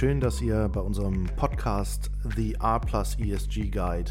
Schön, 0.00 0.18
dass 0.18 0.40
ihr 0.40 0.66
bei 0.70 0.80
unserem 0.80 1.26
Podcast 1.36 2.10
The 2.34 2.54
R 2.54 2.80
Plus 2.80 3.18
ESG 3.18 3.68
Guide 3.68 4.10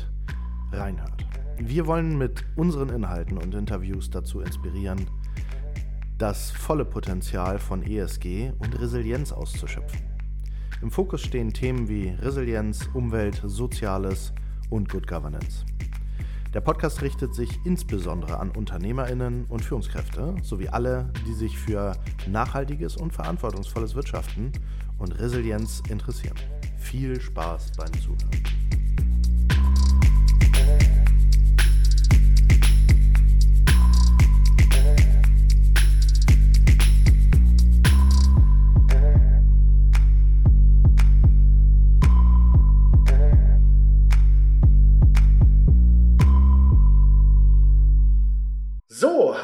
reinhört. 0.72 1.26
Wir 1.58 1.88
wollen 1.88 2.16
mit 2.16 2.46
unseren 2.56 2.90
Inhalten 2.90 3.40
und 3.40 3.56
Interviews 3.56 4.08
dazu 4.12 4.42
inspirieren, 4.42 5.08
das 6.20 6.52
volle 6.52 6.86
Potenzial 6.86 7.58
von 7.58 7.82
ESG 7.82 8.52
und 8.60 8.80
Resilienz 8.80 9.32
auszuschöpfen. 9.32 10.00
Im 10.84 10.92
Fokus 10.92 11.22
stehen 11.22 11.52
Themen 11.54 11.90
wie 11.90 12.10
Resilienz, 12.10 12.88
Umwelt, 12.94 13.42
Soziales 13.44 14.32
und 14.70 14.90
Good 14.90 15.08
Governance. 15.08 15.66
Der 16.52 16.62
Podcast 16.62 17.04
richtet 17.04 17.36
sich 17.36 17.60
insbesondere 17.64 18.40
an 18.40 18.50
Unternehmerinnen 18.50 19.46
und 19.50 19.64
Führungskräfte 19.64 20.36
sowie 20.42 20.68
alle, 20.68 21.14
die 21.28 21.34
sich 21.34 21.56
für 21.56 21.96
nachhaltiges 22.28 22.98
und 22.98 23.14
verantwortungsvolles 23.14 23.94
Wirtschaften 23.94 24.52
und 24.98 25.12
Resilienz 25.20 25.84
interessieren. 25.90 26.38
Viel 26.80 27.22
Spaß 27.22 27.74
beim 27.78 27.94
Zuhören. 28.02 28.79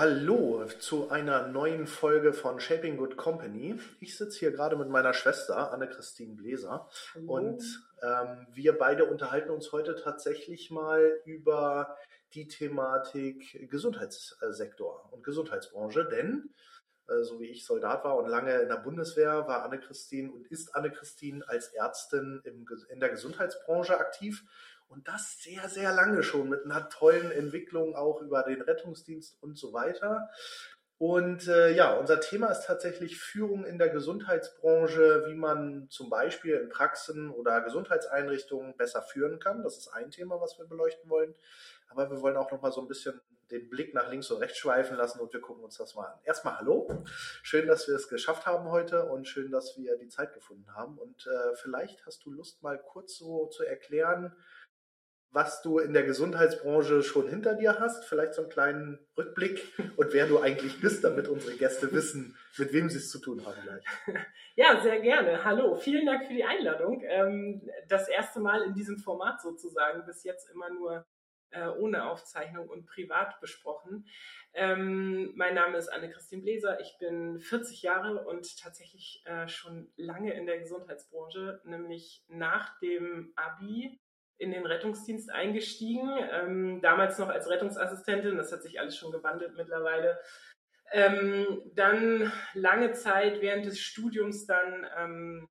Hallo 0.05 0.63
zu 0.77 1.09
einer 1.09 1.47
neuen 1.47 1.87
Folge 1.87 2.31
von 2.31 2.59
Shaping 2.59 2.95
Good 2.97 3.17
Company. 3.17 3.79
Ich 3.99 4.15
sitze 4.15 4.37
hier 4.37 4.51
gerade 4.51 4.75
mit 4.75 4.87
meiner 4.87 5.15
Schwester 5.15 5.73
Anne-Christine 5.73 6.35
Bläser 6.35 6.87
hallo. 7.15 7.33
und 7.33 7.63
ähm, 8.03 8.45
wir 8.53 8.77
beide 8.77 9.05
unterhalten 9.05 9.49
uns 9.49 9.71
heute 9.71 9.95
tatsächlich 9.95 10.69
mal 10.69 11.19
über 11.25 11.97
die 12.35 12.47
Thematik 12.47 13.67
Gesundheitssektor 13.71 15.09
und 15.11 15.23
Gesundheitsbranche, 15.23 16.07
denn 16.07 16.53
äh, 17.07 17.23
so 17.23 17.39
wie 17.39 17.47
ich 17.47 17.65
Soldat 17.65 18.03
war 18.03 18.15
und 18.17 18.27
lange 18.27 18.53
in 18.59 18.69
der 18.69 18.77
Bundeswehr, 18.77 19.47
war 19.47 19.63
Anne-Christine 19.63 20.31
und 20.31 20.45
ist 20.51 20.75
Anne-Christine 20.75 21.43
als 21.47 21.69
Ärztin 21.69 22.41
im, 22.43 22.67
in 22.89 22.99
der 22.99 23.09
Gesundheitsbranche 23.09 23.97
aktiv 23.97 24.43
und 24.87 25.07
das 25.07 25.39
sehr, 25.41 25.67
sehr 25.69 25.93
lange 25.93 26.23
schon 26.23 26.49
mit 26.49 26.65
einer 26.65 26.89
tollen 26.89 27.31
Entwicklung 27.31 27.95
auch 27.95 28.21
über 28.21 28.43
den 28.43 28.61
Rettungsdienst 28.61 29.41
und 29.41 29.57
so 29.57 29.73
weiter. 29.73 30.29
Und 30.97 31.49
äh, 31.49 31.73
ja, 31.73 31.93
unser 31.97 32.21
Thema 32.21 32.47
ist 32.47 32.65
tatsächlich 32.65 33.19
Führung 33.19 33.65
in 33.65 33.77
der 33.77 33.89
Gesundheitsbranche, 33.89 35.25
wie 35.27 35.33
man 35.33 35.87
zum 35.89 36.09
Beispiel 36.09 36.55
in 36.55 36.69
Praxen 36.69 37.29
oder 37.29 37.59
Gesundheitseinrichtungen 37.61 38.77
besser 38.77 39.01
führen 39.01 39.39
kann. 39.39 39.61
Das 39.61 39.77
ist 39.77 39.89
ein 39.89 40.09
Thema, 40.09 40.39
was 40.39 40.57
wir 40.57 40.65
beleuchten 40.65 41.09
wollen. 41.09 41.35
Aber 41.89 42.09
wir 42.09 42.21
wollen 42.21 42.37
auch 42.37 42.49
noch 42.49 42.61
mal 42.61 42.71
so 42.71 42.79
ein 42.79 42.87
bisschen 42.87 43.19
den 43.51 43.69
Blick 43.69 43.93
nach 43.93 44.09
links 44.09 44.31
und 44.31 44.41
rechts 44.41 44.57
schweifen 44.57 44.97
lassen 44.97 45.19
und 45.19 45.31
wir 45.31 45.41
gucken 45.41 45.63
uns 45.63 45.77
das 45.77 45.95
mal 45.95 46.05
an. 46.05 46.19
Erstmal 46.23 46.57
hallo. 46.57 46.87
Schön, 47.43 47.67
dass 47.67 47.87
wir 47.87 47.95
es 47.95 48.07
geschafft 48.07 48.45
haben 48.45 48.71
heute 48.71 49.05
und 49.05 49.27
schön, 49.27 49.51
dass 49.51 49.77
wir 49.77 49.97
die 49.97 50.07
Zeit 50.07 50.33
gefunden 50.33 50.73
haben. 50.73 50.97
Und 50.97 51.27
äh, 51.27 51.55
vielleicht 51.55 52.05
hast 52.05 52.25
du 52.25 52.31
Lust, 52.31 52.63
mal 52.63 52.79
kurz 52.79 53.17
so 53.17 53.47
zu 53.47 53.63
erklären, 53.63 54.35
was 55.35 55.61
du 55.61 55.79
in 55.79 55.91
der 55.91 56.03
Gesundheitsbranche 56.03 57.03
schon 57.03 57.27
hinter 57.27 57.55
dir 57.55 57.77
hast, 57.77 58.05
vielleicht 58.05 58.33
so 58.33 58.43
einen 58.43 58.49
kleinen 58.49 58.99
Rückblick 59.17 59.61
und 59.97 60.13
wer 60.13 60.27
du 60.27 60.39
eigentlich 60.39 60.79
bist, 60.79 61.03
damit 61.03 61.27
unsere 61.27 61.57
Gäste 61.57 61.91
wissen, 61.91 62.37
mit 62.57 62.71
wem 62.71 62.89
sie 62.89 62.97
es 62.97 63.09
zu 63.11 63.19
tun 63.19 63.45
haben 63.45 63.61
gleich. 63.61 63.83
Ja, 64.57 64.79
sehr 64.79 65.01
gerne. 65.01 65.43
Hallo, 65.43 65.75
vielen 65.75 66.05
Dank 66.05 66.27
für 66.27 66.33
die 66.33 66.45
Einladung. 66.45 67.03
Ähm, 67.05 67.69
das 67.89 68.07
erste 68.07 68.39
Mal 68.39 68.61
in 68.61 68.73
diesem 68.73 68.97
Format 68.97 69.41
sozusagen, 69.41 70.05
bis 70.05 70.23
jetzt 70.23 70.49
immer 70.49 70.69
nur 70.69 71.05
äh, 71.49 71.67
ohne 71.67 72.09
Aufzeichnung 72.09 72.69
und 72.69 72.85
privat 72.85 73.41
besprochen. 73.41 74.07
Ähm, 74.53 75.33
mein 75.35 75.55
Name 75.55 75.77
ist 75.77 75.89
Anne-Christine 75.89 76.41
Bläser, 76.41 76.79
ich 76.79 76.95
bin 77.01 77.41
40 77.41 77.81
Jahre 77.81 78.23
und 78.23 78.57
tatsächlich 78.57 79.21
äh, 79.25 79.49
schon 79.49 79.91
lange 79.97 80.33
in 80.33 80.45
der 80.45 80.59
Gesundheitsbranche, 80.59 81.59
nämlich 81.65 82.23
nach 82.29 82.79
dem 82.79 83.33
ABI 83.35 83.99
in 84.37 84.51
den 84.51 84.65
Rettungsdienst 84.65 85.29
eingestiegen, 85.29 86.09
ähm, 86.31 86.81
damals 86.81 87.17
noch 87.17 87.29
als 87.29 87.49
Rettungsassistentin, 87.49 88.37
das 88.37 88.51
hat 88.51 88.63
sich 88.63 88.79
alles 88.79 88.97
schon 88.97 89.11
gewandelt 89.11 89.55
mittlerweile. 89.55 90.19
Ähm, 90.91 91.61
dann 91.73 92.31
lange 92.53 92.91
Zeit 92.93 93.41
während 93.41 93.65
des 93.65 93.79
Studiums 93.79 94.45
dann 94.45 94.87
ähm, 94.97 95.49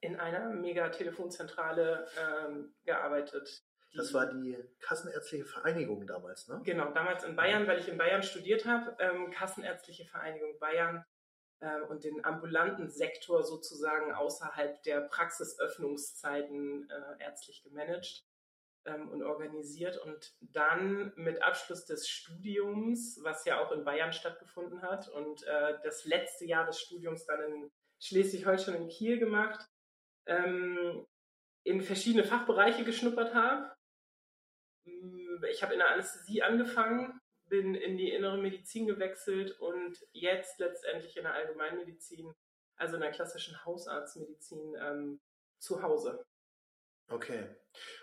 in 0.00 0.16
einer 0.16 0.50
Mega-Telefonzentrale 0.50 2.06
ähm, 2.18 2.74
gearbeitet. 2.84 3.62
Das 3.94 4.12
war 4.12 4.26
die 4.26 4.56
Kassenärztliche 4.80 5.44
Vereinigung 5.44 6.06
damals, 6.06 6.46
ne? 6.46 6.60
Genau, 6.64 6.92
damals 6.92 7.24
in 7.24 7.36
Bayern, 7.36 7.66
weil 7.66 7.80
ich 7.80 7.88
in 7.88 7.98
Bayern 7.98 8.22
studiert 8.22 8.66
habe. 8.66 8.96
Ähm, 9.00 9.30
Kassenärztliche 9.30 10.04
Vereinigung 10.04 10.58
Bayern 10.60 11.04
äh, 11.60 11.80
und 11.82 12.04
den 12.04 12.24
ambulanten 12.24 12.88
Sektor 12.88 13.42
sozusagen 13.42 14.12
außerhalb 14.12 14.82
der 14.82 15.02
Praxisöffnungszeiten 15.02 16.88
äh, 16.90 17.22
ärztlich 17.22 17.62
gemanagt 17.62 18.24
ähm, 18.84 19.08
und 19.08 19.22
organisiert. 19.22 19.98
Und 19.98 20.34
dann 20.40 21.12
mit 21.16 21.42
Abschluss 21.42 21.84
des 21.84 22.08
Studiums, 22.08 23.20
was 23.22 23.44
ja 23.44 23.60
auch 23.60 23.72
in 23.72 23.84
Bayern 23.84 24.12
stattgefunden 24.12 24.82
hat, 24.82 25.08
und 25.08 25.42
äh, 25.44 25.78
das 25.82 26.04
letzte 26.04 26.44
Jahr 26.44 26.66
des 26.66 26.80
Studiums 26.80 27.26
dann 27.26 27.40
in 27.42 27.70
Schleswig-Holstein 28.00 28.76
in 28.76 28.88
Kiel 28.88 29.18
gemacht, 29.18 29.66
ähm, 30.26 31.06
in 31.64 31.82
verschiedene 31.82 32.24
Fachbereiche 32.24 32.84
geschnuppert 32.84 33.34
habe. 33.34 33.72
Ich 35.50 35.62
habe 35.62 35.74
in 35.74 35.80
der 35.80 35.90
Anästhesie 35.90 36.42
angefangen, 36.42 37.17
bin 37.48 37.74
in 37.74 37.96
die 37.96 38.12
innere 38.12 38.38
Medizin 38.38 38.86
gewechselt 38.86 39.58
und 39.60 39.98
jetzt 40.12 40.58
letztendlich 40.58 41.16
in 41.16 41.24
der 41.24 41.34
Allgemeinmedizin, 41.34 42.32
also 42.76 42.96
in 42.96 43.02
der 43.02 43.10
klassischen 43.10 43.64
Hausarztmedizin 43.64 44.76
ähm, 44.80 45.20
zu 45.58 45.82
Hause. 45.82 46.24
Okay. 47.10 47.46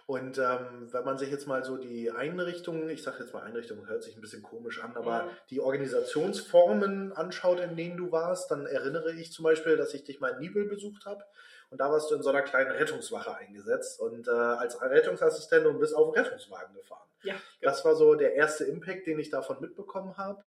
Und 0.08 0.40
ähm, 0.40 0.92
wenn 0.92 1.04
man 1.04 1.18
sich 1.18 1.30
jetzt 1.30 1.48
mal 1.48 1.64
so 1.64 1.78
die 1.78 2.10
Einrichtungen, 2.10 2.90
ich 2.90 3.04
sage 3.04 3.24
jetzt 3.24 3.34
mal 3.34 3.44
Einrichtungen, 3.44 3.88
hört 3.88 4.04
sich 4.04 4.16
ein 4.16 4.22
bisschen 4.22 4.42
komisch 4.42 4.84
an, 4.84 4.96
aber 4.96 5.12
ja. 5.12 5.38
die 5.50 5.60
Organisationsformen 5.60 7.14
anschaut, 7.14 7.60
in 7.60 7.76
denen 7.76 7.98
du 7.98 8.12
warst, 8.12 8.50
dann 8.50 8.66
erinnere 8.66 9.14
ich 9.14 9.32
zum 9.32 9.44
Beispiel, 9.44 9.78
dass 9.78 9.94
ich 9.94 10.04
dich 10.04 10.20
mal 10.20 10.30
in 10.34 10.40
Nibel 10.40 10.66
besucht 10.66 11.06
habe 11.06 11.24
und 11.70 11.80
da 11.80 11.92
warst 11.92 12.10
du 12.12 12.16
in 12.16 12.24
so 12.24 12.30
einer 12.30 12.42
kleinen 12.42 12.72
Rettungswache 12.72 13.36
eingesetzt 13.36 14.00
und 14.00 14.28
äh, 14.28 14.32
als 14.32 14.82
Rettungsassistent 14.82 15.66
und 15.66 15.80
bist 15.80 15.96
auf 15.96 16.14
den 16.14 16.24
Rettungswagen 16.24 16.74
gefahren. 16.76 17.08
Ja, 17.24 17.34
genau. 17.34 17.44
Das 17.62 17.84
war 17.86 17.96
so 17.96 18.16
der 18.16 18.34
erste 18.36 18.66
Impact, 18.66 19.08
den 19.08 19.20
ich 19.20 19.30
davon 19.30 19.60
mitbekommen 19.60 20.18
habe. 20.18 20.44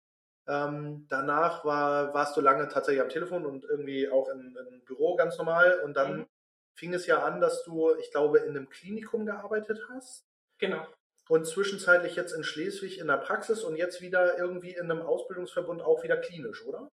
Ähm, 0.49 1.06
danach 1.09 1.65
war, 1.65 2.12
warst 2.15 2.37
du 2.37 2.41
lange 2.41 2.69
tatsächlich 2.69 3.03
am 3.03 3.09
Telefon 3.09 3.47
und 3.47 3.65
irgendwie 3.65 4.09
auch 4.11 4.28
im 4.28 4.56
Büro 4.87 5.15
ganz 5.15 5.39
normal 5.39 5.81
und 5.84 5.95
dann 5.95 6.19
mhm. 6.19 6.27
fing 6.75 6.95
es 6.95 7.06
ja 7.06 7.23
an, 7.23 7.41
dass 7.41 7.62
du, 7.65 7.94
ich 7.97 8.11
glaube, 8.11 8.39
in 8.39 8.50
einem 8.50 8.69
Klinikum 8.69 9.25
gearbeitet 9.27 9.81
hast. 9.91 10.27
Genau. 10.59 10.84
Und 11.29 11.47
zwischenzeitlich 11.47 12.17
jetzt 12.17 12.33
in 12.33 12.43
Schleswig 12.43 12.99
in 12.99 13.06
der 13.06 13.19
Praxis 13.19 13.62
und 13.62 13.77
jetzt 13.77 14.00
wieder 14.00 14.37
irgendwie 14.37 14.75
in 14.75 14.91
einem 14.91 15.03
Ausbildungsverbund 15.03 15.81
auch 15.81 16.03
wieder 16.03 16.17
klinisch, 16.17 16.67
oder? 16.67 16.91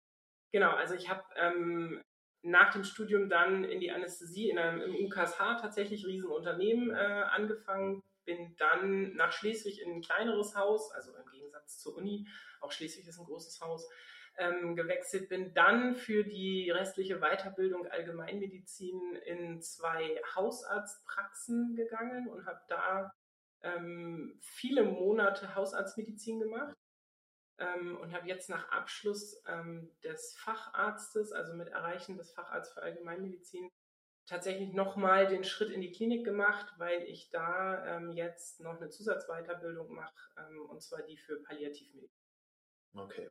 Genau, 0.52 0.72
also 0.72 0.94
ich 0.94 1.10
habe 1.10 1.24
ähm, 1.36 2.02
nach 2.42 2.72
dem 2.72 2.84
Studium 2.84 3.30
dann 3.30 3.64
in 3.64 3.80
die 3.80 3.92
Anästhesie 3.92 4.50
in 4.50 4.58
einem, 4.58 4.82
im 4.82 5.06
UKSH 5.06 5.60
tatsächlich 5.62 6.06
Riesenunternehmen 6.06 6.92
äh, 6.92 7.24
angefangen, 7.32 8.04
bin 8.26 8.56
dann 8.58 9.16
nach 9.16 9.32
Schleswig 9.32 9.82
in 9.82 9.96
ein 9.96 10.02
kleineres 10.02 10.56
Haus, 10.56 10.92
also 10.92 11.16
im 11.16 11.32
Gegensatz 11.32 11.80
zur 11.80 11.96
Uni, 11.96 12.28
auch 12.62 12.72
Schleswig 12.72 13.08
ist 13.08 13.20
ein 13.20 13.26
großes 13.26 13.62
Haus, 13.62 13.90
ähm, 14.38 14.76
gewechselt, 14.76 15.30
bin 15.30 15.54
dann 15.54 15.96
für 15.96 16.24
die 16.24 16.70
restliche 16.70 17.20
Weiterbildung 17.20 17.88
Allgemeinmedizin 17.88 19.16
in 19.26 19.62
zwei 19.62 20.22
Hausarztpraxen 20.36 21.76
gegangen 21.76 22.28
und 22.28 22.46
habe 22.46 22.60
da 22.68 23.12
ähm, 23.64 24.38
viele 24.42 24.84
Monate 24.84 25.56
Hausarztmedizin 25.56 26.40
gemacht 26.40 26.76
ähm, 27.60 27.98
und 27.98 28.14
habe 28.14 28.28
jetzt 28.28 28.50
nach 28.50 28.70
Abschluss 28.72 29.42
ähm, 29.48 29.92
des 30.04 30.36
Facharztes, 30.38 31.32
also 31.32 31.54
mit 31.54 31.70
Erreichen 31.70 32.18
des 32.18 32.32
Facharztes 32.32 32.74
für 32.74 32.84
Allgemeinmedizin, 32.84 33.70
tatsächlich 34.26 34.74
nochmal 34.74 35.28
den 35.28 35.44
Schritt 35.44 35.72
in 35.72 35.82
die 35.82 35.92
Klinik 35.92 36.26
gemacht, 36.26 36.74
weil 36.78 37.02
ich 37.04 37.30
da 37.30 37.86
ähm, 37.86 38.12
jetzt 38.12 38.60
noch 38.60 38.78
eine 38.78 38.90
Zusatzweiterbildung 38.90 39.94
mache, 39.94 40.16
ähm, 40.38 40.66
und 40.70 40.82
zwar 40.82 41.02
die 41.04 41.18
für 41.18 41.42
Palliativmedizin. 41.44 42.24
Okay. 42.94 43.30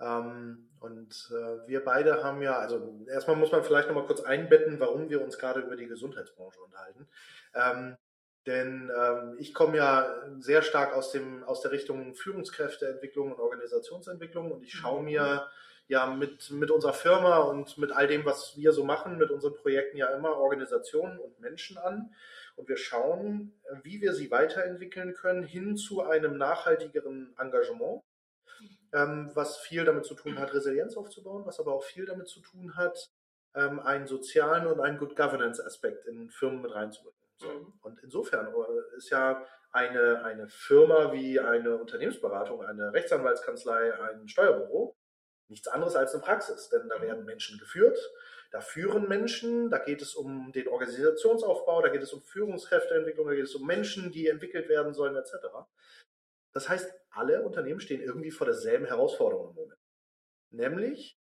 Ähm, 0.00 0.70
und 0.80 1.30
äh, 1.30 1.68
wir 1.68 1.84
beide 1.84 2.24
haben 2.24 2.42
ja, 2.42 2.58
also 2.58 3.04
erstmal 3.08 3.36
muss 3.36 3.52
man 3.52 3.62
vielleicht 3.62 3.88
nochmal 3.88 4.06
kurz 4.06 4.20
einbetten, 4.20 4.80
warum 4.80 5.08
wir 5.08 5.22
uns 5.22 5.38
gerade 5.38 5.60
über 5.60 5.76
die 5.76 5.86
Gesundheitsbranche 5.86 6.60
unterhalten. 6.60 7.08
Ähm, 7.54 7.96
Denn 8.46 8.90
ähm, 8.94 9.36
ich 9.38 9.54
komme 9.54 9.78
ja 9.78 10.22
sehr 10.38 10.62
stark 10.62 10.94
aus, 10.94 11.12
dem, 11.12 11.42
aus 11.44 11.62
der 11.62 11.70
Richtung 11.70 12.14
Führungskräfteentwicklung 12.14 13.32
und 13.32 13.40
Organisationsentwicklung 13.40 14.52
und 14.52 14.62
ich 14.62 14.74
schaue 14.74 15.00
mhm. 15.00 15.06
mir 15.06 15.48
ja 15.86 16.06
mit, 16.06 16.50
mit 16.50 16.70
unserer 16.70 16.92
Firma 16.92 17.38
und 17.38 17.78
mit 17.78 17.92
all 17.92 18.06
dem, 18.06 18.24
was 18.24 18.56
wir 18.56 18.72
so 18.72 18.84
machen, 18.84 19.18
mit 19.18 19.30
unseren 19.30 19.54
Projekten 19.54 19.96
ja 19.96 20.08
immer 20.08 20.36
Organisationen 20.36 21.18
und 21.18 21.40
Menschen 21.40 21.78
an. 21.78 22.14
Und 22.56 22.68
wir 22.68 22.76
schauen, 22.76 23.52
wie 23.82 24.00
wir 24.00 24.12
sie 24.12 24.30
weiterentwickeln 24.30 25.14
können 25.14 25.42
hin 25.42 25.76
zu 25.76 26.02
einem 26.02 26.36
nachhaltigeren 26.36 27.34
Engagement, 27.38 28.02
ähm, 28.92 29.30
was 29.34 29.58
viel 29.58 29.84
damit 29.84 30.04
zu 30.04 30.14
tun 30.14 30.38
hat, 30.38 30.54
Resilienz 30.54 30.96
aufzubauen, 30.96 31.44
was 31.46 31.58
aber 31.58 31.72
auch 31.72 31.82
viel 31.82 32.06
damit 32.06 32.28
zu 32.28 32.40
tun 32.40 32.76
hat, 32.76 33.10
ähm, 33.54 33.80
einen 33.80 34.06
sozialen 34.06 34.66
und 34.66 34.80
einen 34.80 34.98
Good 34.98 35.16
Governance 35.16 35.64
Aspekt 35.64 36.06
in 36.06 36.30
Firmen 36.30 36.62
mit 36.62 36.74
reinzubringen. 36.74 37.23
So. 37.36 37.48
Mhm. 37.48 37.72
Und 37.82 38.00
insofern 38.02 38.46
äh, 38.48 38.96
ist 38.96 39.10
ja 39.10 39.44
eine, 39.72 40.24
eine 40.24 40.48
Firma 40.48 41.12
wie 41.12 41.40
eine 41.40 41.76
Unternehmensberatung, 41.76 42.64
eine 42.64 42.92
Rechtsanwaltskanzlei, 42.92 43.92
ein 43.94 44.28
Steuerbüro 44.28 44.96
nichts 45.48 45.68
anderes 45.68 45.94
als 45.94 46.14
eine 46.14 46.22
Praxis, 46.22 46.68
denn 46.68 46.88
da 46.88 47.00
werden 47.00 47.24
Menschen 47.24 47.58
geführt, 47.58 47.98
da 48.50 48.60
führen 48.60 49.08
Menschen, 49.08 49.70
da 49.70 49.78
geht 49.78 50.00
es 50.00 50.14
um 50.14 50.52
den 50.52 50.68
Organisationsaufbau, 50.68 51.82
da 51.82 51.88
geht 51.88 52.02
es 52.02 52.12
um 52.12 52.22
Führungskräfteentwicklung, 52.22 53.26
da 53.26 53.34
geht 53.34 53.44
es 53.44 53.54
um 53.54 53.66
Menschen, 53.66 54.10
die 54.12 54.28
entwickelt 54.28 54.68
werden 54.68 54.94
sollen, 54.94 55.16
etc. 55.16 55.32
Das 56.52 56.68
heißt, 56.68 56.92
alle 57.10 57.42
Unternehmen 57.42 57.80
stehen 57.80 58.00
irgendwie 58.00 58.30
vor 58.30 58.46
derselben 58.46 58.86
Herausforderung 58.86 59.50
im 59.50 59.54
Moment. 59.54 59.80
Nämlich 60.50 61.18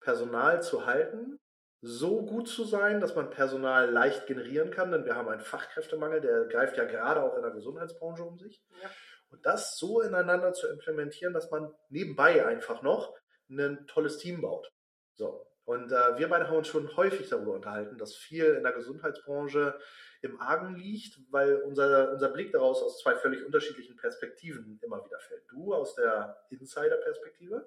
Personal 0.00 0.62
zu 0.62 0.86
halten, 0.86 1.40
so 1.80 2.24
gut 2.24 2.48
zu 2.48 2.64
sein, 2.64 3.00
dass 3.00 3.14
man 3.14 3.30
Personal 3.30 3.90
leicht 3.90 4.26
generieren 4.26 4.70
kann, 4.70 4.90
denn 4.90 5.04
wir 5.04 5.14
haben 5.14 5.28
einen 5.28 5.40
Fachkräftemangel, 5.40 6.20
der 6.20 6.46
greift 6.46 6.76
ja 6.76 6.84
gerade 6.84 7.22
auch 7.22 7.36
in 7.36 7.42
der 7.42 7.52
Gesundheitsbranche 7.52 8.24
um 8.24 8.36
sich. 8.38 8.62
Ja. 8.82 8.90
Und 9.30 9.44
das 9.44 9.76
so 9.76 10.00
ineinander 10.00 10.52
zu 10.52 10.68
implementieren, 10.68 11.34
dass 11.34 11.50
man 11.50 11.72
nebenbei 11.88 12.46
einfach 12.46 12.82
noch 12.82 13.14
ein 13.50 13.86
tolles 13.86 14.18
Team 14.18 14.40
baut. 14.40 14.72
So. 15.14 15.44
Und 15.64 15.92
äh, 15.92 16.18
wir 16.18 16.28
beide 16.28 16.48
haben 16.48 16.56
uns 16.56 16.68
schon 16.68 16.96
häufig 16.96 17.28
darüber 17.28 17.52
unterhalten, 17.52 17.98
dass 17.98 18.16
viel 18.16 18.54
in 18.54 18.62
der 18.62 18.72
Gesundheitsbranche 18.72 19.78
im 20.22 20.40
Argen 20.40 20.74
liegt, 20.76 21.20
weil 21.30 21.56
unser, 21.56 22.10
unser 22.10 22.30
Blick 22.30 22.52
daraus 22.52 22.82
aus 22.82 23.00
zwei 23.00 23.14
völlig 23.16 23.44
unterschiedlichen 23.44 23.96
Perspektiven 23.96 24.80
immer 24.82 25.04
wieder 25.04 25.20
fällt. 25.20 25.42
Du 25.50 25.74
aus 25.74 25.94
der 25.94 26.38
Insider-Perspektive 26.48 27.66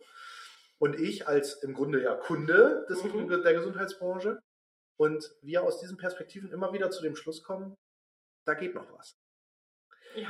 und 0.81 0.99
ich 0.99 1.27
als 1.27 1.61
im 1.61 1.75
Grunde 1.75 2.01
ja 2.01 2.15
Kunde 2.15 2.87
des, 2.89 3.03
mhm. 3.03 3.29
der 3.29 3.53
Gesundheitsbranche. 3.53 4.41
Und 4.97 5.31
wir 5.43 5.61
aus 5.61 5.79
diesen 5.79 5.97
Perspektiven 5.97 6.51
immer 6.51 6.73
wieder 6.73 6.89
zu 6.89 7.03
dem 7.03 7.15
Schluss 7.15 7.43
kommen, 7.43 7.77
da 8.45 8.55
geht 8.55 8.73
noch 8.73 8.91
was. 8.91 9.15
Ja. 10.15 10.27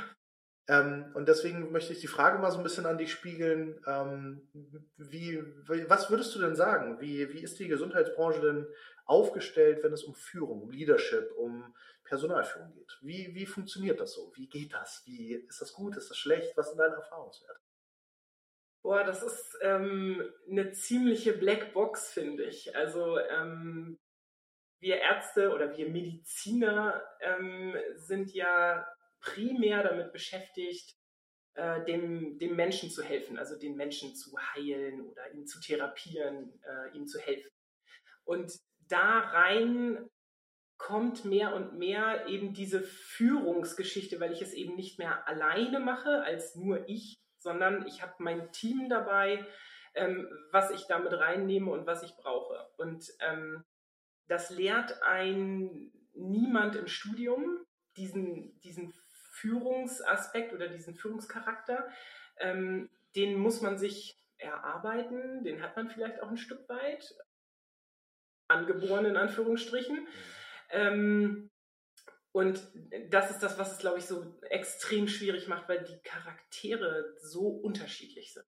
Ähm, 0.67 1.09
und 1.13 1.29
deswegen 1.29 1.71
möchte 1.71 1.93
ich 1.93 2.01
die 2.01 2.07
Frage 2.07 2.37
mal 2.37 2.51
so 2.51 2.57
ein 2.57 2.63
bisschen 2.63 2.85
an 2.85 2.97
dich 2.97 3.13
spiegeln. 3.13 3.81
Ähm, 3.87 4.49
wie, 4.97 5.41
was 5.87 6.09
würdest 6.09 6.35
du 6.35 6.39
denn 6.39 6.55
sagen? 6.55 6.99
Wie, 6.99 7.31
wie 7.33 7.43
ist 7.43 7.57
die 7.57 7.69
Gesundheitsbranche 7.69 8.41
denn 8.41 8.67
aufgestellt, 9.05 9.81
wenn 9.83 9.93
es 9.93 10.03
um 10.03 10.15
Führung, 10.15 10.63
um 10.63 10.71
Leadership, 10.71 11.31
um 11.37 11.73
Personalführung 12.03 12.73
geht? 12.73 12.97
Wie, 13.01 13.33
wie 13.33 13.45
funktioniert 13.45 14.01
das 14.01 14.13
so? 14.13 14.33
Wie 14.35 14.49
geht 14.49 14.73
das? 14.73 15.01
Wie, 15.05 15.33
ist 15.33 15.61
das 15.61 15.71
gut? 15.71 15.95
Ist 15.95 16.09
das 16.09 16.17
schlecht? 16.17 16.57
Was 16.57 16.67
sind 16.67 16.77
deine 16.77 16.95
Erfahrungswerte? 16.95 17.61
Boah, 18.83 19.03
das 19.03 19.21
ist 19.21 19.57
ähm, 19.61 20.23
eine 20.49 20.71
ziemliche 20.71 21.33
Blackbox, 21.33 22.11
finde 22.13 22.45
ich. 22.45 22.75
Also 22.75 23.19
ähm, 23.19 23.99
wir 24.79 24.97
Ärzte 24.97 25.53
oder 25.53 25.77
wir 25.77 25.87
Mediziner 25.89 27.03
ähm, 27.21 27.75
sind 27.97 28.33
ja 28.33 28.87
primär 29.21 29.83
damit 29.83 30.11
beschäftigt, 30.11 30.95
äh, 31.53 31.83
dem, 31.85 32.39
dem 32.39 32.55
Menschen 32.55 32.89
zu 32.89 33.03
helfen, 33.03 33.37
also 33.37 33.57
den 33.57 33.75
Menschen 33.75 34.15
zu 34.15 34.35
heilen 34.55 35.01
oder 35.01 35.31
ihn 35.33 35.45
zu 35.45 35.59
therapieren, 35.59 36.59
äh, 36.63 36.97
ihm 36.97 37.05
zu 37.05 37.19
helfen. 37.19 37.51
Und 38.23 38.51
da 38.87 39.19
rein 39.19 40.09
kommt 40.77 41.25
mehr 41.25 41.53
und 41.53 41.77
mehr 41.77 42.25
eben 42.27 42.53
diese 42.53 42.81
Führungsgeschichte, 42.81 44.19
weil 44.19 44.31
ich 44.31 44.41
es 44.41 44.53
eben 44.53 44.75
nicht 44.75 44.97
mehr 44.97 45.27
alleine 45.27 45.79
mache 45.79 46.23
als 46.23 46.55
nur 46.55 46.89
ich, 46.89 47.19
sondern 47.41 47.85
ich 47.87 48.01
habe 48.01 48.13
mein 48.19 48.51
Team 48.51 48.89
dabei, 48.89 49.45
ähm, 49.93 50.29
was 50.51 50.71
ich 50.71 50.85
damit 50.87 51.13
reinnehme 51.13 51.71
und 51.71 51.85
was 51.85 52.03
ich 52.03 52.15
brauche. 52.15 52.69
Und 52.77 53.11
ähm, 53.19 53.63
das 54.27 54.49
lehrt 54.49 55.01
ein 55.03 55.91
niemand 56.13 56.75
im 56.75 56.87
Studium, 56.87 57.65
diesen, 57.97 58.59
diesen 58.61 58.93
Führungsaspekt 59.31 60.53
oder 60.53 60.67
diesen 60.67 60.95
Führungscharakter, 60.95 61.89
ähm, 62.37 62.89
den 63.15 63.37
muss 63.37 63.61
man 63.61 63.77
sich 63.77 64.17
erarbeiten, 64.37 65.43
den 65.43 65.61
hat 65.61 65.75
man 65.75 65.89
vielleicht 65.89 66.21
auch 66.21 66.29
ein 66.29 66.37
Stück 66.37 66.67
weit, 66.69 67.15
angeboren 68.47 69.05
in 69.05 69.17
Anführungsstrichen. 69.17 70.07
Ähm, 70.69 71.50
und 72.31 72.61
das 73.09 73.31
ist 73.31 73.39
das, 73.39 73.57
was 73.57 73.73
es, 73.73 73.77
glaube 73.79 73.99
ich, 73.99 74.05
so 74.05 74.25
extrem 74.41 75.07
schwierig 75.07 75.47
macht, 75.47 75.67
weil 75.67 75.83
die 75.83 75.99
Charaktere 76.03 77.15
so 77.21 77.47
unterschiedlich 77.47 78.33
sind. 78.33 78.45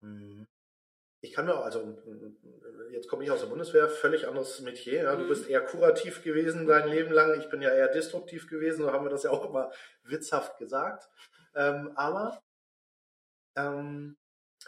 Mhm 0.00 0.46
ich 1.26 1.32
kann 1.32 1.46
mir 1.46 1.54
auch, 1.54 1.64
also 1.64 1.96
jetzt 2.92 3.08
komme 3.08 3.24
ich 3.24 3.30
aus 3.30 3.40
der 3.40 3.48
Bundeswehr, 3.48 3.88
völlig 3.88 4.28
anderes 4.28 4.60
Metier. 4.60 5.02
Ja. 5.02 5.16
Du 5.16 5.24
mhm. 5.24 5.28
bist 5.28 5.48
eher 5.48 5.60
kurativ 5.60 6.22
gewesen 6.22 6.66
dein 6.66 6.88
Leben 6.88 7.12
lang. 7.12 7.38
Ich 7.40 7.48
bin 7.48 7.62
ja 7.62 7.70
eher 7.70 7.88
destruktiv 7.88 8.48
gewesen, 8.48 8.82
so 8.82 8.92
haben 8.92 9.04
wir 9.04 9.10
das 9.10 9.24
ja 9.24 9.30
auch 9.30 9.48
immer 9.48 9.72
witzhaft 10.04 10.58
gesagt. 10.58 11.08
Ähm, 11.54 11.92
aber 11.96 12.40
ähm, 13.56 14.16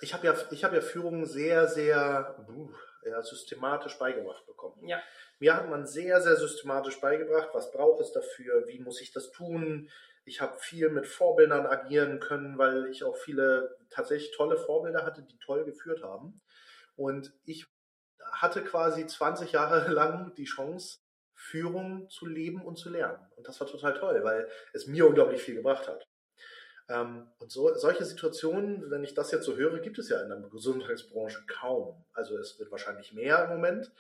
ich 0.01 0.15
habe 0.15 0.27
ja, 0.27 0.35
ich 0.51 0.65
habe 0.65 0.77
ja 0.77 0.83
Führung 0.83 1.27
sehr, 1.27 1.69
sehr 1.69 2.45
uh, 2.49 2.73
ja, 3.05 3.23
systematisch 3.23 3.99
beigebracht 3.99 4.47
bekommen. 4.47 4.87
Ja. 4.87 5.01
Mir 5.39 5.57
hat 5.57 5.71
man 5.71 5.87
sehr, 5.87 6.21
sehr 6.21 6.37
systematisch 6.37 7.01
beigebracht, 7.01 7.51
was 7.53 7.71
braucht 7.71 8.01
es 8.01 8.13
dafür, 8.13 8.67
wie 8.67 8.81
muss 8.81 9.01
ich 9.01 9.13
das 9.13 9.31
tun, 9.31 9.89
ich 10.29 10.43
habe 10.43 10.59
viel 10.59 10.91
mit 10.91 11.07
Vorbildern 11.07 11.67
agieren 11.67 12.21
können, 12.21 12.59
weil 12.59 12.87
ich 12.87 13.03
auch 13.03 13.17
viele 13.17 13.77
tatsächlich 13.89 14.37
tolle 14.37 14.59
Vorbilder 14.59 15.05
hatte, 15.05 15.23
die 15.23 15.39
toll 15.39 15.65
geführt 15.65 16.03
haben. 16.03 16.41
Und 16.97 17.33
ich 17.45 17.67
hatte 18.33 18.63
quasi 18.63 19.07
20 19.07 19.53
Jahre 19.53 19.89
lang 19.93 20.35
die 20.35 20.45
Chance, 20.45 20.99
Führung 21.35 22.11
zu 22.11 22.27
leben 22.27 22.61
und 22.61 22.77
zu 22.77 22.91
lernen. 22.91 23.25
Und 23.37 23.49
das 23.49 23.61
war 23.61 23.69
total 23.69 23.95
toll, 23.95 24.23
weil 24.25 24.49
es 24.73 24.87
mir 24.87 25.07
unglaublich 25.07 25.41
viel 25.41 25.55
gebracht 25.55 25.89
hat. 25.89 26.07
Ähm, 26.89 27.31
und 27.39 27.51
so, 27.51 27.73
solche 27.75 28.05
Situationen, 28.05 28.91
wenn 28.91 29.05
ich 29.05 29.15
das 29.15 29.31
jetzt 29.31 29.45
so 29.45 29.57
höre, 29.57 29.79
gibt 29.79 29.99
es 29.99 30.09
ja 30.09 30.21
in 30.21 30.29
der 30.29 30.41
Gesundheitsbranche 30.51 31.45
kaum. 31.47 32.05
Also 32.13 32.37
es 32.37 32.59
wird 32.59 32.71
wahrscheinlich 32.71 33.13
mehr 33.13 33.45
im 33.45 33.51
Moment, 33.51 33.93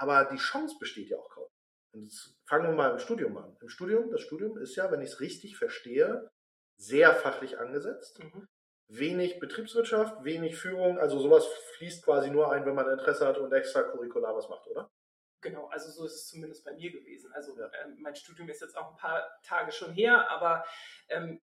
aber 0.00 0.24
die 0.24 0.38
Chance 0.38 0.76
besteht 0.80 1.10
ja 1.10 1.18
auch 1.18 1.28
kaum. 1.28 1.46
Und 1.92 2.04
jetzt 2.04 2.34
fangen 2.46 2.68
wir 2.68 2.74
mal 2.74 2.92
im 2.92 2.98
Studium 2.98 3.36
an. 3.36 3.54
Im 3.60 3.68
Studium, 3.68 4.10
das 4.10 4.22
Studium 4.22 4.56
ist 4.56 4.74
ja, 4.74 4.90
wenn 4.90 5.02
ich 5.02 5.10
es 5.10 5.20
richtig 5.20 5.58
verstehe, 5.58 6.30
sehr 6.76 7.14
fachlich 7.14 7.58
angesetzt. 7.58 8.18
Mhm. 8.18 8.48
Wenig 8.88 9.38
Betriebswirtschaft, 9.40 10.24
wenig 10.24 10.56
Führung, 10.56 10.98
also 10.98 11.18
sowas 11.18 11.46
fließt 11.76 12.02
quasi 12.04 12.30
nur 12.30 12.50
ein, 12.50 12.64
wenn 12.64 12.74
man 12.74 12.90
Interesse 12.90 13.26
hat 13.26 13.36
und 13.36 13.52
extracurricular 13.52 14.34
was 14.34 14.48
macht, 14.48 14.66
oder? 14.68 14.90
Genau, 15.42 15.66
also 15.68 15.90
so 15.90 16.06
ist 16.06 16.14
es 16.14 16.26
zumindest 16.28 16.64
bei 16.64 16.72
mir 16.72 16.90
gewesen. 16.90 17.30
Also 17.34 17.56
ja. 17.58 17.70
ähm, 17.84 17.98
mein 18.00 18.16
Studium 18.16 18.48
ist 18.48 18.62
jetzt 18.62 18.76
auch 18.76 18.90
ein 18.92 18.96
paar 18.96 19.28
Tage 19.42 19.70
schon 19.70 19.92
her, 19.92 20.30
aber 20.30 20.64
ähm, 21.08 21.40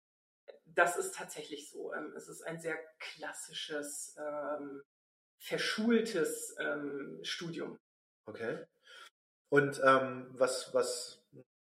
das 0.65 0.98
ist 0.98 1.15
tatsächlich 1.15 1.70
so. 1.70 1.93
Ähm, 1.93 2.13
es 2.17 2.27
ist 2.27 2.41
ein 2.41 2.60
sehr 2.60 2.77
klassisches, 3.00 4.15
ähm, 4.20 4.84
verschultes 5.39 6.55
ähm, 6.60 7.20
Studium. 7.24 7.79
Okay. 8.32 8.60
Und 9.50 9.82
ähm, 9.86 10.28
was, 10.32 10.74
was, 10.74 11.21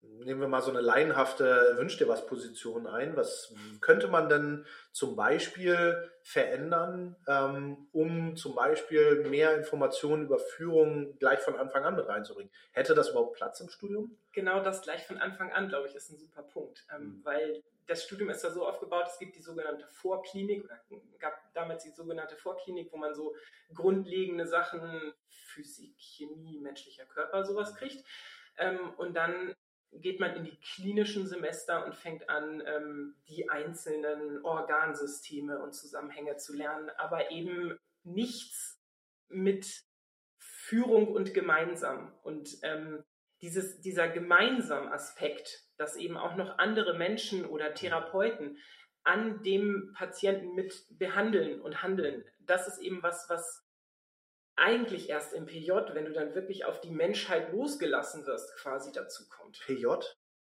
nehmen 0.02 0.42
wir 0.42 0.48
mal 0.48 0.62
so 0.62 0.72
eine 0.72 0.82
laienhafte 0.82 1.74
Wünsch 1.78 1.98
dir 1.98 2.08
was 2.08 2.26
Position 2.26 2.88
ein. 2.88 3.16
Was 3.16 3.54
könnte 3.82 4.08
man 4.08 4.30
denn 4.30 4.66
zum 4.92 5.16
Beispiel 5.16 6.12
verändern, 6.24 7.16
ähm, 7.28 7.88
um 7.92 8.36
zum 8.36 8.56
Beispiel 8.56 9.28
mehr 9.28 9.56
Informationen 9.56 10.26
über 10.26 10.40
Führung 10.40 11.18
gleich 11.20 11.40
von 11.40 11.56
Anfang 11.56 11.84
an 11.84 11.96
mit 11.96 12.08
reinzubringen? 12.08 12.52
Hätte 12.72 12.96
das 12.96 13.10
überhaupt 13.10 13.36
Platz 13.36 13.60
im 13.60 13.70
Studium? 13.70 14.18
Genau 14.32 14.62
das 14.64 14.82
gleich 14.82 15.06
von 15.06 15.18
Anfang 15.18 15.52
an, 15.52 15.70
glaube 15.70 15.88
ich, 15.88 15.96
ist 15.96 16.12
ein 16.12 16.18
super 16.18 16.44
Punkt, 16.44 16.86
ähm, 16.96 17.04
mhm. 17.04 17.22
weil 17.24 17.64
das 17.88 18.04
Studium 18.04 18.30
ist 18.30 18.44
ja 18.44 18.52
so 18.52 18.66
aufgebaut, 18.66 19.06
es 19.08 19.20
gibt 19.20 19.36
die 19.36 19.42
sogenannte 19.42 19.86
Vorklinik 19.88 20.64
oder 20.64 20.80
gab 21.20 21.34
damals 21.54 21.84
die 21.84 21.90
sogenannte 21.90 22.38
Vorklinik, 22.38 22.92
wo 22.92 22.98
man 22.98 23.14
so 23.14 23.36
grundlegende 23.74 24.48
Sachen, 24.48 25.14
Physik, 25.28 25.96
Chemie, 25.98 26.60
menschlicher 26.60 27.06
Körper, 27.06 27.44
sowas 27.44 27.76
kriegt. 27.76 28.06
Ähm, 28.58 28.94
und 28.98 29.16
dann 29.16 29.56
geht 29.94 30.20
man 30.20 30.36
in 30.36 30.46
die 30.46 30.58
klinischen 30.60 31.28
Semester 31.28 31.86
und 31.86 31.96
fängt 31.96 32.30
an, 32.30 32.64
ähm, 32.66 33.16
die 33.28 33.50
einzelnen 33.50 34.44
Organsysteme 34.44 35.62
und 35.62 35.74
Zusammenhänge 35.74 36.38
zu 36.38 36.56
lernen, 36.56 36.90
aber 36.98 37.32
eben 37.32 37.78
nichts 38.04 38.80
mit 39.28 39.84
Führung 40.38 41.14
und 41.14 41.34
gemeinsam. 41.34 42.14
Und 42.24 42.58
ähm, 42.64 43.04
dieses, 43.42 43.82
dieser 43.82 44.08
gemeinsam 44.08 44.88
Aspekt, 44.88 45.66
dass 45.78 45.96
eben 45.96 46.18
auch 46.18 46.36
noch 46.36 46.58
andere 46.60 46.98
Menschen 46.98 47.46
oder 47.46 47.74
Therapeuten 47.74 48.58
an 49.04 49.42
dem 49.44 49.94
Patienten 49.98 50.54
mit 50.54 50.86
behandeln 50.92 51.60
und 51.60 51.82
handeln. 51.82 52.24
Das 52.40 52.68
ist 52.68 52.80
eben 52.80 53.02
was, 53.02 53.30
was 53.30 53.66
eigentlich 54.56 55.10
erst 55.10 55.34
im 55.34 55.46
PJ, 55.46 55.72
wenn 55.94 56.06
du 56.06 56.14
dann 56.14 56.36
wirklich 56.36 56.66
auf 56.66 56.82
die 56.82 56.92
Menschheit 56.92 57.52
losgelassen 57.52 58.26
wirst, 58.26 58.56
quasi 58.58 58.92
dazu 58.92 59.28
kommt. 59.30 59.60
PJ? 59.66 59.86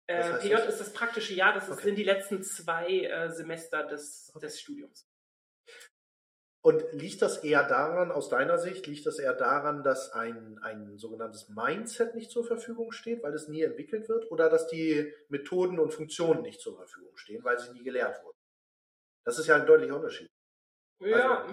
Äh, 0.08 0.38
PJ 0.40 0.52
das? 0.54 0.68
ist 0.68 0.80
das 0.80 0.94
praktische 0.94 1.34
Jahr, 1.34 1.54
das 1.54 1.70
okay. 1.70 1.84
sind 1.84 1.96
die 1.96 2.04
letzten 2.04 2.44
zwei 2.44 3.02
äh, 3.02 3.30
Semester 3.30 3.84
des, 3.84 4.32
okay. 4.34 4.46
des 4.46 4.60
Studiums. 4.60 5.08
Und 6.64 6.84
liegt 6.94 7.24
das 7.24 7.44
eher 7.44 7.68
daran, 7.68 8.12
aus 8.12 8.30
deiner 8.30 8.60
Sicht, 8.60 8.86
liegt 8.86 9.08
das 9.08 9.18
eher 9.18 9.34
daran, 9.34 9.82
dass 9.82 10.12
ein, 10.12 10.60
ein 10.62 10.96
sogenanntes 10.98 11.50
Mindset 11.50 12.14
nicht 12.14 12.30
zur 12.30 12.46
Verfügung 12.46 12.92
steht, 12.92 13.24
weil 13.24 13.34
es 13.34 13.48
nie 13.48 13.64
entwickelt 13.64 14.08
wird, 14.10 14.30
oder 14.32 14.48
dass 14.48 14.68
die 14.68 15.12
Methoden 15.30 15.80
und 15.80 15.92
Funktionen 15.92 16.44
nicht 16.44 16.62
zur 16.62 16.76
Verfügung 16.76 17.18
stehen, 17.18 17.44
weil 17.44 17.58
sie 17.58 17.72
nie 17.72 17.84
gelehrt 17.84 18.24
wurden? 18.24 18.38
Das 19.26 19.40
ist 19.40 19.48
ja 19.48 19.56
ein 19.56 19.66
deutlicher 19.66 19.96
Unterschied. 19.96 20.30
Ja, 21.02 21.46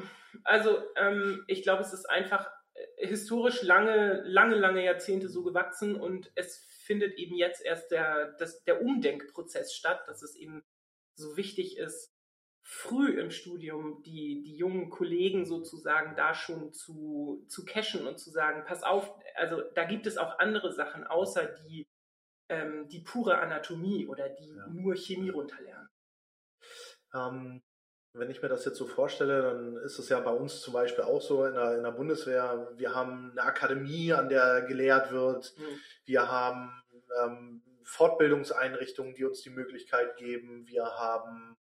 also, 0.44 0.70
also 0.76 0.84
ähm, 0.96 1.44
ich 1.46 1.62
glaube, 1.62 1.82
es 1.82 1.92
ist 1.92 2.08
einfach 2.08 2.50
äh, 2.74 3.06
historisch 3.06 3.62
lange, 3.62 4.22
lange, 4.24 4.56
lange 4.56 4.84
Jahrzehnte 4.84 5.28
so 5.28 5.42
gewachsen 5.42 5.96
und 5.96 6.30
es 6.34 6.64
findet 6.84 7.18
eben 7.18 7.36
jetzt 7.36 7.64
erst 7.64 7.90
der, 7.90 8.32
das, 8.38 8.64
der 8.64 8.80
Umdenkprozess 8.82 9.74
statt, 9.74 10.00
dass 10.06 10.22
es 10.22 10.34
eben 10.36 10.62
so 11.14 11.36
wichtig 11.36 11.76
ist, 11.76 12.14
früh 12.62 13.18
im 13.18 13.30
Studium 13.30 14.02
die, 14.02 14.42
die 14.42 14.56
jungen 14.56 14.90
Kollegen 14.90 15.46
sozusagen 15.46 16.14
da 16.16 16.34
schon 16.34 16.72
zu, 16.72 17.44
zu 17.48 17.64
cashen 17.64 18.06
und 18.06 18.18
zu 18.18 18.30
sagen, 18.30 18.64
pass 18.66 18.82
auf, 18.82 19.10
also 19.36 19.62
da 19.74 19.84
gibt 19.84 20.06
es 20.06 20.18
auch 20.18 20.38
andere 20.38 20.72
Sachen 20.72 21.06
außer 21.06 21.46
die, 21.46 21.88
ähm, 22.50 22.86
die 22.88 23.00
pure 23.00 23.38
Anatomie 23.38 24.06
oder 24.06 24.28
die 24.28 24.54
ja. 24.54 24.66
nur 24.68 24.96
Chemie 24.96 25.30
runterlernen. 25.30 25.88
Ähm, 27.14 27.62
wenn 28.18 28.30
ich 28.30 28.42
mir 28.42 28.48
das 28.48 28.64
jetzt 28.64 28.78
so 28.78 28.86
vorstelle, 28.86 29.42
dann 29.42 29.76
ist 29.78 29.98
es 29.98 30.08
ja 30.08 30.20
bei 30.20 30.30
uns 30.30 30.60
zum 30.60 30.72
Beispiel 30.72 31.04
auch 31.04 31.20
so 31.20 31.44
in 31.44 31.54
der, 31.54 31.76
in 31.76 31.82
der 31.82 31.92
Bundeswehr, 31.92 32.68
wir 32.76 32.94
haben 32.94 33.30
eine 33.32 33.42
Akademie, 33.42 34.12
an 34.12 34.28
der 34.28 34.62
gelehrt 34.62 35.12
wird, 35.12 35.54
mhm. 35.56 35.80
wir 36.04 36.30
haben 36.30 36.82
ähm, 37.22 37.62
Fortbildungseinrichtungen, 37.84 39.14
die 39.14 39.24
uns 39.24 39.42
die 39.42 39.50
Möglichkeit 39.50 40.16
geben, 40.16 40.66
wir 40.66 40.84
haben 40.84 41.56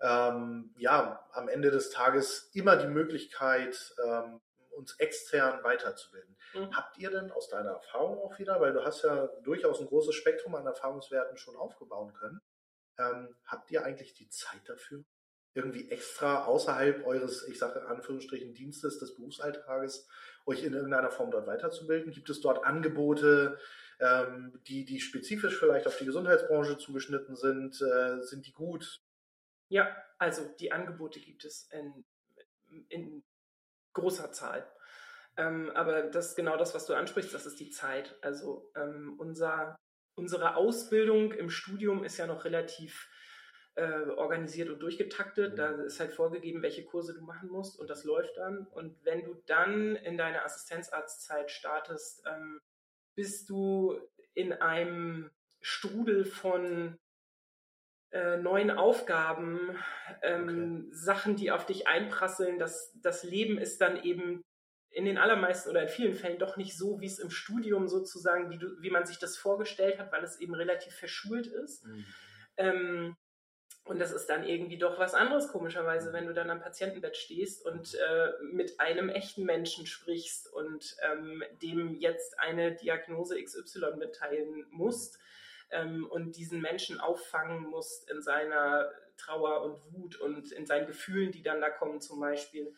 ähm, 0.00 0.74
ja, 0.78 1.26
am 1.32 1.48
Ende 1.48 1.70
des 1.70 1.90
Tages 1.90 2.50
immer 2.52 2.76
die 2.76 2.86
Möglichkeit, 2.86 3.94
ähm, 4.04 4.40
uns 4.70 4.94
extern 4.98 5.64
weiterzubilden. 5.64 6.36
Mhm. 6.54 6.76
Habt 6.76 6.98
ihr 6.98 7.10
denn 7.10 7.32
aus 7.32 7.48
deiner 7.48 7.70
Erfahrung 7.70 8.18
auch 8.18 8.38
wieder, 8.38 8.60
weil 8.60 8.72
du 8.72 8.84
hast 8.84 9.02
ja 9.02 9.26
durchaus 9.42 9.80
ein 9.80 9.86
großes 9.86 10.14
Spektrum 10.14 10.54
an 10.54 10.66
Erfahrungswerten 10.66 11.36
schon 11.38 11.56
aufgebauen 11.56 12.12
können, 12.12 12.40
ähm, 12.98 13.34
habt 13.46 13.70
ihr 13.70 13.84
eigentlich 13.84 14.14
die 14.14 14.28
Zeit 14.28 14.68
dafür? 14.68 15.04
Irgendwie 15.56 15.90
extra 15.90 16.44
außerhalb 16.44 17.06
eures, 17.06 17.48
ich 17.48 17.58
sage 17.58 17.80
in 17.80 17.86
Anführungsstrichen, 17.86 18.52
Dienstes 18.52 18.98
des 18.98 19.16
Berufsalltages, 19.16 20.06
euch 20.44 20.62
in 20.62 20.74
irgendeiner 20.74 21.10
Form 21.10 21.30
dort 21.30 21.46
weiterzubilden? 21.46 22.12
Gibt 22.12 22.28
es 22.28 22.40
dort 22.40 22.64
Angebote, 22.64 23.58
ähm, 23.98 24.60
die, 24.66 24.84
die 24.84 25.00
spezifisch 25.00 25.58
vielleicht 25.58 25.86
auf 25.86 25.96
die 25.96 26.04
Gesundheitsbranche 26.04 26.76
zugeschnitten 26.76 27.36
sind? 27.36 27.80
Äh, 27.80 28.22
sind 28.22 28.46
die 28.46 28.52
gut? 28.52 29.00
Ja, 29.68 29.96
also 30.18 30.42
die 30.60 30.72
Angebote 30.72 31.20
gibt 31.20 31.44
es 31.44 31.68
in, 31.72 32.04
in 32.88 33.24
großer 33.94 34.30
Zahl. 34.32 34.70
Ähm, 35.36 35.70
aber 35.74 36.02
das 36.02 36.30
ist 36.30 36.36
genau 36.36 36.56
das, 36.56 36.74
was 36.74 36.86
du 36.86 36.94
ansprichst, 36.94 37.34
das 37.34 37.46
ist 37.46 37.60
die 37.60 37.70
Zeit. 37.70 38.16
Also 38.22 38.70
ähm, 38.74 39.14
unser, 39.18 39.76
unsere 40.14 40.56
Ausbildung 40.56 41.32
im 41.32 41.50
Studium 41.50 42.04
ist 42.04 42.18
ja 42.18 42.26
noch 42.26 42.44
relativ 42.44 43.10
äh, 43.76 44.08
organisiert 44.10 44.70
und 44.70 44.80
durchgetaktet. 44.80 45.58
Da 45.58 45.72
mhm. 45.72 45.84
ist 45.84 46.00
halt 46.00 46.12
vorgegeben, 46.12 46.62
welche 46.62 46.84
Kurse 46.84 47.14
du 47.14 47.22
machen 47.22 47.48
musst 47.48 47.78
und 47.78 47.88
das 47.88 48.04
läuft 48.04 48.36
dann. 48.36 48.66
Und 48.66 48.96
wenn 49.04 49.24
du 49.24 49.34
dann 49.46 49.96
in 49.96 50.16
deine 50.16 50.44
Assistenzarztzeit 50.44 51.50
startest, 51.50 52.24
ähm, 52.26 52.60
bist 53.14 53.48
du 53.48 53.98
in 54.34 54.52
einem 54.52 55.30
Strudel 55.60 56.24
von 56.24 56.98
äh, 58.12 58.36
neuen 58.38 58.70
Aufgaben, 58.70 59.76
ähm, 60.22 60.86
okay. 60.86 60.96
Sachen, 60.96 61.36
die 61.36 61.50
auf 61.50 61.66
dich 61.66 61.86
einprasseln. 61.86 62.58
Das, 62.58 62.92
das 63.02 63.24
Leben 63.24 63.58
ist 63.58 63.80
dann 63.80 64.02
eben 64.02 64.42
in 64.90 65.04
den 65.04 65.18
allermeisten 65.18 65.68
oder 65.68 65.82
in 65.82 65.88
vielen 65.88 66.14
Fällen 66.14 66.38
doch 66.38 66.56
nicht 66.56 66.78
so, 66.78 67.00
wie 67.00 67.06
es 67.06 67.18
im 67.18 67.30
Studium 67.30 67.88
sozusagen, 67.88 68.48
wie, 68.50 68.56
du, 68.56 68.80
wie 68.80 68.90
man 68.90 69.04
sich 69.04 69.18
das 69.18 69.36
vorgestellt 69.36 69.98
hat, 69.98 70.12
weil 70.12 70.24
es 70.24 70.40
eben 70.40 70.54
relativ 70.54 70.94
verschult 70.94 71.46
ist. 71.46 71.84
Mhm. 71.84 72.04
Ähm, 72.56 73.16
und 73.86 74.00
das 74.00 74.10
ist 74.10 74.26
dann 74.26 74.44
irgendwie 74.44 74.78
doch 74.78 74.98
was 74.98 75.14
anderes, 75.14 75.46
komischerweise, 75.48 76.12
wenn 76.12 76.26
du 76.26 76.34
dann 76.34 76.50
am 76.50 76.60
Patientenbett 76.60 77.16
stehst 77.16 77.64
und 77.64 77.94
äh, 77.94 78.32
mit 78.42 78.80
einem 78.80 79.08
echten 79.08 79.44
Menschen 79.44 79.86
sprichst 79.86 80.52
und 80.52 80.96
ähm, 81.02 81.44
dem 81.62 81.94
jetzt 81.94 82.38
eine 82.40 82.74
Diagnose 82.74 83.40
XY 83.40 83.96
mitteilen 83.96 84.66
musst 84.70 85.20
ähm, 85.70 86.04
und 86.10 86.36
diesen 86.36 86.60
Menschen 86.60 86.98
auffangen 86.98 87.62
musst 87.62 88.10
in 88.10 88.22
seiner 88.22 88.90
Trauer 89.16 89.62
und 89.62 89.94
Wut 89.94 90.16
und 90.16 90.50
in 90.50 90.66
seinen 90.66 90.88
Gefühlen, 90.88 91.30
die 91.30 91.42
dann 91.42 91.60
da 91.60 91.70
kommen 91.70 92.00
zum 92.00 92.18
Beispiel. 92.18 92.74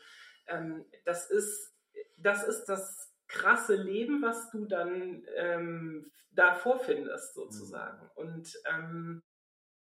Ähm, 0.47 0.85
das, 1.07 1.31
ist, 1.31 1.75
das 2.19 2.47
ist 2.47 2.67
das 2.67 3.11
krasse 3.29 3.77
Leben, 3.77 4.21
was 4.21 4.51
du 4.51 4.67
dann 4.67 5.27
ähm, 5.37 6.13
da 6.33 6.55
vorfindest 6.55 7.33
sozusagen. 7.33 8.03
Mhm. 8.03 8.11
Und 8.15 8.63
ähm, 8.67 9.23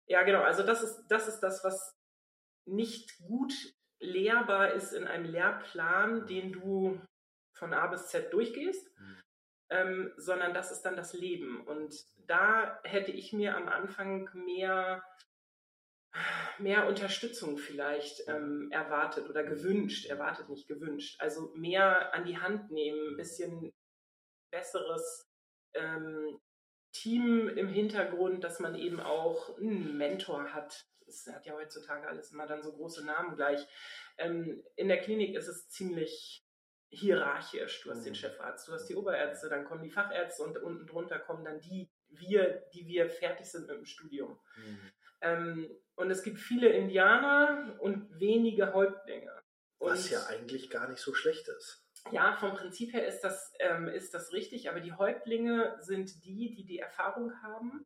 ja, 0.07 0.23
genau, 0.23 0.41
also 0.41 0.63
das 0.63 0.83
ist, 0.83 1.05
das 1.07 1.27
ist 1.27 1.39
das, 1.39 1.63
was 1.63 1.95
nicht 2.65 3.17
gut 3.19 3.53
lehrbar 3.99 4.73
ist 4.73 4.93
in 4.93 5.07
einem 5.07 5.25
Lehrplan, 5.25 6.21
mhm. 6.21 6.27
den 6.27 6.51
du 6.51 7.01
von 7.53 7.73
A 7.73 7.87
bis 7.87 8.07
Z 8.07 8.33
durchgehst, 8.33 8.87
mhm. 8.99 9.21
ähm, 9.69 10.13
sondern 10.17 10.53
das 10.53 10.71
ist 10.71 10.81
dann 10.81 10.95
das 10.95 11.13
Leben. 11.13 11.65
Und 11.65 11.95
da 12.27 12.79
hätte 12.83 13.11
ich 13.11 13.33
mir 13.33 13.55
am 13.55 13.69
Anfang 13.69 14.29
mehr, 14.33 15.03
mehr 16.57 16.87
Unterstützung 16.87 17.57
vielleicht 17.57 18.27
ähm, 18.27 18.69
erwartet 18.71 19.29
oder 19.29 19.43
gewünscht, 19.43 20.05
erwartet 20.05 20.49
nicht 20.49 20.67
gewünscht. 20.67 21.19
Also 21.19 21.51
mehr 21.55 22.13
an 22.13 22.25
die 22.25 22.37
Hand 22.37 22.71
nehmen, 22.71 23.13
ein 23.13 23.17
bisschen 23.17 23.73
besseres 24.51 25.25
ähm, 25.73 26.39
Team 26.95 27.49
im 27.49 27.67
Hintergrund, 27.67 28.43
dass 28.43 28.59
man 28.59 28.75
eben 28.75 28.99
auch 28.99 29.57
einen 29.57 29.97
Mentor 29.97 30.53
hat. 30.53 30.85
Es 31.07 31.27
hat 31.27 31.45
ja 31.45 31.53
heutzutage 31.53 32.07
alles 32.07 32.31
immer 32.31 32.47
dann 32.47 32.63
so 32.63 32.71
große 32.71 33.05
Namen 33.05 33.35
gleich. 33.35 33.59
Ähm, 34.17 34.63
in 34.75 34.87
der 34.87 35.01
Klinik 35.01 35.35
ist 35.35 35.47
es 35.47 35.67
ziemlich 35.69 36.45
hierarchisch. 36.89 37.81
Du 37.83 37.91
hast 37.91 38.05
den 38.05 38.13
mhm. 38.13 38.17
Chefarzt, 38.17 38.67
du 38.67 38.71
hast 38.71 38.87
die 38.87 38.95
Oberärzte, 38.95 39.49
dann 39.49 39.65
kommen 39.65 39.83
die 39.83 39.91
Fachärzte 39.91 40.43
und 40.43 40.57
unten 40.57 40.87
drunter 40.87 41.19
kommen 41.19 41.43
dann 41.43 41.59
die, 41.59 41.91
wir, 42.07 42.63
die 42.73 42.87
wir 42.87 43.09
fertig 43.09 43.45
sind 43.45 43.67
mit 43.67 43.75
dem 43.75 43.85
Studium. 43.85 44.39
Mhm. 44.55 44.91
Ähm, 45.21 45.77
und 45.95 46.11
es 46.11 46.23
gibt 46.23 46.39
viele 46.39 46.69
Indianer 46.69 47.75
und 47.79 48.19
wenige 48.19 48.73
Häuptlinge. 48.73 49.31
Und 49.79 49.91
Was 49.91 50.09
ja 50.09 50.25
eigentlich 50.27 50.69
gar 50.69 50.87
nicht 50.87 51.01
so 51.01 51.13
schlecht 51.13 51.47
ist. 51.49 51.84
Ja, 52.11 52.35
vom 52.35 52.53
Prinzip 52.53 52.93
her 52.93 53.07
ist 53.07 53.21
das, 53.21 53.53
ähm, 53.59 53.87
ist 53.87 54.13
das 54.13 54.31
richtig, 54.31 54.69
aber 54.69 54.79
die 54.79 54.93
Häuptlinge 54.93 55.75
sind 55.81 56.23
die, 56.23 56.53
die 56.53 56.65
die 56.65 56.79
Erfahrung 56.79 57.41
haben. 57.41 57.85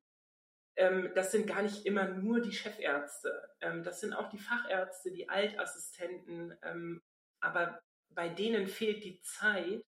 Ähm, 0.76 1.12
das 1.16 1.32
sind 1.32 1.48
gar 1.48 1.62
nicht 1.62 1.86
immer 1.86 2.08
nur 2.08 2.42
die 2.42 2.52
Chefärzte. 2.52 3.50
Ähm, 3.62 3.84
das 3.84 4.02
sind 4.02 4.14
auch 4.14 4.30
die 4.30 4.40
Fachärzte, 4.40 5.12
die 5.12 5.30
Altassistenten. 5.30 6.58
Ähm, 6.64 7.02
aber 7.40 7.82
bei 8.10 8.28
denen 8.28 8.68
fehlt 8.68 9.04
die 9.04 9.22
Zeit, 9.22 9.84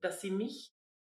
dass 0.00 0.20
sie 0.20 0.30
mich 0.30 0.72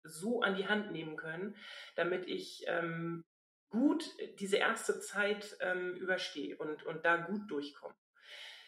so 0.03 0.41
an 0.41 0.55
die 0.55 0.67
Hand 0.67 0.91
nehmen 0.91 1.17
können, 1.17 1.55
damit 1.95 2.27
ich 2.27 2.63
ähm, 2.67 3.23
gut 3.69 4.05
diese 4.39 4.57
erste 4.57 4.99
Zeit 4.99 5.57
ähm, 5.59 5.95
überstehe 5.95 6.57
und, 6.57 6.83
und 6.83 7.03
da 7.05 7.17
gut 7.17 7.49
durchkomme. 7.49 7.95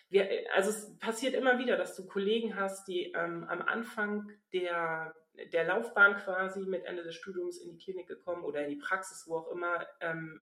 Wir, 0.10 0.30
also 0.54 0.70
es 0.70 0.98
passiert 1.00 1.34
immer 1.34 1.60
wieder, 1.60 1.76
dass 1.76 1.96
du 1.96 2.06
Kollegen 2.06 2.56
hast, 2.56 2.88
die 2.88 3.12
ähm, 3.12 3.44
am 3.50 3.62
Anfang 3.62 4.32
der, 4.54 5.14
der 5.52 5.66
Laufbahn 5.66 6.16
quasi 6.18 6.62
mit 6.62 6.86
Ende 6.86 7.04
des 7.04 7.16
Studiums 7.16 7.60
in 7.60 7.72
die 7.72 7.78
Klinik 7.78 8.08
gekommen 8.08 8.44
oder 8.44 8.64
in 8.64 8.70
die 8.70 8.82
Praxis, 8.82 9.26
wo 9.28 9.38
auch 9.38 9.52
immer, 9.52 9.86
ähm, 10.00 10.42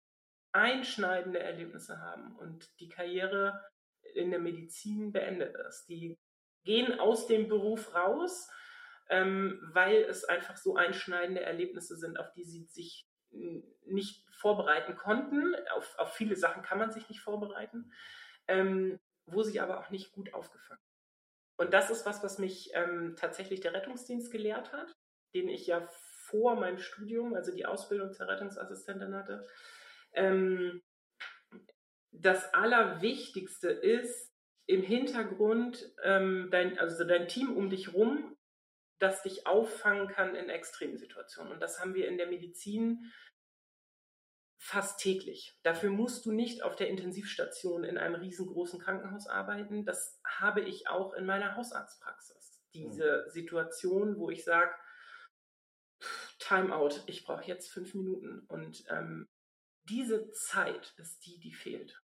einschneidende 0.51 1.39
Erlebnisse 1.39 1.99
haben 1.99 2.35
und 2.37 2.79
die 2.79 2.87
Karriere 2.87 3.61
in 4.13 4.31
der 4.31 4.39
Medizin 4.39 5.11
beendet 5.11 5.55
ist. 5.67 5.87
Die 5.89 6.17
gehen 6.63 6.99
aus 6.99 7.27
dem 7.27 7.49
Beruf 7.49 7.93
raus, 7.93 8.49
ähm, 9.09 9.59
weil 9.73 10.03
es 10.03 10.23
einfach 10.23 10.55
so 10.55 10.75
einschneidende 10.75 11.41
Erlebnisse 11.41 11.97
sind, 11.97 12.17
auf 12.19 12.31
die 12.33 12.45
sie 12.45 12.63
sich 12.65 13.05
nicht 13.85 14.25
vorbereiten 14.31 14.95
konnten. 14.95 15.55
Auf, 15.75 15.95
auf 15.97 16.13
viele 16.13 16.35
Sachen 16.35 16.63
kann 16.63 16.79
man 16.79 16.91
sich 16.91 17.09
nicht 17.09 17.21
vorbereiten, 17.21 17.91
ähm, 18.47 18.99
wo 19.25 19.43
sie 19.43 19.59
aber 19.59 19.79
auch 19.79 19.89
nicht 19.89 20.11
gut 20.11 20.33
aufgefangen. 20.33 20.81
Und 21.57 21.73
das 21.73 21.89
ist 21.89 22.05
was, 22.05 22.23
was 22.23 22.37
mich 22.37 22.71
ähm, 22.73 23.15
tatsächlich 23.17 23.61
der 23.61 23.73
Rettungsdienst 23.73 24.31
gelehrt 24.31 24.73
hat, 24.73 24.91
den 25.33 25.47
ich 25.47 25.67
ja 25.67 25.87
vor 26.25 26.55
meinem 26.55 26.79
Studium, 26.79 27.33
also 27.33 27.53
die 27.53 27.65
Ausbildung 27.65 28.11
zur 28.11 28.27
Rettungsassistentin 28.27 29.15
hatte. 29.15 29.47
Ähm, 30.13 30.81
das 32.11 32.53
Allerwichtigste 32.53 33.69
ist 33.69 34.33
im 34.67 34.81
Hintergrund 34.81 35.93
ähm, 36.03 36.49
dein, 36.51 36.79
also 36.79 37.03
dein 37.03 37.27
Team 37.27 37.55
um 37.55 37.69
dich 37.69 37.93
rum, 37.93 38.35
das 38.99 39.23
dich 39.23 39.45
auffangen 39.45 40.07
kann 40.07 40.35
in 40.35 40.49
Extremsituationen. 40.49 41.53
Und 41.53 41.59
das 41.59 41.79
haben 41.79 41.93
wir 41.93 42.07
in 42.07 42.17
der 42.17 42.27
Medizin 42.27 43.11
fast 44.65 44.99
täglich. 44.99 45.55
Dafür 45.61 45.91
musst 45.91 46.25
du 46.25 46.31
nicht 46.31 46.63
auf 46.63 46.75
der 46.75 46.89
Intensivstation 46.89 47.83
in 47.83 47.99
einem 47.99 48.15
riesengroßen 48.15 48.79
Krankenhaus 48.79 49.27
arbeiten. 49.27 49.85
Das 49.85 50.19
habe 50.25 50.61
ich 50.61 50.87
auch 50.87 51.13
in 51.13 51.27
meiner 51.27 51.55
Hausarztpraxis. 51.55 52.63
Diese 52.73 53.29
Situation, 53.29 54.17
wo 54.17 54.31
ich 54.31 54.43
sage, 54.43 54.71
Timeout, 56.39 57.03
ich 57.05 57.23
brauche 57.25 57.45
jetzt 57.45 57.71
fünf 57.71 57.93
Minuten. 57.93 58.43
Und 58.47 58.83
ähm, 58.89 59.29
diese 59.83 60.31
Zeit 60.31 60.95
ist 60.97 61.23
die, 61.25 61.39
die 61.39 61.53
fehlt. 61.53 62.01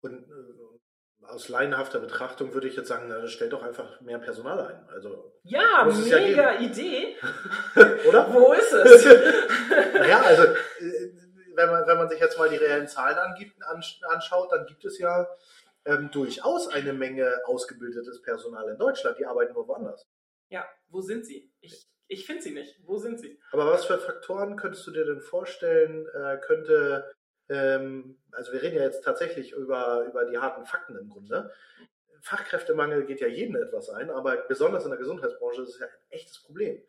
Und 0.00 0.22
äh, 0.22 1.26
aus 1.26 1.48
laienhafter 1.48 2.00
Betrachtung 2.00 2.54
würde 2.54 2.68
ich 2.68 2.76
jetzt 2.76 2.88
sagen, 2.88 3.06
na, 3.08 3.26
stell 3.26 3.48
doch 3.48 3.62
einfach 3.62 4.00
mehr 4.00 4.18
Personal 4.18 4.60
ein. 4.60 4.88
Also, 4.88 5.32
ja, 5.42 5.84
mega 5.84 6.54
ja 6.54 6.60
Idee. 6.60 7.16
Oder? 8.08 8.32
Wo 8.32 8.52
ist 8.52 8.72
es? 8.72 9.04
naja, 9.94 10.22
also 10.22 10.44
äh, 10.44 10.99
wenn 11.60 11.70
man, 11.70 11.86
wenn 11.86 11.98
man 11.98 12.08
sich 12.08 12.20
jetzt 12.20 12.38
mal 12.38 12.48
die 12.48 12.56
reellen 12.56 12.88
Zahlen 12.88 13.18
angibt, 13.18 13.56
anschaut, 13.64 14.52
dann 14.52 14.66
gibt 14.66 14.84
es 14.84 14.98
ja 14.98 15.28
ähm, 15.84 16.10
durchaus 16.10 16.68
eine 16.68 16.92
Menge 16.92 17.40
ausgebildetes 17.44 18.22
Personal 18.22 18.68
in 18.68 18.78
Deutschland, 18.78 19.18
die 19.18 19.26
arbeiten 19.26 19.54
nur 19.54 19.68
woanders. 19.68 20.06
Ja, 20.48 20.66
wo 20.88 21.00
sind 21.00 21.26
sie? 21.26 21.52
Ich, 21.60 21.86
ich 22.08 22.26
finde 22.26 22.42
sie 22.42 22.52
nicht. 22.52 22.80
Wo 22.84 22.96
sind 22.96 23.20
sie? 23.20 23.38
Aber 23.52 23.66
was 23.66 23.84
für 23.84 23.98
Faktoren 23.98 24.56
könntest 24.56 24.86
du 24.86 24.90
dir 24.90 25.04
denn 25.04 25.20
vorstellen, 25.20 26.06
äh, 26.08 26.38
könnte, 26.38 27.12
ähm, 27.48 28.18
also 28.32 28.52
wir 28.52 28.62
reden 28.62 28.76
ja 28.76 28.82
jetzt 28.82 29.04
tatsächlich 29.04 29.52
über, 29.52 30.04
über 30.06 30.24
die 30.24 30.38
harten 30.38 30.66
Fakten 30.66 30.96
im 30.96 31.08
Grunde. 31.08 31.52
Fachkräftemangel 32.22 33.06
geht 33.06 33.20
ja 33.20 33.28
jeden 33.28 33.56
etwas 33.56 33.88
ein, 33.90 34.10
aber 34.10 34.36
besonders 34.48 34.84
in 34.84 34.90
der 34.90 34.98
Gesundheitsbranche 34.98 35.62
ist 35.62 35.70
es 35.70 35.78
ja 35.78 35.86
ein 35.86 35.92
echtes 36.10 36.42
Problem. 36.42 36.82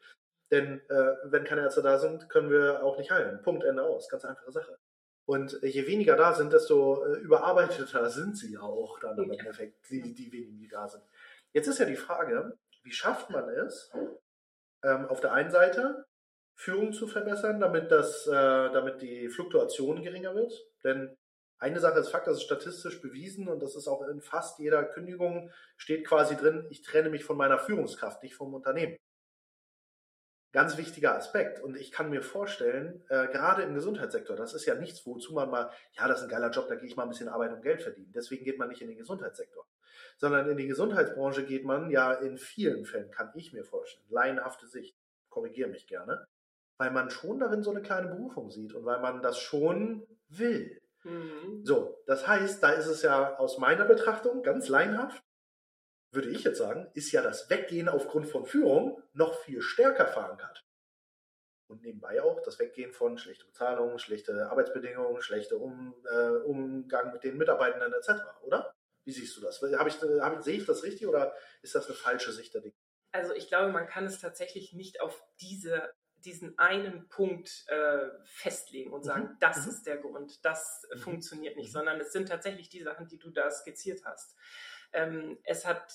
Denn 0.51 0.81
äh, 0.89 1.15
wenn 1.23 1.45
keine 1.45 1.61
Ärzte 1.61 1.81
da 1.81 1.97
sind, 1.97 2.29
können 2.29 2.49
wir 2.49 2.83
auch 2.83 2.97
nicht 2.97 3.09
heilen. 3.09 3.41
Punkt, 3.41 3.63
Ende 3.63 3.83
aus. 3.83 4.09
Ganz 4.09 4.25
einfache 4.25 4.51
Sache. 4.51 4.77
Und 5.25 5.57
je 5.61 5.87
weniger 5.87 6.17
da 6.17 6.33
sind, 6.33 6.51
desto 6.51 7.05
äh, 7.05 7.19
überarbeiteter 7.19 8.09
sind 8.09 8.37
sie 8.37 8.57
auch 8.57 8.99
dann 8.99 9.17
im 9.17 9.31
Endeffekt, 9.31 9.89
die, 9.89 10.13
die 10.13 10.31
wenigen, 10.31 10.59
die 10.59 10.67
da 10.67 10.87
sind. 10.87 11.03
Jetzt 11.53 11.67
ist 11.67 11.79
ja 11.79 11.85
die 11.85 11.95
Frage, 11.95 12.57
wie 12.83 12.91
schafft 12.91 13.29
man 13.29 13.47
es, 13.49 13.91
ähm, 14.83 15.05
auf 15.07 15.21
der 15.21 15.33
einen 15.33 15.51
Seite 15.51 16.05
Führung 16.55 16.93
zu 16.93 17.07
verbessern, 17.07 17.59
damit, 17.59 17.91
das, 17.91 18.27
äh, 18.27 18.31
damit 18.31 19.01
die 19.01 19.29
Fluktuation 19.29 20.01
geringer 20.01 20.35
wird? 20.35 20.53
Denn 20.83 21.15
eine 21.59 21.79
Sache 21.79 21.99
ist 21.99 22.09
Fakt, 22.09 22.27
das 22.27 22.37
ist 22.37 22.43
statistisch 22.43 23.01
bewiesen 23.01 23.47
und 23.47 23.61
das 23.61 23.75
ist 23.75 23.87
auch 23.87 24.07
in 24.07 24.21
fast 24.21 24.59
jeder 24.59 24.83
Kündigung 24.83 25.51
steht 25.77 26.07
quasi 26.07 26.35
drin, 26.35 26.65
ich 26.71 26.81
trenne 26.81 27.09
mich 27.09 27.23
von 27.23 27.37
meiner 27.37 27.59
Führungskraft, 27.59 28.23
nicht 28.23 28.35
vom 28.35 28.53
Unternehmen. 28.53 28.97
Ganz 30.51 30.77
wichtiger 30.77 31.15
Aspekt. 31.15 31.61
Und 31.61 31.77
ich 31.77 31.91
kann 31.91 32.09
mir 32.09 32.21
vorstellen, 32.21 33.03
äh, 33.09 33.27
gerade 33.27 33.61
im 33.63 33.73
Gesundheitssektor, 33.73 34.35
das 34.35 34.53
ist 34.53 34.65
ja 34.65 34.75
nichts, 34.75 35.05
wozu 35.05 35.33
man 35.33 35.49
mal, 35.49 35.71
ja, 35.93 36.07
das 36.07 36.19
ist 36.19 36.23
ein 36.23 36.29
geiler 36.29 36.51
Job, 36.51 36.67
da 36.67 36.75
gehe 36.75 36.87
ich 36.87 36.97
mal 36.97 37.03
ein 37.03 37.09
bisschen 37.09 37.29
Arbeit 37.29 37.53
und 37.53 37.61
Geld 37.61 37.81
verdienen. 37.81 38.11
Deswegen 38.13 38.43
geht 38.43 38.59
man 38.59 38.67
nicht 38.67 38.81
in 38.81 38.89
den 38.89 38.97
Gesundheitssektor. 38.97 39.65
Sondern 40.17 40.49
in 40.49 40.57
die 40.57 40.67
Gesundheitsbranche 40.67 41.45
geht 41.45 41.63
man 41.63 41.89
ja 41.89 42.13
in 42.13 42.37
vielen 42.37 42.85
Fällen, 42.85 43.11
kann 43.11 43.31
ich 43.33 43.53
mir 43.53 43.63
vorstellen, 43.63 44.05
laienhafte 44.09 44.67
Sicht, 44.67 44.97
korrigiere 45.29 45.69
mich 45.69 45.87
gerne, 45.87 46.27
weil 46.77 46.91
man 46.91 47.09
schon 47.09 47.39
darin 47.39 47.63
so 47.63 47.71
eine 47.71 47.81
kleine 47.81 48.09
Berufung 48.09 48.51
sieht 48.51 48.73
und 48.73 48.85
weil 48.85 48.99
man 48.99 49.21
das 49.21 49.39
schon 49.39 50.05
will. 50.27 50.81
Mhm. 51.03 51.61
So, 51.63 51.97
das 52.05 52.27
heißt, 52.27 52.61
da 52.61 52.71
ist 52.71 52.87
es 52.87 53.01
ja 53.01 53.37
aus 53.37 53.57
meiner 53.57 53.85
Betrachtung 53.85 54.43
ganz 54.43 54.67
laienhaft, 54.67 55.23
würde 56.11 56.29
ich 56.29 56.43
jetzt 56.43 56.57
sagen, 56.57 56.89
ist 56.93 57.11
ja 57.11 57.21
das 57.21 57.49
Weggehen 57.49 57.89
aufgrund 57.89 58.27
von 58.27 58.45
Führung 58.45 59.01
noch 59.13 59.39
viel 59.39 59.61
stärker 59.61 60.07
verankert. 60.07 60.65
Und 61.67 61.83
nebenbei 61.83 62.21
auch 62.21 62.41
das 62.41 62.59
Weggehen 62.59 62.91
von 62.91 63.17
schlechter 63.17 63.45
Bezahlung, 63.45 63.97
schlechte 63.97 64.49
Arbeitsbedingungen, 64.49 65.21
schlechter 65.21 65.57
um, 65.57 65.95
äh, 66.11 66.29
Umgang 66.43 67.13
mit 67.13 67.23
den 67.23 67.37
Mitarbeitenden 67.37 67.93
etc., 67.93 68.11
oder? 68.43 68.73
Wie 69.05 69.11
siehst 69.11 69.37
du 69.37 69.41
das? 69.41 69.61
Hab 69.61 69.87
ich, 69.87 70.01
hab 70.01 70.37
ich, 70.37 70.43
sehe 70.43 70.57
ich 70.57 70.65
das 70.65 70.83
richtig 70.83 71.07
oder 71.07 71.33
ist 71.61 71.73
das 71.73 71.87
eine 71.87 71.95
falsche 71.95 72.33
Sicht 72.33 72.53
der 72.53 72.61
Dinge? 72.61 72.75
Also 73.13 73.33
ich 73.33 73.47
glaube, 73.47 73.71
man 73.71 73.87
kann 73.87 74.05
es 74.05 74.19
tatsächlich 74.19 74.73
nicht 74.73 75.01
auf 75.01 75.23
diese, 75.39 75.93
diesen 76.17 76.57
einen 76.59 77.07
Punkt 77.07 77.65
äh, 77.67 78.09
festlegen 78.23 78.91
und 78.91 79.03
sagen, 79.03 79.23
mhm. 79.23 79.37
das 79.39 79.65
mhm. 79.65 79.71
ist 79.71 79.83
der 79.87 79.97
Grund, 79.97 80.45
das 80.45 80.87
mhm. 80.93 80.99
funktioniert 80.99 81.55
nicht, 81.55 81.69
mhm. 81.69 81.73
sondern 81.73 82.01
es 82.01 82.11
sind 82.11 82.27
tatsächlich 82.27 82.69
die 82.69 82.83
Sachen, 82.83 83.07
die 83.07 83.17
du 83.17 83.31
da 83.31 83.49
skizziert 83.49 84.03
hast. 84.05 84.35
Ähm, 84.93 85.37
es 85.43 85.65
hat 85.65 85.91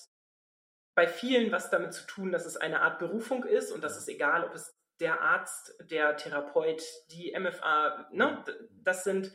bei 0.95 1.07
vielen 1.07 1.53
was 1.53 1.71
damit 1.71 1.93
zu 1.93 2.07
tun, 2.07 2.33
dass 2.33 2.47
es 2.47 2.57
eine 2.57 2.81
Art 2.81 2.99
Berufung 2.99 3.45
ist 3.45 3.71
und 3.71 3.85
das 3.85 3.97
ist 3.97 4.09
egal, 4.09 4.45
ob 4.45 4.55
es 4.55 4.77
der 5.01 5.21
Arzt, 5.21 5.77
der 5.91 6.17
Therapeut, 6.17 6.83
die 7.11 7.37
MFA, 7.39 8.09
ne, 8.13 8.43
das 8.83 9.05
sind, 9.05 9.31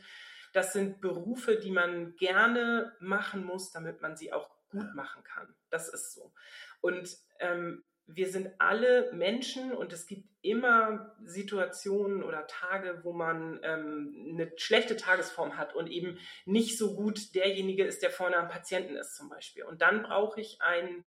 das 0.52 0.72
sind 0.72 1.00
Berufe, 1.00 1.56
die 1.56 1.70
man 1.70 2.16
gerne 2.16 2.96
machen 2.98 3.44
muss, 3.44 3.70
damit 3.70 4.02
man 4.02 4.16
sie 4.16 4.32
auch 4.32 4.50
gut 4.70 4.92
machen 4.94 5.22
kann. 5.22 5.54
Das 5.70 5.88
ist 5.88 6.14
so. 6.14 6.32
Und 6.80 7.16
ähm, 7.38 7.84
wir 8.06 8.28
sind 8.28 8.50
alle 8.58 9.12
Menschen 9.12 9.72
und 9.72 9.92
es 9.92 10.06
gibt 10.06 10.28
immer 10.42 11.16
Situationen 11.24 12.22
oder 12.22 12.46
Tage, 12.46 13.00
wo 13.04 13.12
man 13.12 13.60
ähm, 13.62 14.30
eine 14.32 14.52
schlechte 14.56 14.96
Tagesform 14.96 15.56
hat 15.56 15.74
und 15.74 15.88
eben 15.88 16.18
nicht 16.44 16.76
so 16.76 16.94
gut 16.94 17.34
derjenige 17.34 17.84
ist, 17.84 18.02
der 18.02 18.10
vorne 18.10 18.36
am 18.36 18.48
Patienten 18.48 18.96
ist 18.96 19.16
zum 19.16 19.28
Beispiel. 19.28 19.62
Und 19.64 19.82
dann 19.82 20.02
brauche 20.02 20.40
ich 20.40 20.60
einen, 20.60 21.04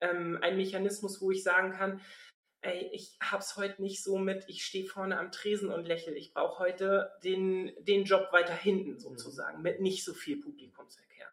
ähm, 0.00 0.38
einen 0.40 0.56
Mechanismus, 0.56 1.20
wo 1.20 1.32
ich 1.32 1.42
sagen 1.42 1.72
kann, 1.72 2.00
ey, 2.62 2.88
ich 2.92 3.16
hab's 3.20 3.56
heute 3.56 3.82
nicht 3.82 4.02
so 4.02 4.18
mit, 4.18 4.44
ich 4.48 4.64
stehe 4.64 4.86
vorne 4.86 5.18
am 5.18 5.32
Tresen 5.32 5.70
und 5.70 5.84
lächle. 5.84 6.14
Ich 6.14 6.32
brauche 6.32 6.60
heute 6.60 7.10
den, 7.24 7.72
den 7.80 8.04
Job 8.04 8.32
weiter 8.32 8.54
hinten 8.54 8.92
mhm. 8.92 8.98
sozusagen, 8.98 9.62
mit 9.62 9.80
nicht 9.80 10.04
so 10.04 10.14
viel 10.14 10.40
Publikumsverkehr. 10.40 11.28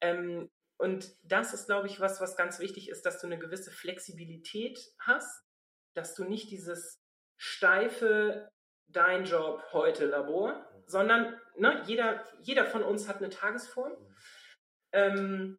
Ähm, 0.00 0.50
und 0.76 1.14
das 1.24 1.52
ist, 1.52 1.66
glaube 1.66 1.88
ich, 1.88 2.00
was, 2.00 2.20
was 2.20 2.36
ganz 2.36 2.58
wichtig 2.58 2.88
ist, 2.88 3.04
dass 3.04 3.20
du 3.20 3.26
eine 3.26 3.38
gewisse 3.38 3.70
Flexibilität 3.70 4.80
hast, 4.98 5.44
dass 5.94 6.14
du 6.14 6.24
nicht 6.24 6.50
dieses 6.50 7.00
steife, 7.36 8.50
dein 8.88 9.24
Job 9.24 9.62
heute 9.72 10.06
Labor, 10.06 10.66
sondern 10.86 11.38
ne, 11.56 11.82
jeder, 11.86 12.24
jeder 12.42 12.66
von 12.66 12.82
uns 12.82 13.08
hat 13.08 13.18
eine 13.18 13.30
Tagesform. 13.30 13.92
Ähm, 14.92 15.58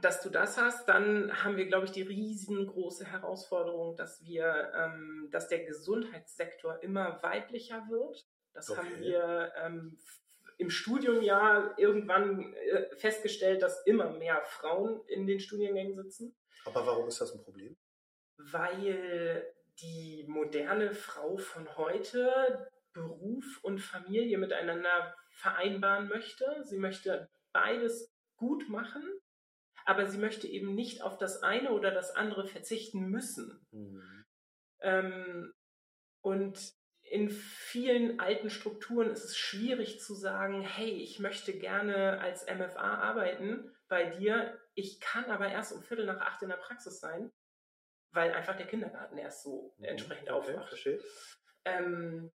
dass 0.00 0.22
du 0.22 0.28
das 0.28 0.58
hast, 0.58 0.88
dann 0.88 1.44
haben 1.44 1.56
wir, 1.56 1.66
glaube 1.66 1.86
ich, 1.86 1.92
die 1.92 2.02
riesengroße 2.02 3.06
Herausforderung, 3.06 3.96
dass 3.96 4.24
wir, 4.24 4.72
ähm, 4.74 5.28
dass 5.30 5.48
der 5.48 5.64
Gesundheitssektor 5.64 6.82
immer 6.82 7.22
weiblicher 7.22 7.86
wird. 7.88 8.26
Das 8.52 8.70
okay. 8.70 8.80
haben 8.80 9.00
wir 9.00 9.52
ähm, 9.62 9.98
im 10.58 10.70
Studium 10.70 11.22
ja 11.22 11.74
irgendwann 11.76 12.54
äh, 12.54 12.94
festgestellt, 12.96 13.62
dass 13.62 13.86
immer 13.86 14.10
mehr 14.10 14.42
Frauen 14.44 15.00
in 15.06 15.26
den 15.26 15.40
Studiengängen 15.40 15.94
sitzen. 15.94 16.36
Aber 16.64 16.86
warum 16.86 17.08
ist 17.08 17.20
das 17.20 17.32
ein 17.32 17.42
Problem? 17.42 17.76
Weil 18.36 19.44
die 19.80 20.24
moderne 20.28 20.92
Frau 20.92 21.36
von 21.36 21.76
heute 21.76 22.70
Beruf 22.92 23.58
und 23.62 23.80
Familie 23.80 24.38
miteinander 24.38 25.14
vereinbaren 25.30 26.08
möchte. 26.08 26.62
Sie 26.64 26.78
möchte 26.78 27.28
beides 27.52 28.14
gut 28.36 28.68
machen, 28.68 29.02
aber 29.84 30.06
sie 30.06 30.18
möchte 30.18 30.46
eben 30.46 30.74
nicht 30.74 31.02
auf 31.02 31.18
das 31.18 31.42
eine 31.42 31.72
oder 31.72 31.90
das 31.90 32.14
andere 32.14 32.46
verzichten 32.46 33.08
müssen. 33.08 33.66
Mhm. 33.72 34.24
Ähm, 34.80 35.54
und 36.20 36.58
in 37.02 37.28
vielen 37.28 38.18
alten 38.18 38.48
Strukturen 38.48 39.10
ist 39.10 39.24
es 39.24 39.36
schwierig 39.36 40.00
zu 40.00 40.14
sagen, 40.14 40.62
hey, 40.62 40.90
ich 40.90 41.18
möchte 41.18 41.58
gerne 41.58 42.20
als 42.20 42.46
MFA 42.46 42.98
arbeiten 42.98 43.70
bei 43.88 44.04
dir, 44.04 44.58
ich 44.74 45.00
kann 45.00 45.26
aber 45.26 45.48
erst 45.48 45.72
um 45.72 45.82
Viertel 45.82 46.06
nach 46.06 46.20
acht 46.20 46.42
in 46.42 46.48
der 46.48 46.56
Praxis 46.56 46.98
sein, 47.00 47.30
weil 48.14 48.32
einfach 48.32 48.56
der 48.56 48.66
Kindergarten 48.66 49.18
erst 49.18 49.42
so 49.42 49.74
mhm. 49.78 49.84
entsprechend 49.84 50.30
okay, 50.30 50.56
aufwacht. 50.56 50.88
Ähm, 51.64 52.30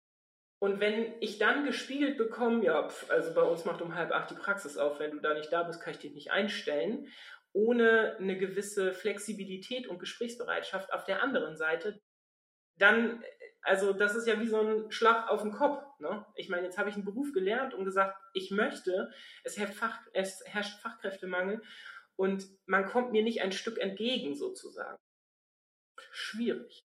und 0.61 0.81
wenn 0.81 1.15
ich 1.21 1.39
dann 1.39 1.65
gespiegelt 1.65 2.19
bekomme, 2.19 2.65
ja, 2.65 2.89
pf, 2.89 3.11
also 3.11 3.33
bei 3.33 3.43
uns 3.43 3.65
macht 3.65 3.81
um 3.81 3.95
halb 3.95 4.11
acht 4.11 4.31
die 4.31 4.35
Praxis 4.35 4.77
auf, 4.77 4.99
wenn 4.99 5.13
du 5.13 5.21
da 5.21 5.35
nicht 5.35 5.53
da 5.53 5.63
bist, 5.63 5.81
kann 5.81 5.93
ich 5.93 6.01
dich 6.01 6.15
nicht 6.15 6.33
einstellen, 6.33 7.07
ohne 7.53 8.17
eine 8.19 8.37
gewisse 8.37 8.93
Flexibilität 8.93 9.87
und 9.87 9.99
Gesprächsbereitschaft 9.99 10.93
auf 10.93 11.05
der 11.05 11.23
anderen 11.23 11.57
Seite, 11.57 12.01
dann 12.77 13.23
also 13.63 13.93
das 13.93 14.15
ist 14.15 14.27
ja 14.27 14.41
wie 14.41 14.47
so 14.47 14.61
ein 14.61 14.91
Schlag 14.91 15.29
auf 15.29 15.43
den 15.43 15.53
Kopf. 15.53 15.83
Ne? 15.99 16.25
Ich 16.37 16.49
meine, 16.49 16.65
jetzt 16.65 16.79
habe 16.79 16.89
ich 16.89 16.95
einen 16.95 17.05
Beruf 17.05 17.33
gelernt 17.33 17.75
und 17.75 17.85
gesagt, 17.85 18.17
ich 18.33 18.51
möchte, 18.51 19.11
es 19.45 19.59
herrscht, 19.59 19.75
Fach, 19.75 20.01
es 20.13 20.43
herrscht 20.47 20.81
Fachkräftemangel 20.81 21.63
und 22.17 22.47
man 22.67 22.87
kommt 22.87 23.13
mir 23.13 23.23
nicht 23.23 23.43
ein 23.43 23.53
Stück 23.53 23.79
entgegen 23.79 24.35
sozusagen. 24.35 24.99
Schwierig. 26.11 26.85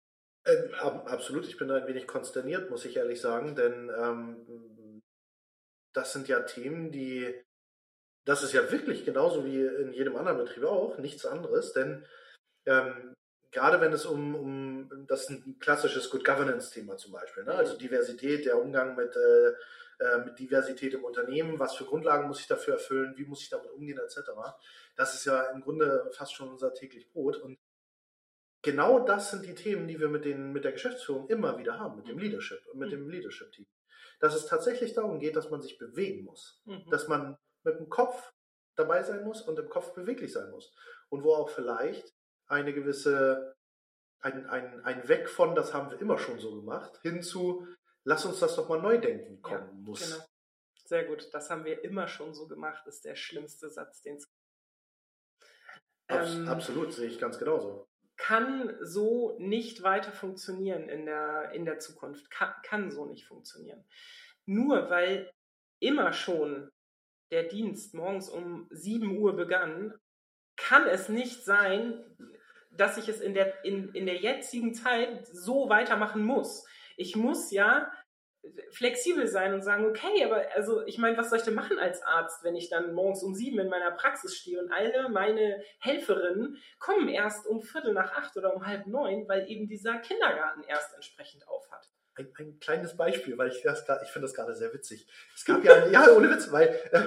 Äh, 0.44 0.74
absolut, 0.76 1.46
ich 1.48 1.58
bin 1.58 1.68
da 1.68 1.76
ein 1.76 1.88
wenig 1.88 2.08
konsterniert, 2.08 2.70
muss 2.70 2.86
ich 2.86 2.96
ehrlich 2.96 3.20
sagen, 3.20 3.56
denn 3.56 3.90
ähm, 3.90 5.02
das 5.94 6.14
sind 6.14 6.30
ja 6.30 6.42
Themen, 6.42 6.92
die, 6.92 7.34
das 8.24 8.44
ist 8.44 8.54
ja 8.54 8.72
wirklich 8.72 9.04
genauso 9.04 9.46
wie 9.46 9.62
in 9.62 9.92
jedem 9.92 10.16
anderen 10.16 10.38
Betrieb 10.38 10.64
auch, 10.64 10.98
nichts 11.00 11.26
anderes, 11.26 11.74
denn 11.74 12.06
ähm, 12.66 13.14
gerade 13.52 13.82
wenn 13.82 13.92
es 13.92 14.06
um, 14.06 14.36
um, 14.36 15.06
das 15.08 15.24
ist 15.24 15.30
ein 15.32 15.60
klassisches 15.60 16.10
Good 16.10 16.24
Governance-Thema 16.24 16.96
zum 16.96 17.12
Beispiel, 17.12 17.44
ne? 17.44 17.54
also 17.54 17.78
Diversität, 17.78 18.46
der 18.46 18.62
Umgang 18.62 18.96
mit, 18.96 19.16
äh, 19.16 19.50
äh, 20.00 20.20
mit 20.24 20.40
Diversität 20.40 20.94
im 20.94 21.04
Unternehmen, 21.04 21.60
was 21.60 21.76
für 21.76 21.86
Grundlagen 21.86 22.28
muss 22.28 22.40
ich 22.40 22.48
dafür 22.48 22.76
erfüllen, 22.76 23.18
wie 23.18 23.26
muss 23.26 23.42
ich 23.42 23.50
damit 23.50 23.72
umgehen, 23.72 23.98
etc. 23.98 24.30
Das 24.96 25.16
ist 25.16 25.26
ja 25.26 25.42
im 25.52 25.62
Grunde 25.62 26.10
fast 26.14 26.34
schon 26.34 26.50
unser 26.50 26.74
täglich 26.74 27.12
Brot 27.12 27.38
und 27.38 27.58
genau 28.62 29.00
das 29.00 29.32
sind 29.32 29.46
die 29.46 29.56
Themen, 29.56 29.88
die 29.88 30.00
wir 30.00 30.10
mit, 30.10 30.26
den, 30.26 30.52
mit 30.52 30.64
der 30.64 30.72
Geschäftsführung 30.72 31.28
immer 31.30 31.58
wieder 31.58 31.80
haben, 31.80 31.98
mit 31.98 32.08
dem 32.08 32.18
Leadership, 32.18 32.60
mit 32.74 32.92
dem 32.92 33.10
Leadership-Team. 33.10 33.66
Dass 34.20 34.36
es 34.36 34.48
tatsächlich 34.48 34.94
darum 34.94 35.20
geht, 35.20 35.36
dass 35.36 35.50
man 35.50 35.62
sich 35.62 35.78
bewegen 35.78 36.26
muss, 36.26 36.62
mhm. 36.66 36.90
dass 36.90 37.08
man 37.08 37.38
mit 37.64 37.80
dem 37.80 37.90
Kopf 37.90 38.34
dabei 38.76 39.04
sein 39.04 39.24
muss 39.24 39.42
und 39.42 39.60
im 39.60 39.70
Kopf 39.70 39.94
beweglich 39.94 40.32
sein 40.34 40.50
muss. 40.52 40.74
Und 41.10 41.24
wo 41.24 41.34
auch 41.34 41.50
vielleicht 41.50 42.14
eine 42.48 42.74
gewisse, 42.74 43.56
ein, 44.20 44.46
ein, 44.48 44.84
ein 44.84 45.08
Weg 45.08 45.30
von, 45.30 45.56
das 45.56 45.74
haben 45.74 45.92
wir 45.92 46.00
immer 46.00 46.18
schon 46.18 46.40
so 46.40 46.56
gemacht, 46.56 47.00
hin 47.02 47.22
zu, 47.22 47.68
lass 48.04 48.26
uns 48.26 48.40
das 48.40 48.56
doch 48.56 48.70
mal 48.70 48.82
neu 48.82 48.98
denken 48.98 49.42
kommen 49.42 49.68
ja, 49.68 49.90
muss. 49.90 50.12
Genau. 50.12 50.26
Sehr 50.86 51.04
gut, 51.04 51.30
das 51.34 51.50
haben 51.50 51.66
wir 51.66 51.84
immer 51.84 52.08
schon 52.08 52.34
so 52.34 52.48
gemacht, 52.48 52.88
ist 52.88 53.04
der 53.04 53.16
schlimmste 53.16 53.70
Satz, 53.70 54.02
den 54.02 54.16
es 54.16 54.26
Abs 56.08 56.36
ähm, 56.36 56.48
Absolut, 56.48 56.94
sehe 56.94 57.10
ich 57.10 57.20
ganz 57.20 57.38
genauso. 57.38 57.90
Kann 58.18 58.76
so 58.82 59.38
nicht 59.40 59.84
weiter 59.84 60.12
funktionieren 60.12 60.90
in 60.90 61.06
der, 61.06 61.52
in 61.54 61.66
der 61.66 61.80
Zukunft. 61.80 62.30
Kann, 62.32 62.54
kann 62.64 62.92
so 62.92 63.06
nicht 63.06 63.26
funktionieren. 63.26 63.86
Nur 64.46 64.90
weil 64.90 65.32
immer 65.80 66.14
schon 66.14 66.72
der 67.32 67.44
Dienst 67.44 67.94
morgens 67.94 68.30
um 68.30 68.68
7 68.72 69.18
Uhr 69.18 69.36
begann, 69.36 69.94
kann 70.56 70.88
es 70.88 71.10
nicht 71.10 71.46
sein, 71.46 72.04
dass 72.72 72.98
ich 72.98 73.10
es 73.10 73.22
in 73.22 73.34
der, 73.34 73.64
in, 73.64 73.90
in 73.90 74.06
der 74.06 74.18
jetzigen 74.18 74.74
Zeit 74.74 75.28
so 75.28 75.70
weitermachen 75.70 76.24
muss. 76.24 76.66
Ich 76.96 77.16
muss 77.16 77.52
ja 77.52 77.92
flexibel 78.72 79.28
sein 79.28 79.54
und 79.54 79.62
sagen, 79.62 79.86
okay, 79.86 80.24
aber 80.24 80.44
also 80.56 80.86
ich 80.86 80.98
meine, 80.98 81.18
was 81.18 81.30
soll 81.30 81.40
ich 81.40 81.46
denn 81.46 81.54
machen 81.54 81.80
als 81.80 82.02
Arzt, 82.02 82.44
wenn 82.44 82.56
ich 82.56 82.70
dann 82.70 82.94
morgens 82.94 83.24
um 83.24 83.34
sieben 83.34 83.60
in 83.60 83.70
meiner 83.70 83.92
Praxis 83.92 84.36
stehe 84.36 84.60
und 84.60 84.72
alle 84.72 85.10
meine 85.10 85.64
Helferinnen 85.80 86.58
kommen 86.80 87.10
erst 87.10 87.48
um 87.48 87.62
Viertel 87.62 87.94
nach 87.94 88.12
acht 88.14 88.36
oder 88.38 88.56
um 88.56 88.66
halb 88.66 88.88
neun, 88.88 89.28
weil 89.28 89.50
eben 89.50 89.68
dieser 89.68 89.98
Kindergarten 89.98 90.64
erst 90.64 90.94
entsprechend 90.94 91.48
aufhat. 91.48 91.90
Ein, 92.16 92.34
ein 92.40 92.60
kleines 92.60 92.98
Beispiel, 92.98 93.38
weil 93.38 93.50
ich 93.50 93.62
das 93.62 93.86
ich 94.04 94.10
finde 94.10 94.28
das 94.28 94.34
gerade 94.34 94.56
sehr 94.56 94.74
witzig. 94.74 95.08
Es 95.36 95.46
gab 95.46 95.64
ja, 95.64 95.88
ja 95.88 96.10
ohne 96.12 96.32
Witz, 96.32 96.52
weil 96.52 96.68
äh, 96.92 97.04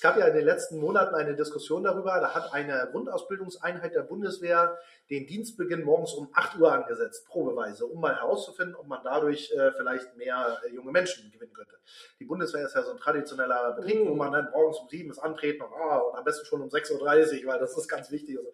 es 0.00 0.02
gab 0.02 0.16
ja 0.16 0.26
in 0.28 0.34
den 0.34 0.46
letzten 0.46 0.78
Monaten 0.78 1.14
eine 1.14 1.36
Diskussion 1.36 1.84
darüber, 1.84 2.18
da 2.20 2.34
hat 2.34 2.54
eine 2.54 2.88
Grundausbildungseinheit 2.90 3.94
der 3.94 4.00
Bundeswehr 4.00 4.78
den 5.10 5.26
Dienstbeginn 5.26 5.84
morgens 5.84 6.14
um 6.14 6.30
8 6.32 6.58
Uhr 6.58 6.72
angesetzt, 6.72 7.26
probeweise, 7.26 7.84
um 7.84 8.00
mal 8.00 8.16
herauszufinden, 8.16 8.76
ob 8.76 8.86
man 8.86 9.00
dadurch 9.04 9.52
äh, 9.52 9.72
vielleicht 9.72 10.16
mehr 10.16 10.58
äh, 10.64 10.72
junge 10.72 10.90
Menschen 10.90 11.30
gewinnen 11.30 11.52
könnte. 11.52 11.76
Die 12.18 12.24
Bundeswehr 12.24 12.64
ist 12.64 12.74
ja 12.74 12.82
so 12.82 12.92
ein 12.92 12.96
traditioneller 12.96 13.74
Betrieb, 13.74 14.02
mhm. 14.02 14.08
wo 14.08 14.14
man 14.14 14.32
dann 14.32 14.50
morgens 14.52 14.78
um 14.78 14.88
7 14.88 15.10
ist 15.10 15.18
antreten 15.18 15.60
und, 15.60 15.70
oh, 15.70 16.08
und 16.08 16.16
am 16.16 16.24
besten 16.24 16.46
schon 16.46 16.62
um 16.62 16.70
6.30 16.70 17.44
Uhr, 17.44 17.52
weil 17.52 17.58
das 17.58 17.76
ist 17.76 17.86
ganz 17.86 18.10
wichtig. 18.10 18.38
Und, 18.38 18.46
so. 18.46 18.52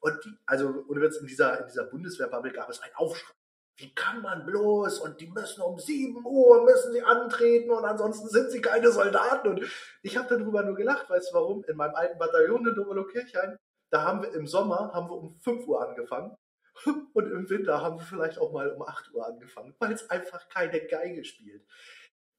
und 0.00 0.22
die, 0.22 0.36
also 0.44 0.84
ohne 0.86 1.00
Witz, 1.00 1.16
in 1.16 1.26
dieser, 1.26 1.60
in 1.60 1.66
dieser 1.66 1.84
Bundeswehrbubble 1.84 2.52
gab 2.52 2.68
es 2.68 2.82
einen 2.82 2.94
Aufschrei 2.96 3.32
wie 3.76 3.94
kann 3.94 4.22
man 4.22 4.46
bloß? 4.46 5.00
Und 5.00 5.20
die 5.20 5.26
müssen 5.26 5.62
um 5.62 5.78
7 5.78 6.24
Uhr 6.24 6.64
müssen 6.64 6.92
sie 6.92 7.02
antreten 7.02 7.70
und 7.70 7.84
ansonsten 7.84 8.28
sind 8.28 8.50
sie 8.50 8.60
keine 8.60 8.90
Soldaten. 8.90 9.48
Und 9.48 9.66
ich 10.02 10.16
habe 10.16 10.36
darüber 10.36 10.62
nur 10.62 10.76
gelacht, 10.76 11.10
weißt 11.10 11.30
du 11.30 11.34
warum? 11.34 11.64
In 11.64 11.76
meinem 11.76 11.94
alten 11.94 12.18
Bataillon 12.18 12.66
in 12.66 12.74
Domelo-Kirchhain, 12.74 13.58
da 13.90 14.02
haben 14.02 14.22
wir 14.22 14.32
im 14.32 14.46
Sommer 14.46 14.92
haben 14.92 15.08
wir 15.08 15.16
um 15.16 15.40
5 15.40 15.66
Uhr 15.66 15.86
angefangen. 15.86 16.36
Und 17.12 17.30
im 17.30 17.48
Winter 17.48 17.80
haben 17.82 17.98
wir 17.98 18.04
vielleicht 18.04 18.38
auch 18.38 18.52
mal 18.52 18.70
um 18.72 18.82
8 18.82 19.12
Uhr 19.12 19.26
angefangen, 19.26 19.74
weil 19.78 19.92
es 19.92 20.08
einfach 20.10 20.48
keine 20.48 20.80
Geige 20.86 21.24
spielt. 21.24 21.64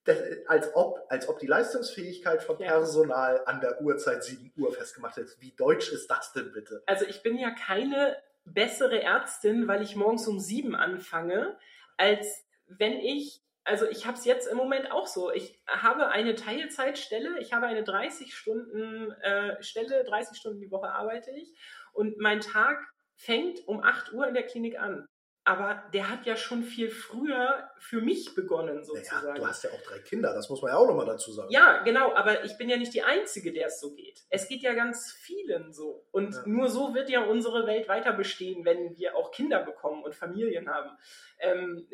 Das, 0.05 0.19
als, 0.47 0.75
ob, 0.75 0.99
als 1.09 1.27
ob 1.27 1.39
die 1.39 1.47
Leistungsfähigkeit 1.47 2.43
von 2.43 2.59
Personal 2.59 3.41
an 3.45 3.59
der 3.59 3.81
Uhrzeit 3.81 4.23
7 4.23 4.53
Uhr 4.55 4.71
festgemacht 4.71 5.17
ist. 5.17 5.41
Wie 5.41 5.55
deutsch 5.55 5.91
ist 5.91 6.07
das 6.11 6.31
denn 6.31 6.51
bitte? 6.51 6.83
Also 6.85 7.05
ich 7.05 7.23
bin 7.23 7.37
ja 7.39 7.49
keine 7.51 8.15
bessere 8.45 9.01
Ärztin, 9.01 9.67
weil 9.67 9.81
ich 9.81 9.95
morgens 9.95 10.27
um 10.27 10.39
sieben 10.39 10.75
anfange, 10.75 11.57
als 11.97 12.47
wenn 12.67 12.93
ich, 12.93 13.41
also 13.63 13.85
ich 13.87 14.05
habe 14.05 14.17
es 14.17 14.25
jetzt 14.25 14.47
im 14.47 14.57
Moment 14.57 14.91
auch 14.91 15.07
so. 15.07 15.31
Ich 15.31 15.61
habe 15.67 16.09
eine 16.09 16.35
Teilzeitstelle, 16.35 17.39
ich 17.39 17.53
habe 17.53 17.65
eine 17.65 17.83
30 17.83 18.35
Stunden 18.35 19.11
äh, 19.21 19.61
Stelle, 19.63 20.03
30 20.03 20.37
Stunden 20.37 20.61
die 20.61 20.71
Woche 20.71 20.89
arbeite 20.89 21.31
ich 21.31 21.53
und 21.93 22.17
mein 22.19 22.41
Tag 22.41 22.79
fängt 23.15 23.67
um 23.67 23.81
8 23.81 24.13
Uhr 24.13 24.27
in 24.27 24.33
der 24.33 24.43
Klinik 24.43 24.79
an 24.79 25.07
aber 25.45 25.83
der 25.93 26.09
hat 26.09 26.25
ja 26.25 26.35
schon 26.35 26.63
viel 26.63 26.89
früher 26.89 27.69
für 27.77 28.01
mich 28.01 28.33
begonnen, 28.33 28.83
sozusagen. 28.83 29.27
Naja, 29.27 29.39
du 29.39 29.47
hast 29.47 29.63
ja 29.63 29.69
auch 29.69 29.81
drei 29.83 29.99
Kinder, 29.99 30.33
das 30.33 30.49
muss 30.49 30.63
man 30.63 30.71
ja 30.71 30.77
auch 30.77 30.87
nochmal 30.87 31.05
dazu 31.05 31.31
sagen. 31.31 31.51
Ja, 31.51 31.83
genau, 31.83 32.15
aber 32.15 32.43
ich 32.43 32.57
bin 32.57 32.67
ja 32.67 32.77
nicht 32.77 32.95
die 32.95 33.03
Einzige, 33.03 33.53
der 33.53 33.67
es 33.67 33.79
so 33.79 33.93
geht. 33.93 34.23
Es 34.29 34.47
geht 34.47 34.63
ja 34.63 34.73
ganz 34.73 35.11
vielen 35.11 35.71
so. 35.71 36.07
Und 36.11 36.33
ja. 36.33 36.41
nur 36.47 36.67
so 36.69 36.95
wird 36.95 37.09
ja 37.09 37.23
unsere 37.23 37.67
Welt 37.67 37.87
weiter 37.87 38.11
bestehen, 38.13 38.65
wenn 38.65 38.97
wir 38.97 39.15
auch 39.15 39.31
Kinder 39.31 39.61
bekommen 39.61 40.03
und 40.03 40.15
Familien 40.15 40.67
haben. 40.67 40.97
Ähm, 41.37 41.87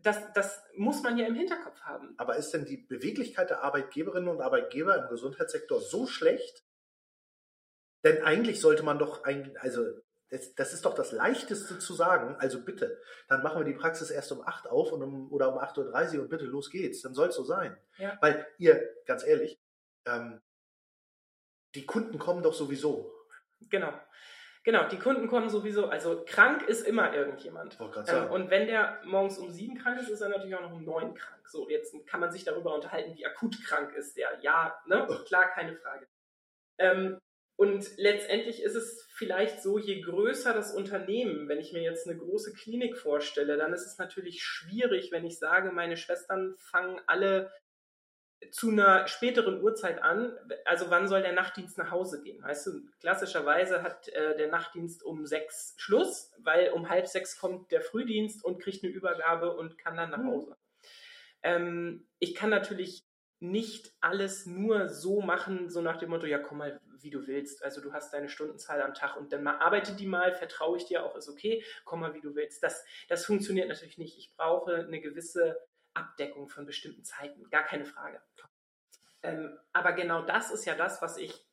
das, 0.00 0.30
das 0.34 0.62
muss 0.76 1.02
man 1.02 1.16
ja 1.16 1.26
im 1.26 1.34
Hinterkopf 1.34 1.80
haben. 1.80 2.12
Aber 2.18 2.36
ist 2.36 2.50
denn 2.50 2.66
die 2.66 2.76
Beweglichkeit 2.76 3.48
der 3.48 3.62
Arbeitgeberinnen 3.62 4.28
und 4.28 4.42
Arbeitgeber 4.42 4.96
im 4.96 5.08
Gesundheitssektor 5.08 5.80
so 5.80 6.06
schlecht? 6.06 6.62
Denn 8.04 8.22
eigentlich 8.22 8.60
sollte 8.60 8.82
man 8.82 8.98
doch, 8.98 9.24
ein, 9.24 9.56
also 9.60 9.82
das, 10.30 10.54
das, 10.54 10.72
ist 10.72 10.84
doch 10.84 10.94
das 10.94 11.12
Leichteste 11.12 11.78
zu 11.78 11.94
sagen. 11.94 12.36
Also 12.38 12.62
bitte, 12.62 13.00
dann 13.28 13.42
machen 13.42 13.60
wir 13.60 13.64
die 13.64 13.78
Praxis 13.78 14.10
erst 14.10 14.30
um 14.32 14.46
8 14.46 14.68
auf 14.68 14.92
und 14.92 15.02
um, 15.02 15.32
oder 15.32 15.52
um 15.52 15.58
8.30 15.58 16.16
Uhr 16.16 16.22
und 16.22 16.28
bitte 16.28 16.44
los 16.44 16.70
geht's. 16.70 17.02
Dann 17.02 17.14
soll 17.14 17.28
es 17.28 17.36
so 17.36 17.44
sein. 17.44 17.76
Ja. 17.96 18.18
Weil 18.20 18.46
ihr, 18.58 18.82
ganz 19.06 19.24
ehrlich, 19.24 19.58
ähm, 20.06 20.40
die 21.74 21.86
Kunden 21.86 22.18
kommen 22.18 22.42
doch 22.42 22.54
sowieso. 22.54 23.12
Genau. 23.70 23.92
Genau, 24.64 24.86
die 24.86 24.98
Kunden 24.98 25.28
kommen 25.28 25.48
sowieso. 25.48 25.86
Also 25.86 26.24
krank 26.26 26.62
ist 26.68 26.86
immer 26.86 27.14
irgendjemand. 27.14 27.78
Ähm, 28.06 28.30
und 28.30 28.50
wenn 28.50 28.66
der 28.66 29.00
morgens 29.04 29.38
um 29.38 29.50
sieben 29.50 29.78
krank 29.78 29.98
ist, 29.98 30.10
ist 30.10 30.20
er 30.20 30.28
natürlich 30.28 30.54
auch 30.54 30.60
noch 30.60 30.72
um 30.72 30.84
neun 30.84 31.14
krank. 31.14 31.48
So, 31.48 31.70
jetzt 31.70 31.94
kann 32.06 32.20
man 32.20 32.30
sich 32.30 32.44
darüber 32.44 32.74
unterhalten, 32.74 33.16
wie 33.16 33.24
akut 33.24 33.64
krank 33.64 33.94
ist 33.94 34.16
der. 34.16 34.38
Ja, 34.42 34.78
ne? 34.86 35.06
Klar, 35.26 35.48
keine 35.54 35.74
Frage. 35.76 36.06
Ähm, 36.76 37.18
und 37.58 37.96
letztendlich 37.96 38.62
ist 38.62 38.76
es 38.76 39.04
vielleicht 39.10 39.64
so, 39.64 39.80
je 39.80 40.00
größer 40.00 40.54
das 40.54 40.72
Unternehmen, 40.72 41.48
wenn 41.48 41.58
ich 41.58 41.72
mir 41.72 41.82
jetzt 41.82 42.06
eine 42.06 42.16
große 42.16 42.52
Klinik 42.52 42.96
vorstelle, 42.96 43.56
dann 43.56 43.72
ist 43.72 43.84
es 43.84 43.98
natürlich 43.98 44.44
schwierig, 44.44 45.10
wenn 45.10 45.26
ich 45.26 45.40
sage, 45.40 45.72
meine 45.72 45.96
Schwestern 45.96 46.54
fangen 46.58 47.00
alle 47.08 47.50
zu 48.52 48.70
einer 48.70 49.08
späteren 49.08 49.60
Uhrzeit 49.60 50.00
an. 50.00 50.38
Also 50.66 50.88
wann 50.90 51.08
soll 51.08 51.22
der 51.22 51.32
Nachtdienst 51.32 51.78
nach 51.78 51.90
Hause 51.90 52.22
gehen? 52.22 52.40
Weißt 52.44 52.68
du, 52.68 52.82
klassischerweise 53.00 53.82
hat 53.82 54.06
äh, 54.10 54.36
der 54.36 54.52
Nachtdienst 54.52 55.02
um 55.02 55.26
sechs 55.26 55.74
Schluss, 55.78 56.30
weil 56.38 56.70
um 56.70 56.88
halb 56.88 57.08
sechs 57.08 57.40
kommt 57.40 57.72
der 57.72 57.80
Frühdienst 57.80 58.44
und 58.44 58.62
kriegt 58.62 58.84
eine 58.84 58.92
Übergabe 58.92 59.56
und 59.56 59.78
kann 59.78 59.96
dann 59.96 60.10
nach 60.10 60.18
mhm. 60.18 60.30
Hause. 60.30 60.50
Mhm. 60.50 60.56
Ähm, 61.42 62.08
ich 62.20 62.36
kann 62.36 62.50
natürlich 62.50 63.07
nicht 63.40 63.92
alles 64.00 64.46
nur 64.46 64.88
so 64.88 65.20
machen, 65.20 65.70
so 65.70 65.80
nach 65.80 65.96
dem 65.96 66.10
Motto, 66.10 66.26
ja 66.26 66.38
komm 66.38 66.58
mal, 66.58 66.80
wie 67.00 67.10
du 67.10 67.26
willst. 67.26 67.64
Also 67.64 67.80
du 67.80 67.92
hast 67.92 68.12
deine 68.12 68.28
Stundenzahl 68.28 68.82
am 68.82 68.94
Tag 68.94 69.16
und 69.16 69.32
dann 69.32 69.42
mal 69.42 69.58
arbeite 69.58 69.94
die 69.94 70.06
mal, 70.06 70.34
vertraue 70.34 70.76
ich 70.76 70.86
dir 70.86 71.04
auch, 71.04 71.14
ist 71.16 71.28
okay, 71.28 71.64
komm 71.84 72.00
mal, 72.00 72.14
wie 72.14 72.20
du 72.20 72.34
willst. 72.34 72.62
Das, 72.62 72.84
das 73.08 73.24
funktioniert 73.24 73.68
natürlich 73.68 73.98
nicht. 73.98 74.18
Ich 74.18 74.34
brauche 74.36 74.74
eine 74.74 75.00
gewisse 75.00 75.58
Abdeckung 75.94 76.48
von 76.48 76.66
bestimmten 76.66 77.04
Zeiten, 77.04 77.48
gar 77.50 77.64
keine 77.64 77.84
Frage. 77.84 78.20
Ähm, 79.22 79.58
aber 79.72 79.92
genau 79.92 80.22
das 80.22 80.52
ist 80.52 80.64
ja 80.64 80.76
das, 80.76 81.02
was 81.02 81.16
ich, 81.16 81.44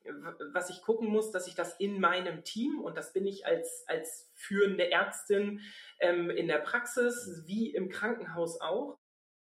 was 0.54 0.70
ich 0.70 0.82
gucken 0.84 1.08
muss, 1.08 1.32
dass 1.32 1.48
ich 1.48 1.56
das 1.56 1.80
in 1.80 2.00
meinem 2.00 2.44
Team, 2.44 2.80
und 2.80 2.96
das 2.96 3.12
bin 3.12 3.26
ich 3.26 3.46
als, 3.48 3.84
als 3.88 4.32
führende 4.36 4.92
Ärztin 4.92 5.62
ähm, 6.00 6.30
in 6.30 6.48
der 6.48 6.60
Praxis 6.60 7.44
wie 7.48 7.74
im 7.74 7.90
Krankenhaus 7.90 8.62
auch, 8.62 9.00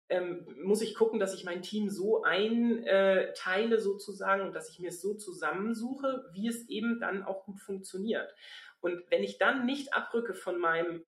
ähm, 0.09 0.45
muss 0.61 0.81
ich 0.81 0.95
gucken, 0.95 1.19
dass 1.19 1.33
ich 1.33 1.43
mein 1.43 1.61
Team 1.61 1.89
so 1.89 2.23
einteile 2.23 3.79
sozusagen 3.79 4.43
und 4.43 4.53
dass 4.53 4.69
ich 4.69 4.79
mir 4.79 4.89
es 4.89 5.01
so 5.01 5.15
zusammensuche, 5.15 6.25
wie 6.33 6.47
es 6.47 6.67
eben 6.69 6.99
dann 6.99 7.23
auch 7.23 7.45
gut 7.45 7.59
funktioniert. 7.59 8.33
Und 8.81 9.03
wenn 9.09 9.23
ich 9.23 9.37
dann 9.37 9.65
nicht 9.65 9.93
abrücke 9.93 10.33
von 10.33 10.59
meinem 10.59 11.05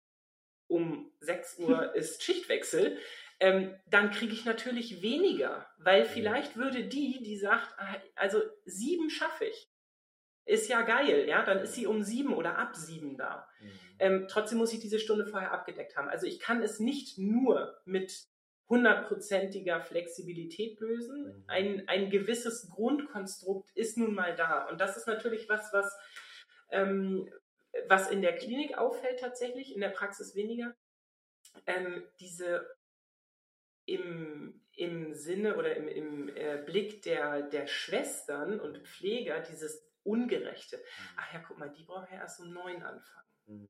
um 0.68 1.10
6 1.20 1.58
Uhr 1.60 1.94
ist 1.94 2.22
Schichtwechsel, 2.22 2.98
ähm, 3.40 3.74
dann 3.86 4.10
kriege 4.10 4.32
ich 4.32 4.44
natürlich 4.44 5.02
weniger, 5.02 5.66
weil 5.78 6.04
vielleicht 6.04 6.56
würde 6.56 6.84
die, 6.84 7.22
die 7.22 7.36
sagt, 7.36 7.74
ah, 7.78 7.96
also 8.14 8.40
sieben 8.64 9.10
schaffe 9.10 9.46
ich, 9.46 9.68
ist 10.44 10.68
ja 10.68 10.82
geil, 10.82 11.26
ja, 11.28 11.44
dann 11.44 11.58
ist 11.58 11.74
sie 11.74 11.86
um 11.86 12.02
sieben 12.02 12.34
oder 12.34 12.58
ab 12.58 12.76
sieben 12.76 13.16
da. 13.16 13.48
Mhm. 13.60 13.70
Ähm, 13.98 14.26
trotzdem 14.28 14.58
muss 14.58 14.72
ich 14.72 14.80
diese 14.80 14.98
Stunde 14.98 15.26
vorher 15.26 15.52
abgedeckt 15.52 15.96
haben. 15.96 16.08
Also 16.08 16.26
ich 16.26 16.40
kann 16.40 16.62
es 16.62 16.78
nicht 16.78 17.18
nur 17.18 17.80
mit 17.84 18.26
hundertprozentiger 18.68 19.80
Flexibilität 19.80 20.80
lösen. 20.80 21.24
Mhm. 21.24 21.44
Ein, 21.46 21.88
ein 21.88 22.10
gewisses 22.10 22.70
Grundkonstrukt 22.70 23.70
ist 23.76 23.96
nun 23.98 24.14
mal 24.14 24.34
da. 24.34 24.68
Und 24.68 24.80
das 24.80 24.96
ist 24.96 25.06
natürlich 25.06 25.48
was, 25.48 25.72
was, 25.72 25.96
ähm, 26.70 27.30
was 27.88 28.10
in 28.10 28.22
der 28.22 28.34
Klinik 28.34 28.78
auffällt 28.78 29.20
tatsächlich, 29.20 29.74
in 29.74 29.80
der 29.80 29.90
Praxis 29.90 30.34
weniger. 30.34 30.74
Ähm, 31.66 32.04
diese 32.18 32.66
im, 33.84 34.60
im 34.76 35.12
Sinne 35.12 35.56
oder 35.56 35.76
im, 35.76 35.88
im 35.88 36.36
äh, 36.36 36.62
Blick 36.64 37.02
der, 37.02 37.42
der 37.42 37.66
Schwestern 37.66 38.60
und 38.60 38.78
Pfleger 38.86 39.40
dieses 39.40 39.86
Ungerechte. 40.04 40.76
Mhm. 40.76 41.08
Ach 41.16 41.34
ja, 41.34 41.44
guck 41.46 41.58
mal, 41.58 41.70
die 41.70 41.84
brauchen 41.84 42.08
ja 42.12 42.20
erst 42.20 42.40
um 42.40 42.52
neun 42.52 42.82
anfangen. 42.82 43.28
Mhm. 43.46 43.68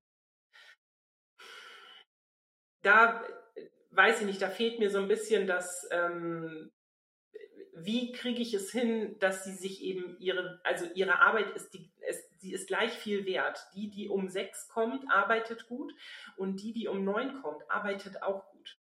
Da 2.82 3.24
weiß 3.92 4.20
ich 4.20 4.26
nicht, 4.26 4.42
da 4.42 4.48
fehlt 4.48 4.78
mir 4.78 4.90
so 4.90 4.98
ein 4.98 5.08
bisschen 5.08 5.46
das, 5.46 5.86
ähm, 5.90 6.70
wie 7.74 8.12
kriege 8.12 8.40
ich 8.40 8.54
es 8.54 8.70
hin, 8.70 9.16
dass 9.18 9.44
sie 9.44 9.54
sich 9.54 9.82
eben 9.82 10.16
ihre, 10.18 10.60
also 10.64 10.86
ihre 10.94 11.20
Arbeit 11.20 11.50
ist, 11.56 11.72
die, 11.74 11.90
ist, 12.08 12.40
sie 12.40 12.52
ist 12.52 12.68
gleich 12.68 12.92
viel 12.92 13.24
wert. 13.26 13.66
Die, 13.74 13.90
die 13.90 14.08
um 14.08 14.28
sechs 14.28 14.68
kommt, 14.68 15.10
arbeitet 15.10 15.66
gut 15.66 15.92
und 16.36 16.62
die, 16.62 16.72
die 16.72 16.88
um 16.88 17.04
neun 17.04 17.40
kommt, 17.42 17.70
arbeitet 17.70 18.22
auch 18.22 18.50
gut. 18.50 18.78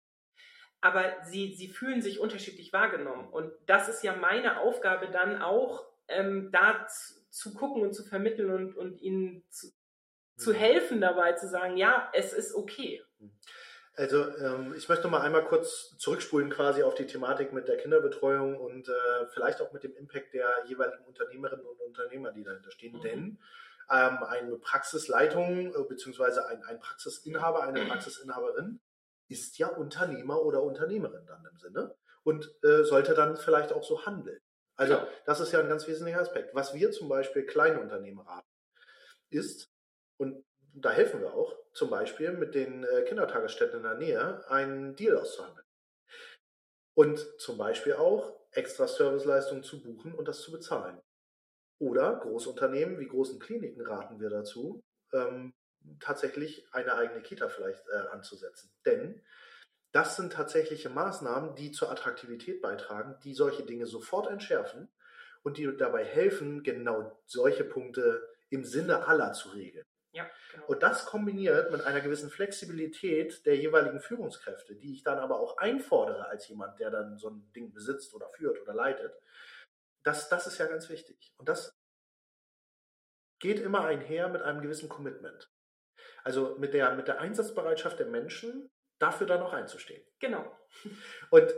Aber 0.81 1.03
sie, 1.25 1.53
sie 1.53 1.67
fühlen 1.67 2.01
sich 2.01 2.19
unterschiedlich 2.19 2.71
wahrgenommen. 2.71 3.27
Und 3.29 3.51
das 3.65 3.89
ist 3.89 4.03
ja 4.03 4.15
meine 4.15 4.59
Aufgabe 4.61 5.09
dann 5.09 5.41
auch, 5.41 5.85
ähm, 6.07 6.49
da 6.51 6.87
zu, 6.87 7.29
zu, 7.29 7.53
gucken 7.53 7.83
und 7.83 7.93
zu 7.93 8.03
vermitteln 8.03 8.49
und, 8.49 8.75
und 8.75 8.99
ihnen 9.01 9.43
zu, 9.49 9.67
zu 10.37 10.51
mhm. 10.51 10.55
helfen 10.55 11.01
dabei, 11.01 11.33
zu 11.33 11.47
sagen, 11.47 11.77
ja, 11.77 12.09
es 12.13 12.33
ist 12.33 12.55
okay. 12.55 13.03
Also 13.99 14.33
ähm, 14.37 14.73
ich 14.77 14.87
möchte 14.87 15.03
noch 15.03 15.11
mal 15.11 15.21
einmal 15.21 15.43
kurz 15.43 15.97
zurückspulen 15.97 16.49
quasi 16.49 16.83
auf 16.83 16.95
die 16.95 17.05
Thematik 17.05 17.51
mit 17.51 17.67
der 17.67 17.75
Kinderbetreuung 17.75 18.55
und 18.55 18.87
äh, 18.87 19.27
vielleicht 19.33 19.59
auch 19.59 19.73
mit 19.73 19.83
dem 19.83 19.93
Impact 19.93 20.33
der 20.33 20.47
jeweiligen 20.67 21.03
Unternehmerinnen 21.03 21.65
und 21.65 21.81
Unternehmer, 21.81 22.31
die 22.31 22.45
dahinter 22.45 22.71
stehen. 22.71 22.93
Mhm. 22.93 23.01
Denn 23.01 23.39
ähm, 23.91 24.23
eine 24.23 24.55
Praxisleitung 24.55 25.75
äh, 25.75 25.83
beziehungsweise 25.83 26.47
ein, 26.47 26.63
ein 26.63 26.79
Praxisinhaber, 26.79 27.63
eine 27.63 27.87
Praxisinhaberin 27.87 28.79
ist 29.27 29.57
ja 29.57 29.67
Unternehmer 29.67 30.41
oder 30.43 30.63
Unternehmerin 30.63 31.25
dann 31.25 31.45
im 31.51 31.59
Sinne 31.59 31.93
und 32.23 32.49
äh, 32.63 32.83
sollte 32.83 33.13
dann 33.15 33.35
vielleicht 33.35 33.73
auch 33.73 33.83
so 33.83 34.05
handeln. 34.05 34.39
Also 34.77 34.93
ja. 34.93 35.07
das 35.25 35.41
ist 35.41 35.51
ja 35.51 35.59
ein 35.59 35.67
ganz 35.67 35.89
wesentlicher 35.89 36.21
Aspekt. 36.21 36.55
Was 36.55 36.73
wir 36.73 36.91
zum 36.91 37.09
Beispiel 37.09 37.45
kleine 37.45 37.81
Unternehmen 37.81 38.19
raten, 38.19 38.47
ist, 39.29 39.69
und 40.15 40.45
da 40.73 40.91
helfen 40.91 41.21
wir 41.21 41.33
auch, 41.33 41.55
zum 41.73 41.89
Beispiel 41.89 42.31
mit 42.31 42.55
den 42.55 42.83
äh, 42.83 43.03
Kindertagesstätten 43.03 43.77
in 43.77 43.83
der 43.83 43.95
Nähe 43.95 44.49
einen 44.49 44.95
Deal 44.95 45.17
auszuhandeln. 45.17 45.65
Und 46.93 47.19
zum 47.39 47.57
Beispiel 47.57 47.93
auch 47.93 48.35
extra 48.51 48.87
Serviceleistungen 48.87 49.63
zu 49.63 49.81
buchen 49.81 50.13
und 50.13 50.27
das 50.27 50.41
zu 50.41 50.51
bezahlen. 50.51 50.99
Oder 51.77 52.17
Großunternehmen 52.17 52.99
wie 52.99 53.07
großen 53.07 53.39
Kliniken 53.39 53.85
raten 53.85 54.19
wir 54.19 54.29
dazu, 54.29 54.83
ähm, 55.13 55.53
tatsächlich 55.99 56.67
eine 56.73 56.93
eigene 56.95 57.21
Kita 57.21 57.47
vielleicht 57.47 57.87
äh, 57.87 58.07
anzusetzen. 58.09 58.69
Denn 58.85 59.21
das 59.91 60.17
sind 60.17 60.33
tatsächliche 60.33 60.89
Maßnahmen, 60.89 61.55
die 61.55 61.71
zur 61.71 61.89
Attraktivität 61.89 62.61
beitragen, 62.61 63.17
die 63.23 63.33
solche 63.33 63.63
Dinge 63.63 63.87
sofort 63.87 64.29
entschärfen 64.29 64.89
und 65.41 65.57
die 65.57 65.75
dabei 65.77 66.03
helfen, 66.03 66.63
genau 66.63 67.19
solche 67.25 67.63
Punkte 67.63 68.27
im 68.49 68.65
Sinne 68.65 69.07
aller 69.07 69.33
zu 69.33 69.49
regeln. 69.49 69.85
Ja, 70.19 70.29
genau. 70.51 70.67
Und 70.67 70.83
das 70.83 71.05
kombiniert 71.05 71.71
mit 71.71 71.81
einer 71.81 72.01
gewissen 72.01 72.29
Flexibilität 72.29 73.45
der 73.45 73.55
jeweiligen 73.55 73.99
Führungskräfte, 73.99 74.75
die 74.75 74.93
ich 74.93 75.03
dann 75.03 75.17
aber 75.17 75.39
auch 75.39 75.57
einfordere 75.57 76.27
als 76.27 76.47
jemand, 76.47 76.79
der 76.79 76.91
dann 76.91 77.17
so 77.17 77.29
ein 77.29 77.51
Ding 77.53 77.73
besitzt 77.73 78.13
oder 78.13 78.29
führt 78.29 78.61
oder 78.61 78.73
leitet, 78.73 79.13
das, 80.03 80.29
das 80.29 80.47
ist 80.47 80.57
ja 80.57 80.65
ganz 80.65 80.89
wichtig. 80.89 81.33
Und 81.37 81.49
das 81.49 81.77
geht 83.39 83.59
immer 83.59 83.85
einher 83.85 84.27
mit 84.27 84.41
einem 84.41 84.61
gewissen 84.61 84.89
Commitment. 84.89 85.49
Also 86.23 86.57
mit 86.57 86.73
der, 86.73 86.93
mit 86.95 87.07
der 87.07 87.19
Einsatzbereitschaft 87.19 87.99
der 87.99 88.07
Menschen, 88.07 88.69
dafür 88.99 89.27
dann 89.27 89.41
auch 89.41 89.53
einzustehen. 89.53 90.05
Genau. 90.19 90.45
Und 91.29 91.53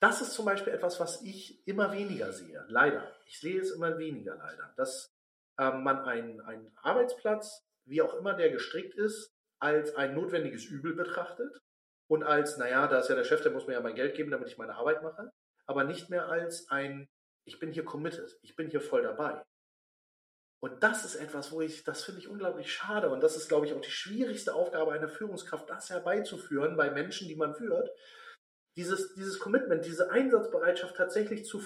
das 0.00 0.20
ist 0.20 0.32
zum 0.32 0.44
Beispiel 0.46 0.72
etwas, 0.72 0.98
was 0.98 1.22
ich 1.22 1.66
immer 1.66 1.92
weniger 1.92 2.32
sehe. 2.32 2.64
Leider. 2.66 3.14
Ich 3.26 3.38
sehe 3.38 3.60
es 3.60 3.70
immer 3.70 3.98
weniger 3.98 4.34
leider. 4.34 4.74
Dass 4.76 5.14
ähm, 5.58 5.84
man 5.84 6.00
einen, 6.00 6.40
einen 6.40 6.76
Arbeitsplatz 6.78 7.64
wie 7.84 8.02
auch 8.02 8.14
immer 8.14 8.34
der 8.34 8.50
gestrickt 8.50 8.94
ist, 8.94 9.32
als 9.58 9.94
ein 9.94 10.14
notwendiges 10.14 10.64
Übel 10.64 10.94
betrachtet 10.94 11.60
und 12.08 12.24
als, 12.24 12.56
naja, 12.58 12.86
da 12.88 12.98
ist 12.98 13.08
ja 13.08 13.14
der 13.14 13.24
Chef, 13.24 13.42
der 13.42 13.52
muss 13.52 13.66
mir 13.66 13.74
ja 13.74 13.80
mein 13.80 13.94
Geld 13.94 14.14
geben, 14.14 14.30
damit 14.30 14.48
ich 14.48 14.58
meine 14.58 14.74
Arbeit 14.74 15.02
mache, 15.02 15.30
aber 15.66 15.84
nicht 15.84 16.10
mehr 16.10 16.28
als 16.28 16.68
ein, 16.68 17.08
ich 17.44 17.58
bin 17.58 17.72
hier 17.72 17.84
committed, 17.84 18.38
ich 18.42 18.56
bin 18.56 18.68
hier 18.68 18.80
voll 18.80 19.02
dabei. 19.02 19.42
Und 20.60 20.80
das 20.84 21.04
ist 21.04 21.16
etwas, 21.16 21.50
wo 21.50 21.60
ich, 21.60 21.82
das 21.82 22.04
finde 22.04 22.20
ich 22.20 22.28
unglaublich 22.28 22.72
schade. 22.72 23.10
Und 23.10 23.20
das 23.20 23.36
ist, 23.36 23.48
glaube 23.48 23.66
ich, 23.66 23.72
auch 23.72 23.80
die 23.80 23.90
schwierigste 23.90 24.54
Aufgabe 24.54 24.92
einer 24.92 25.08
Führungskraft, 25.08 25.68
das 25.68 25.90
herbeizuführen 25.90 26.76
bei 26.76 26.88
Menschen, 26.88 27.26
die 27.26 27.34
man 27.34 27.52
führt. 27.52 27.90
Dieses, 28.76 29.12
dieses 29.14 29.40
Commitment, 29.40 29.84
diese 29.84 30.10
Einsatzbereitschaft 30.10 30.96
tatsächlich 30.96 31.44
zu, 31.46 31.60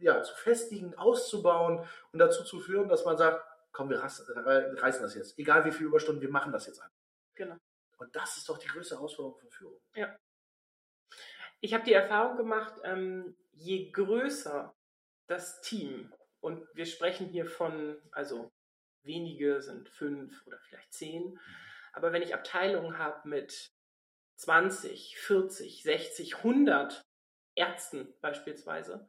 ja, 0.00 0.22
zu 0.22 0.34
festigen, 0.34 0.94
auszubauen 0.94 1.86
und 2.12 2.18
dazu 2.18 2.42
zu 2.42 2.58
führen, 2.58 2.88
dass 2.88 3.04
man 3.04 3.18
sagt, 3.18 3.44
komm, 3.76 3.90
wir 3.90 4.00
reißen 4.00 5.02
das 5.02 5.14
jetzt. 5.14 5.38
Egal 5.38 5.66
wie 5.66 5.70
viele 5.70 5.88
Überstunden, 5.88 6.22
wir 6.22 6.30
machen 6.30 6.50
das 6.50 6.66
jetzt 6.66 6.80
einfach. 6.80 6.96
Genau. 7.34 7.56
Und 7.98 8.16
das 8.16 8.38
ist 8.38 8.48
doch 8.48 8.56
die 8.56 8.68
größte 8.68 8.94
Herausforderung 8.94 9.38
von 9.38 9.50
Führung. 9.50 9.80
Ja. 9.94 10.16
Ich 11.60 11.74
habe 11.74 11.84
die 11.84 11.92
Erfahrung 11.92 12.38
gemacht, 12.38 12.80
ähm, 12.84 13.36
je 13.52 13.90
größer 13.90 14.74
das 15.26 15.60
Team, 15.60 16.14
und 16.40 16.66
wir 16.74 16.86
sprechen 16.86 17.26
hier 17.26 17.44
von, 17.44 18.00
also 18.12 18.50
wenige 19.02 19.60
sind 19.60 19.90
fünf 19.90 20.46
oder 20.46 20.58
vielleicht 20.60 20.94
zehn, 20.94 21.38
aber 21.92 22.12
wenn 22.12 22.22
ich 22.22 22.34
Abteilungen 22.34 22.96
habe 22.96 23.28
mit 23.28 23.72
20, 24.36 25.18
40, 25.18 25.82
60, 25.82 26.36
100 26.36 27.02
Ärzten 27.54 28.14
beispielsweise, 28.20 29.06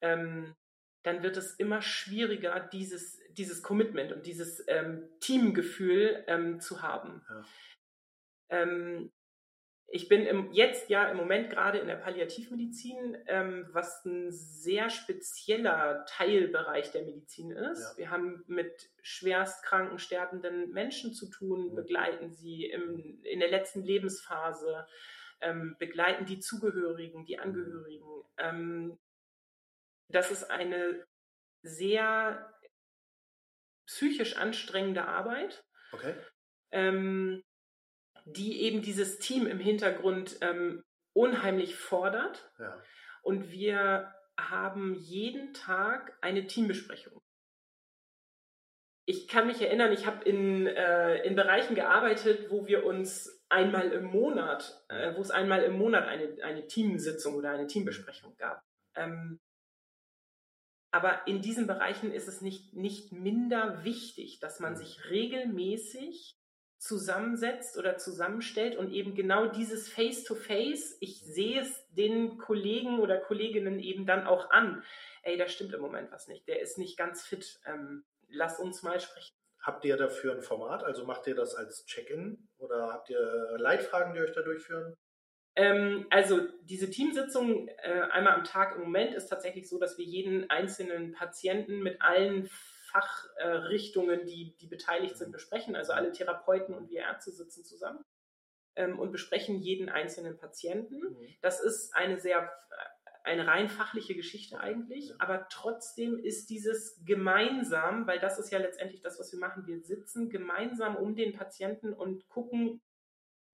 ähm, 0.00 0.54
dann 1.02 1.22
wird 1.22 1.36
es 1.36 1.54
immer 1.54 1.82
schwieriger, 1.82 2.60
dieses, 2.60 3.18
dieses 3.36 3.62
Commitment 3.62 4.12
und 4.12 4.26
dieses 4.26 4.64
ähm, 4.68 5.08
Teamgefühl 5.20 6.24
ähm, 6.26 6.60
zu 6.60 6.82
haben. 6.82 7.22
Ja. 7.28 7.44
Ähm, 8.50 9.12
ich 9.88 10.08
bin 10.08 10.26
im, 10.26 10.50
jetzt 10.52 10.88
ja 10.88 11.08
im 11.08 11.16
Moment 11.16 11.50
gerade 11.50 11.78
in 11.78 11.86
der 11.86 11.96
Palliativmedizin, 11.96 13.16
ähm, 13.26 13.68
was 13.70 14.04
ein 14.04 14.32
sehr 14.32 14.90
spezieller 14.90 16.04
Teilbereich 16.06 16.90
der 16.90 17.04
Medizin 17.04 17.52
ist. 17.52 17.92
Ja. 17.92 17.98
Wir 17.98 18.10
haben 18.10 18.42
mit 18.46 18.90
schwerstkranken, 19.02 19.98
sterbenden 19.98 20.72
Menschen 20.72 21.12
zu 21.12 21.30
tun, 21.30 21.70
mhm. 21.70 21.74
begleiten 21.76 22.32
sie 22.32 22.64
im, 22.64 23.22
in 23.22 23.40
der 23.40 23.50
letzten 23.50 23.82
Lebensphase, 23.82 24.86
ähm, 25.40 25.76
begleiten 25.78 26.24
die 26.24 26.40
Zugehörigen, 26.40 27.24
die 27.24 27.38
Angehörigen. 27.38 28.24
Ähm, 28.38 28.98
das 30.08 30.30
ist 30.30 30.50
eine 30.50 31.06
sehr 31.62 32.53
psychisch 33.86 34.36
anstrengende 34.36 35.06
Arbeit, 35.06 35.64
okay. 35.92 36.14
ähm, 36.70 37.42
die 38.24 38.62
eben 38.62 38.82
dieses 38.82 39.18
Team 39.18 39.46
im 39.46 39.58
Hintergrund 39.58 40.38
ähm, 40.40 40.82
unheimlich 41.12 41.76
fordert. 41.76 42.50
Ja. 42.58 42.82
Und 43.22 43.50
wir 43.50 44.12
haben 44.38 44.94
jeden 44.94 45.52
Tag 45.54 46.16
eine 46.20 46.46
Teambesprechung. 46.46 47.20
Ich 49.06 49.28
kann 49.28 49.46
mich 49.46 49.60
erinnern, 49.60 49.92
ich 49.92 50.06
habe 50.06 50.24
in, 50.24 50.66
äh, 50.66 51.22
in 51.24 51.36
Bereichen 51.36 51.74
gearbeitet, 51.74 52.50
wo 52.50 52.66
wir 52.66 52.84
uns 52.84 53.42
einmal 53.50 53.92
im 53.92 54.04
Monat, 54.04 54.82
äh, 54.88 55.14
wo 55.14 55.20
es 55.20 55.30
einmal 55.30 55.62
im 55.62 55.76
Monat 55.78 56.08
eine, 56.08 56.42
eine 56.42 56.66
Teamsitzung 56.66 57.34
oder 57.34 57.50
eine 57.50 57.66
Teambesprechung 57.66 58.34
gab. 58.36 58.62
Ähm, 58.96 59.40
aber 60.94 61.26
in 61.26 61.42
diesen 61.42 61.66
Bereichen 61.66 62.12
ist 62.12 62.28
es 62.28 62.40
nicht, 62.40 62.72
nicht 62.72 63.10
minder 63.10 63.82
wichtig, 63.82 64.38
dass 64.38 64.60
man 64.60 64.74
mhm. 64.74 64.76
sich 64.76 65.10
regelmäßig 65.10 66.36
zusammensetzt 66.78 67.76
oder 67.76 67.96
zusammenstellt 67.96 68.76
und 68.76 68.92
eben 68.92 69.16
genau 69.16 69.46
dieses 69.46 69.88
Face-to-Face, 69.88 70.92
-face, 70.92 70.96
ich 71.00 71.24
sehe 71.24 71.62
es 71.62 71.84
den 71.88 72.38
Kollegen 72.38 73.00
oder 73.00 73.18
Kolleginnen 73.18 73.80
eben 73.80 74.06
dann 74.06 74.24
auch 74.24 74.50
an. 74.50 74.84
Ey, 75.22 75.36
da 75.36 75.48
stimmt 75.48 75.74
im 75.74 75.80
Moment 75.80 76.12
was 76.12 76.28
nicht. 76.28 76.46
Der 76.46 76.60
ist 76.60 76.78
nicht 76.78 76.96
ganz 76.96 77.24
fit. 77.26 77.58
Ähm, 77.66 78.04
lass 78.28 78.60
uns 78.60 78.84
mal 78.84 79.00
sprechen. 79.00 79.34
Habt 79.62 79.84
ihr 79.84 79.96
dafür 79.96 80.36
ein 80.36 80.42
Format? 80.42 80.84
Also 80.84 81.04
macht 81.04 81.26
ihr 81.26 81.34
das 81.34 81.56
als 81.56 81.86
Check-in 81.86 82.48
oder 82.58 82.92
habt 82.92 83.10
ihr 83.10 83.56
Leitfragen, 83.58 84.14
die 84.14 84.20
euch 84.20 84.32
da 84.32 84.42
durchführen? 84.42 84.94
Ähm, 85.56 86.06
also 86.10 86.40
diese 86.62 86.90
Teamsitzung 86.90 87.68
äh, 87.68 88.00
einmal 88.10 88.34
am 88.34 88.44
Tag 88.44 88.74
im 88.74 88.82
Moment 88.82 89.14
ist 89.14 89.28
tatsächlich 89.28 89.68
so, 89.68 89.78
dass 89.78 89.98
wir 89.98 90.04
jeden 90.04 90.50
einzelnen 90.50 91.12
Patienten 91.12 91.82
mit 91.82 92.02
allen 92.02 92.48
Fachrichtungen, 92.92 94.20
äh, 94.20 94.24
die, 94.24 94.56
die 94.60 94.66
beteiligt 94.66 95.16
sind, 95.16 95.32
besprechen. 95.32 95.76
Also 95.76 95.92
alle 95.92 96.12
Therapeuten 96.12 96.74
und 96.74 96.90
wir 96.90 97.00
Ärzte 97.02 97.30
sitzen 97.32 97.64
zusammen. 97.64 98.02
ähm, 98.76 98.98
und 98.98 99.12
besprechen 99.12 99.60
jeden 99.60 99.88
einzelnen 99.88 100.36
Patienten. 100.36 100.98
Mhm. 100.98 101.28
Das 101.42 101.60
ist 101.60 101.94
eine 101.94 102.18
sehr 102.18 102.50
eine 103.24 103.46
rein 103.46 103.68
fachliche 103.70 104.14
Geschichte 104.14 104.60
eigentlich, 104.60 105.08
Ja. 105.08 105.14
aber 105.18 105.46
trotzdem 105.50 106.18
ist 106.18 106.50
dieses 106.50 107.00
gemeinsam, 107.06 108.06
weil 108.06 108.18
das 108.18 108.38
ist 108.38 108.50
ja 108.52 108.58
letztendlich 108.58 109.00
das, 109.00 109.18
was 109.18 109.32
wir 109.32 109.38
machen. 109.38 109.66
Wir 109.66 109.80
sitzen 109.80 110.28
gemeinsam 110.28 110.94
um 110.96 111.14
den 111.16 111.32
Patienten 111.32 111.94
und 111.94 112.28
gucken, 112.28 112.82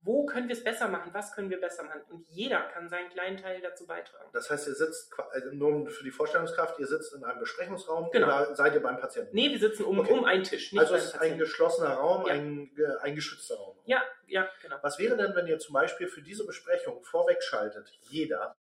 wo 0.02 0.24
können 0.24 0.48
wir 0.48 0.54
es 0.56 0.64
besser 0.64 0.88
machen, 0.88 1.12
was 1.12 1.34
können 1.34 1.50
wir 1.50 1.60
besser 1.60 1.82
machen. 1.82 2.00
Und 2.08 2.26
jeder 2.28 2.60
kann 2.72 2.88
seinen 2.88 3.10
kleinen 3.10 3.36
Teil 3.36 3.60
dazu 3.60 3.86
beitragen. 3.86 4.30
Das 4.32 4.48
heißt, 4.50 4.66
ihr 4.68 4.74
sitzt, 4.74 5.12
also 5.30 5.50
nur 5.52 5.90
für 5.90 6.04
die 6.04 6.10
Vorstellungskraft, 6.10 6.78
ihr 6.78 6.86
sitzt 6.86 7.12
in 7.14 7.22
einem 7.22 7.38
Besprechungsraum 7.40 8.10
Genau. 8.10 8.26
oder 8.26 8.54
seid 8.54 8.74
ihr 8.74 8.80
beim 8.82 8.98
Patienten? 8.98 9.34
Nee, 9.34 9.50
wir 9.50 9.58
sitzen 9.58 9.84
um, 9.84 9.98
Okay. 9.98 10.12
um 10.12 10.24
einen 10.24 10.42
Tisch, 10.44 10.72
also 10.76 10.94
es 10.94 11.04
ist 11.04 11.12
ein 11.14 11.18
Patienten. 11.18 11.38
geschlossener 11.40 11.90
Raum, 11.94 12.26
Ja. 12.26 12.32
ein, 12.32 12.70
ein 13.02 13.14
geschützter 13.14 13.56
Raum. 13.56 13.76
Ja, 13.84 14.02
ja, 14.26 14.48
genau. 14.62 14.78
Was 14.82 14.98
wäre 14.98 15.16
denn, 15.18 15.34
wenn 15.34 15.46
ihr 15.46 15.58
zum 15.58 15.74
Beispiel 15.74 16.08
für 16.08 16.22
diese 16.22 16.46
Besprechung 16.46 17.02
vorwegschaltet, 17.04 17.90
jeder, 18.08 18.54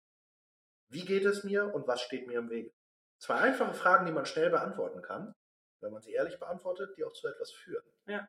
wie 0.89 1.05
geht 1.05 1.23
es 1.25 1.43
mir 1.43 1.73
und 1.73 1.87
was 1.87 2.01
steht 2.01 2.27
mir 2.27 2.39
im 2.39 2.49
Weg? 2.49 2.73
Zwei 3.19 3.35
einfache 3.35 3.73
Fragen, 3.73 4.05
die 4.05 4.11
man 4.11 4.25
schnell 4.25 4.49
beantworten 4.49 5.01
kann, 5.01 5.33
wenn 5.81 5.91
man 5.93 6.01
sie 6.01 6.11
ehrlich 6.13 6.37
beantwortet, 6.39 6.97
die 6.97 7.03
auch 7.05 7.13
zu 7.13 7.27
etwas 7.27 7.51
führen. 7.51 7.85
Ja. 8.07 8.27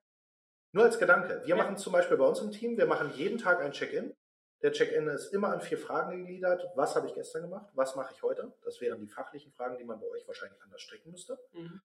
Nur 0.73 0.85
als 0.85 0.99
Gedanke. 0.99 1.41
Wir 1.43 1.57
Ja. 1.57 1.57
machen 1.57 1.77
zum 1.77 1.93
Beispiel 1.93 2.17
bei 2.17 2.25
uns 2.27 2.41
im 2.41 2.51
Team, 2.53 2.77
wir 2.79 2.87
machen 2.87 3.13
jeden 3.15 3.39
Tag 3.39 3.61
ein 3.61 3.73
Check-in. 3.73 4.15
Der 4.63 4.73
Check-in 4.73 5.09
ist 5.09 5.33
immer 5.33 5.49
an 5.49 5.61
vier 5.61 5.79
Fragen 5.79 6.19
gegliedert. 6.19 6.65
Was 6.77 6.95
habe 6.95 7.07
ich 7.09 7.15
gestern 7.15 7.43
gemacht? 7.43 7.71
Was 7.75 7.97
mache 7.97 8.13
ich 8.15 8.23
heute? 8.23 8.53
Das 8.63 8.81
wären 8.81 9.01
die 9.01 9.09
fachlichen 9.09 9.53
Fragen, 9.53 9.79
die 9.79 9.85
man 9.85 9.99
bei 9.99 10.07
euch 10.07 10.27
wahrscheinlich 10.27 10.61
anders 10.63 10.83
stricken 10.83 11.11
müsste. 11.11 11.39
Mhm. 11.53 11.81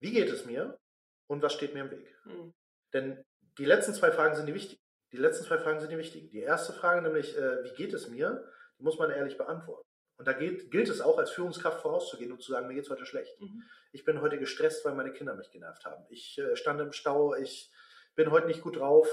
Wie 0.00 0.12
geht 0.12 0.30
es 0.30 0.46
mir 0.46 0.78
und 1.26 1.42
was 1.42 1.52
steht 1.52 1.74
mir 1.74 1.80
im 1.82 1.90
Weg? 1.90 2.16
Mhm. 2.24 2.54
Denn 2.94 3.24
die 3.58 3.64
letzten 3.66 3.92
zwei 3.94 4.10
Fragen 4.10 4.34
sind 4.34 4.46
die 4.46 4.54
wichtigen. 4.54 4.80
Die 5.12 5.18
letzten 5.18 5.44
zwei 5.44 5.58
Fragen 5.58 5.78
sind 5.80 5.90
die 5.92 5.98
wichtigen. 5.98 6.30
Die 6.30 6.40
erste 6.40 6.72
Frage, 6.72 7.02
nämlich, 7.02 7.36
äh, 7.36 7.62
wie 7.64 7.74
geht 7.74 7.92
es 7.92 8.08
mir, 8.08 8.50
die 8.78 8.82
muss 8.82 8.98
man 8.98 9.10
ehrlich 9.10 9.36
beantworten. 9.36 9.86
Und 10.16 10.26
da 10.26 10.32
geht, 10.32 10.70
gilt 10.70 10.88
es 10.88 11.00
auch, 11.00 11.18
als 11.18 11.30
Führungskraft 11.30 11.80
vorauszugehen 11.82 12.32
und 12.32 12.40
zu 12.42 12.52
sagen, 12.52 12.66
mir 12.66 12.74
geht 12.74 12.84
es 12.84 12.90
heute 12.90 13.04
schlecht. 13.04 13.38
Mhm. 13.40 13.62
Ich 13.92 14.04
bin 14.04 14.20
heute 14.20 14.38
gestresst, 14.38 14.84
weil 14.84 14.94
meine 14.94 15.12
Kinder 15.12 15.34
mich 15.34 15.50
genervt 15.50 15.84
haben. 15.84 16.04
Ich 16.08 16.38
äh, 16.38 16.56
stand 16.56 16.80
im 16.80 16.92
Stau, 16.92 17.34
ich 17.34 17.70
bin 18.14 18.30
heute 18.30 18.46
nicht 18.46 18.62
gut 18.62 18.76
drauf. 18.76 19.08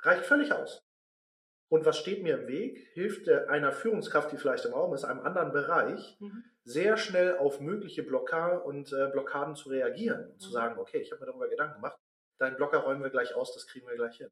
Reicht 0.00 0.26
völlig 0.26 0.52
aus. 0.52 0.82
Und 1.70 1.86
was 1.86 1.96
steht 1.98 2.22
mir 2.22 2.38
im 2.38 2.46
Weg, 2.46 2.78
hilft 2.92 3.28
einer 3.28 3.72
Führungskraft, 3.72 4.30
die 4.30 4.36
vielleicht 4.36 4.64
im 4.66 4.74
Raum 4.74 4.94
ist, 4.94 5.04
einem 5.04 5.20
anderen 5.20 5.52
Bereich, 5.52 6.16
Mhm. 6.20 6.44
sehr 6.64 6.96
schnell 6.96 7.38
auf 7.38 7.60
mögliche 7.60 8.02
Blocker 8.02 8.64
und 8.64 8.92
äh, 8.92 9.08
Blockaden 9.10 9.56
zu 9.56 9.70
reagieren 9.70 10.30
und 10.30 10.40
zu 10.40 10.48
Mhm. 10.48 10.52
sagen, 10.52 10.78
okay, 10.78 10.98
ich 10.98 11.10
habe 11.10 11.20
mir 11.20 11.26
darüber 11.26 11.48
Gedanken 11.48 11.76
gemacht, 11.76 11.98
deinen 12.38 12.56
Blocker 12.56 12.78
räumen 12.78 13.02
wir 13.02 13.10
gleich 13.10 13.34
aus, 13.34 13.54
das 13.54 13.66
kriegen 13.66 13.86
wir 13.88 13.96
gleich 13.96 14.16
hin. 14.18 14.30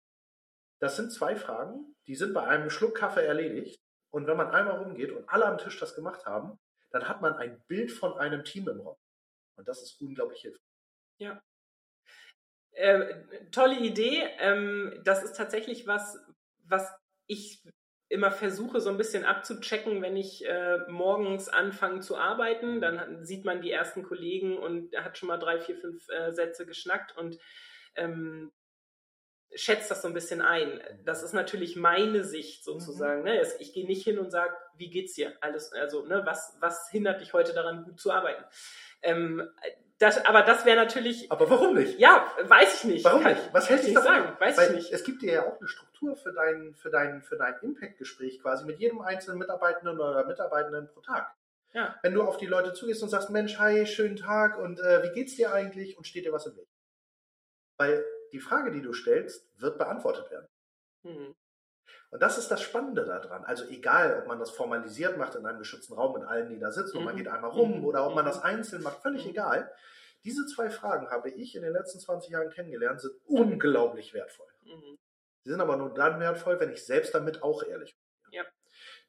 Das 0.79 0.97
sind 0.97 1.13
zwei 1.13 1.37
Fragen, 1.37 1.95
die 2.07 2.15
sind 2.17 2.35
bei 2.35 2.45
einem 2.45 2.69
Schluck 2.71 2.97
Kaffee 2.97 3.25
erledigt. 3.25 3.81
Und 4.11 4.27
wenn 4.27 4.37
man 4.37 4.51
einmal 4.51 4.79
rumgeht 4.79 5.11
und 5.13 5.27
alle 5.29 5.47
am 5.47 5.57
Tisch 5.59 5.79
das 5.81 5.95
gemacht 5.95 6.27
haben, 6.27 6.59
dann 6.91 7.09
hat 7.09 7.23
man 7.23 7.35
ein 7.35 7.63
Bild 7.67 7.91
von 7.91 8.13
einem 8.19 8.45
Team 8.45 8.69
im 8.69 8.81
Raum. 8.81 8.99
Und 9.57 9.67
das 9.69 9.81
ist 9.83 10.01
unglaublich 10.03 10.43
hilfreich. 10.43 10.61
Äh, 12.73 13.15
tolle 13.51 13.79
Idee. 13.79 14.23
Ähm, 14.39 15.01
das 15.05 15.23
ist 15.23 15.37
tatsächlich 15.37 15.87
was, 15.87 16.19
was 16.65 16.91
ich 17.27 17.63
immer 18.09 18.31
versuche, 18.31 18.81
so 18.81 18.91
ein 18.91 18.99
bisschen 18.99 19.25
abzuchecken, 19.25 20.03
wenn 20.03 20.17
ich 20.17 20.45
äh, 20.47 20.79
morgens 20.89 21.49
anfange 21.49 22.01
zu 22.01 22.17
arbeiten. 22.17 22.81
Dann 22.81 23.01
hat, 23.01 23.09
sieht 23.27 23.45
man 23.45 23.63
die 23.63 23.71
ersten 23.71 24.03
Kollegen 24.03 24.59
und 24.59 24.95
hat 24.97 25.17
schon 25.19 25.29
mal 25.29 25.39
drei, 25.39 25.61
vier, 25.61 25.77
fünf 25.77 26.09
äh, 26.11 26.31
Sätze 26.33 26.67
geschnackt 26.67 27.17
und 27.17 27.39
ähm, 27.95 28.53
schätzt 29.55 29.91
das 29.91 30.01
so 30.03 30.09
ein 30.09 30.15
bisschen 30.15 30.41
ein. 30.41 30.81
Das 31.05 31.23
ist 31.23 31.35
natürlich 31.35 31.77
meine 31.77 32.25
Sicht 32.25 32.65
sozusagen. 32.65 33.23
Ne? 33.23 33.39
Es- 33.39 33.59
Ich 33.61 33.73
gehe 33.75 33.87
nicht 33.87 34.03
hin 34.05 34.19
und 34.19 34.31
sage, 34.31 34.55
wie 34.77 34.89
geht's 34.91 35.15
dir? 35.15 35.35
Alles, 35.41 35.73
also, 35.73 36.05
ne, 36.07 36.23
was, 36.25 36.57
was 36.61 36.89
hindert 36.91 37.21
dich 37.21 37.33
heute 37.35 37.53
daran, 37.53 37.85
gut 37.85 38.01
zu 38.01 38.11
arbeiten? 38.13 38.45
Ähm, 39.03 39.47
das, 40.03 40.25
aber 40.27 40.43
das 40.43 40.65
wäre 40.65 40.77
natürlich, 40.77 41.31
Aber 41.31 41.49
warum 41.49 41.75
nicht? 41.75 41.99
ja, 41.99 42.27
weiß 42.43 42.75
ich 42.79 42.85
nicht. 42.85 43.05
Warum 43.05 43.23
Kann 43.23 43.33
nicht? 43.35 43.47
ich- 43.47 43.55
Was 43.55 43.69
hält 43.71 43.81
kann 43.81 43.87
dich 43.87 43.97
ich 43.97 44.03
davon 44.03 44.23
sagen? 44.25 44.41
Weiß 44.41 44.57
Weil 44.59 44.69
ich 44.71 44.75
nicht. 44.77 44.93
Es 44.93 45.05
gibt 45.05 45.23
dir 45.23 45.33
ja 45.33 45.47
auch 45.47 45.59
eine 45.59 45.69
Struktur 45.69 46.17
für 46.17 46.33
dein, 46.33 46.75
für 46.75 46.91
dein, 46.91 47.23
für 47.23 47.37
dein 47.37 47.55
Impact-Gespräch 47.63 48.41
quasi 48.43 48.65
mit 48.65 48.79
jedem 48.79 49.01
einzelnen 49.01 49.39
Mitarbeitenden 49.39 50.01
oder 50.01 50.25
Mitarbeitenden 50.27 50.89
pro 50.89 51.01
Tag. 51.01 51.33
Ja. 51.73 51.97
Wenn 52.03 52.13
du 52.15 52.23
auf 52.23 52.37
die 52.37 52.47
Leute 52.47 52.73
zugehst 52.75 53.03
und 53.03 53.09
sagst, 53.09 53.31
Mensch, 53.31 53.59
hi, 53.59 53.87
schönen 53.87 54.17
Tag 54.17 54.59
und 54.59 54.79
äh, 54.81 55.03
wie 55.05 55.13
geht's 55.15 55.37
dir 55.37 55.53
eigentlich 55.55 55.97
und 55.97 56.07
steht 56.07 56.27
dir 56.27 56.33
was 56.33 56.47
im 56.47 56.57
Weg? 56.57 56.69
Weil 57.79 58.05
die 58.33 58.41
Frage, 58.41 58.71
die 58.73 58.83
du 58.83 58.93
stellst, 58.93 59.49
wird 59.61 59.79
beantwortet 59.79 60.31
werden. 60.31 60.47
Hm. 61.05 61.35
Und 62.13 62.21
das 62.23 62.37
ist 62.37 62.51
das 62.51 62.61
Spannende 62.61 63.05
daran. 63.07 63.43
Also 63.45 63.65
egal, 63.69 64.19
ob 64.21 64.27
man 64.29 64.39
das 64.39 64.51
formalisiert 64.51 65.17
macht 65.17 65.35
in 65.35 65.47
einem 65.47 65.59
geschützten 65.59 65.95
Raum 65.95 66.13
mit 66.13 66.29
allen, 66.29 66.51
die 66.51 66.59
da 66.59 66.71
sitzen 66.71 66.99
und 66.99 67.05
man 67.05 67.15
Mhm. 67.15 67.19
geht 67.19 67.29
einmal 67.29 67.51
rum 67.51 67.79
Mhm. 67.79 67.85
oder 67.87 68.07
ob 68.07 68.15
man 68.15 68.25
Mhm. 68.25 68.29
das 68.29 68.43
einzeln 68.43 68.83
macht, 68.83 69.01
völlig 69.01 69.25
Mhm. 69.25 69.31
egal. 69.31 69.73
Diese 70.23 70.47
zwei 70.47 70.69
Fragen 70.69 71.11
habe 71.11 71.31
ich 71.31 71.57
in 71.57 71.63
den 71.63 71.73
letzten 71.73 71.99
20 72.01 72.31
Jahren 72.31 72.51
kennengelernt, 72.51 73.01
sind 73.01 73.15
unglaublich 73.25 74.13
wertvoll. 74.13 74.47
Mhm. 74.63 74.99
Sie 75.45 75.51
sind 75.51 75.61
aber 75.63 75.77
nur 75.79 75.95
dann 75.95 76.21
wertvoll, 76.21 76.61
wenn 76.61 76.71
ich 76.71 76.85
selbst 76.85 77.15
damit 77.15 77.43
auch 77.43 77.63
ehrlich 77.65 77.97
bin. 77.97 78.35
Ja. 78.35 78.45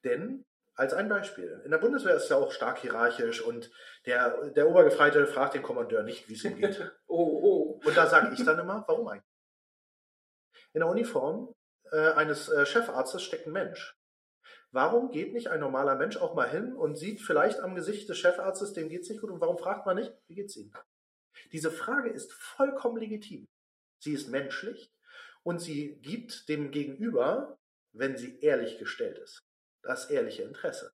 Denn, 0.06 0.46
als 0.76 0.94
ein 0.94 1.10
Beispiel, 1.10 1.62
in 1.66 1.72
der 1.72 1.78
Bundeswehr 1.80 2.16
ist 2.16 2.24
es 2.24 2.30
ja 2.30 2.38
auch 2.38 2.52
stark 2.54 2.80
hierarchisch 2.80 3.42
und 3.42 3.70
der, 4.06 4.50
der 4.52 4.70
Obergefreite 4.70 5.28
fragt 5.28 5.56
den 5.56 5.62
Kommandeur 5.62 6.04
nicht, 6.04 6.30
wie 6.30 6.34
es 6.36 6.44
ihm 6.46 6.56
geht. 6.58 6.80
Oh, 7.08 7.42
oh. 7.44 7.82
Und 7.86 7.96
da 7.98 8.08
sage 8.08 8.34
ich 8.34 8.44
dann 8.46 8.58
immer, 8.60 8.84
warum 8.88 9.08
eigentlich? 9.10 9.24
In 10.74 10.80
der 10.80 10.88
Uniform 10.90 11.54
äh, 11.94 12.14
eines 12.14 12.50
äh, 12.50 12.66
Chefarztes 12.66 13.24
steckt 13.24 13.48
ein 13.48 13.54
Mensch. 13.54 13.96
Warum 14.72 15.12
geht 15.12 15.34
nicht 15.34 15.50
ein 15.50 15.60
normaler 15.60 15.96
Mensch 15.96 16.18
auch 16.18 16.34
mal 16.34 16.50
hin 16.50 16.74
und 16.74 16.96
sieht 16.96 17.22
vielleicht 17.22 17.60
am 17.60 17.76
Gesicht 17.76 18.10
des 18.10 18.18
Chefarztes, 18.18 18.74
dem 18.74 18.90
geht's 18.90 19.08
nicht 19.08 19.22
gut, 19.22 19.30
und 19.30 19.40
warum 19.40 19.60
fragt 19.60 19.86
man 19.86 19.98
nicht, 19.98 20.12
wie 20.28 20.36
geht's 20.36 20.58
ihm? 20.58 20.74
Diese 21.52 21.70
Frage 21.70 22.10
ist 22.10 22.34
vollkommen 22.34 22.98
legitim. 22.98 23.48
Sie 24.00 24.14
ist 24.14 24.30
menschlich 24.30 24.92
und 25.44 25.60
sie 25.60 26.00
gibt 26.02 26.50
dem 26.50 26.72
Gegenüber, 26.72 27.60
wenn 27.94 28.18
sie 28.18 28.40
ehrlich 28.40 28.80
gestellt 28.80 29.20
ist, 29.20 29.44
das 29.84 30.10
ehrliche 30.10 30.42
Interesse. 30.42 30.92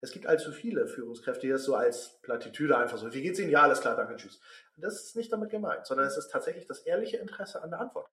Es 0.00 0.12
gibt 0.12 0.26
allzu 0.26 0.52
viele 0.52 0.86
Führungskräfte, 0.86 1.46
die 1.46 1.52
das 1.52 1.64
so 1.64 1.74
als 1.74 2.20
Plattitüde 2.20 2.76
einfach 2.76 2.98
so, 2.98 3.12
wie 3.12 3.22
geht's 3.22 3.40
Ihnen? 3.40 3.50
Ja, 3.50 3.62
alles 3.62 3.80
klar, 3.80 3.96
danke, 3.96 4.16
tschüss. 4.16 4.40
Das 4.76 5.02
ist 5.02 5.16
nicht 5.16 5.32
damit 5.32 5.50
gemeint, 5.50 5.86
sondern 5.86 6.06
es 6.06 6.16
ist 6.16 6.28
tatsächlich 6.28 6.66
das 6.66 6.80
ehrliche 6.80 7.16
Interesse 7.16 7.62
an 7.62 7.70
der 7.70 7.80
Antwort. 7.80 8.08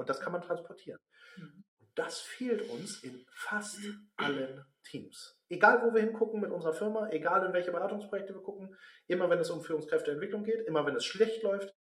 Und 0.00 0.08
das 0.08 0.18
kann 0.18 0.32
man 0.32 0.40
transportieren. 0.40 0.98
Mhm. 1.36 1.62
Das 1.94 2.20
fehlt 2.20 2.62
uns 2.70 3.04
in 3.04 3.26
fast 3.34 3.78
allen 4.16 4.64
Teams. 4.82 5.38
Egal, 5.50 5.82
wo 5.84 5.92
wir 5.92 6.00
hingucken 6.00 6.40
mit 6.40 6.50
unserer 6.50 6.72
Firma, 6.72 7.10
egal 7.10 7.44
in 7.44 7.52
welche 7.52 7.70
Beratungsprojekte 7.70 8.32
wir 8.32 8.42
gucken, 8.42 8.74
immer 9.08 9.28
wenn 9.28 9.40
es 9.40 9.50
um 9.50 9.62
Führungskräfteentwicklung 9.62 10.42
geht, 10.42 10.66
immer 10.66 10.86
wenn 10.86 10.96
es 10.96 11.04
schlecht 11.04 11.42
läuft, 11.42 11.74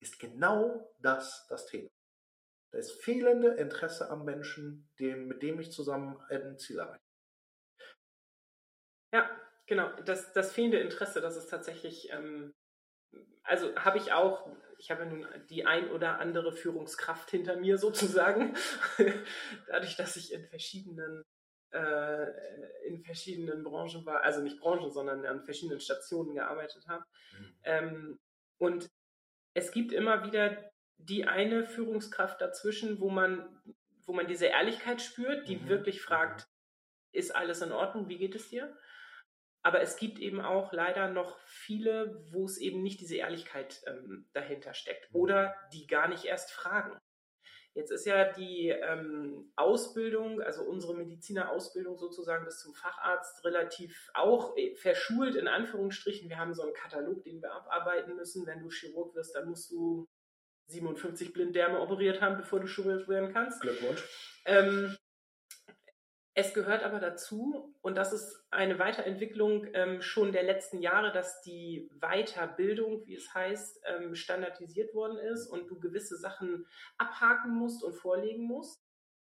ist 0.00 0.18
genau 0.18 0.92
das 0.98 1.46
das 1.48 1.64
Thema. 1.64 1.88
Das 2.72 2.92
fehlende 2.92 3.54
Interesse 3.54 4.10
am 4.10 4.26
Menschen, 4.26 4.90
dem, 4.98 5.28
mit 5.28 5.42
dem 5.42 5.58
ich 5.58 5.72
zusammen 5.72 6.20
ein 6.28 6.58
Ziel 6.58 6.78
erreiche. 6.78 7.00
Ja, 9.14 9.30
genau. 9.64 9.90
Das, 10.02 10.34
das 10.34 10.52
fehlende 10.52 10.80
Interesse, 10.80 11.22
das 11.22 11.38
ist 11.38 11.46
tatsächlich, 11.46 12.10
ähm, 12.10 12.52
also 13.44 13.74
habe 13.76 13.96
ich 13.96 14.12
auch, 14.12 14.54
ich 14.82 14.90
habe 14.90 15.04
ja 15.04 15.10
nun 15.10 15.26
die 15.48 15.64
ein 15.64 15.90
oder 15.90 16.18
andere 16.18 16.52
Führungskraft 16.52 17.30
hinter 17.30 17.56
mir 17.56 17.78
sozusagen, 17.78 18.56
dadurch, 19.68 19.96
dass 19.96 20.16
ich 20.16 20.32
in 20.32 20.44
verschiedenen 20.48 21.22
äh, 21.70 22.26
in 22.86 23.02
verschiedenen 23.02 23.62
Branchen 23.62 24.04
war, 24.04 24.22
also 24.22 24.42
nicht 24.42 24.58
Branchen, 24.58 24.90
sondern 24.90 25.24
an 25.24 25.44
verschiedenen 25.44 25.80
Stationen 25.80 26.34
gearbeitet 26.34 26.86
habe. 26.88 27.04
Ähm, 27.62 28.18
und 28.58 28.90
es 29.54 29.70
gibt 29.70 29.92
immer 29.92 30.24
wieder 30.26 30.70
die 30.98 31.26
eine 31.26 31.64
Führungskraft 31.64 32.40
dazwischen, 32.40 33.00
wo 33.00 33.08
man, 33.08 33.62
wo 34.04 34.12
man 34.12 34.26
diese 34.26 34.46
Ehrlichkeit 34.46 35.00
spürt, 35.00 35.48
die 35.48 35.56
Mhm. 35.56 35.68
wirklich 35.68 36.02
fragt, 36.02 36.48
ist 37.12 37.34
alles 37.34 37.62
in 37.62 37.72
Ordnung, 37.72 38.08
wie 38.08 38.18
geht 38.18 38.34
es 38.34 38.48
dir? 38.48 38.76
Aber 39.62 39.80
es 39.80 39.96
gibt 39.96 40.18
eben 40.18 40.40
auch 40.40 40.72
leider 40.72 41.08
noch 41.08 41.38
viele, 41.46 42.24
wo 42.30 42.44
es 42.44 42.58
eben 42.58 42.82
nicht 42.82 43.00
diese 43.00 43.16
Ehrlichkeit 43.16 43.80
ähm, 43.86 44.28
dahinter 44.32 44.74
steckt 44.74 45.12
Mhm. 45.12 45.20
oder 45.20 45.54
die 45.72 45.86
gar 45.86 46.08
nicht 46.08 46.24
erst 46.24 46.50
fragen. 46.50 46.98
Jetzt 47.74 47.90
ist 47.90 48.04
ja 48.04 48.30
die 48.30 48.68
ähm, 48.68 49.50
Ausbildung, 49.56 50.42
also 50.42 50.62
unsere 50.62 50.94
Medizinerausbildung 50.94 51.96
sozusagen 51.96 52.44
bis 52.44 52.58
zum 52.58 52.74
Facharzt 52.74 53.42
relativ 53.46 54.10
auch 54.12 54.54
äh, 54.58 54.74
verschult 54.74 55.36
in 55.36 55.48
Anführungsstrichen. 55.48 56.28
Wir 56.28 56.36
haben 56.38 56.52
so 56.54 56.62
einen 56.62 56.74
Katalog, 56.74 57.22
den 57.22 57.40
wir 57.40 57.52
abarbeiten 57.52 58.14
müssen. 58.14 58.46
Wenn 58.46 58.60
du 58.60 58.68
Chirurg 58.68 59.14
wirst, 59.14 59.34
dann 59.34 59.48
musst 59.48 59.70
du 59.70 60.06
57 60.66 61.32
Blinddarme 61.32 61.80
operiert 61.80 62.20
haben, 62.20 62.36
bevor 62.36 62.60
du 62.60 62.66
Chirurg 62.66 63.08
werden 63.08 63.32
kannst. 63.32 63.62
Glückwunsch. 63.62 64.02
Ähm, 64.44 64.94
es 66.34 66.54
gehört 66.54 66.82
aber 66.82 67.00
dazu, 67.00 67.74
und 67.82 67.96
das 67.96 68.12
ist 68.12 68.44
eine 68.50 68.78
Weiterentwicklung 68.78 69.66
ähm, 69.74 70.02
schon 70.02 70.32
der 70.32 70.42
letzten 70.44 70.80
Jahre, 70.80 71.12
dass 71.12 71.42
die 71.42 71.90
Weiterbildung, 72.00 73.06
wie 73.06 73.14
es 73.16 73.34
heißt, 73.34 73.80
ähm, 73.86 74.14
standardisiert 74.14 74.94
worden 74.94 75.18
ist 75.18 75.46
und 75.46 75.68
du 75.68 75.78
gewisse 75.78 76.16
Sachen 76.16 76.66
abhaken 76.98 77.54
musst 77.54 77.84
und 77.84 77.94
vorlegen 77.94 78.44
musst. 78.44 78.82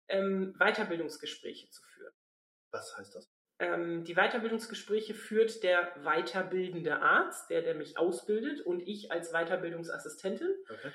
ähm, 0.09 0.55
Weiterbildungsgespräche 0.59 1.68
zu 1.70 1.82
führen. 1.82 2.12
Was 2.70 2.96
heißt 2.96 3.14
das? 3.14 3.30
Ähm, 3.61 4.05
die 4.05 4.14
Weiterbildungsgespräche 4.14 5.14
führt 5.14 5.62
der 5.62 5.92
weiterbildende 6.03 7.01
Arzt, 7.03 7.51
der, 7.51 7.62
der 7.62 7.74
mich 7.74 7.99
ausbildet 7.99 8.61
und 8.61 8.80
ich 8.80 9.11
als 9.11 9.32
Weiterbildungsassistentin. 9.32 10.55
Okay. 10.70 10.92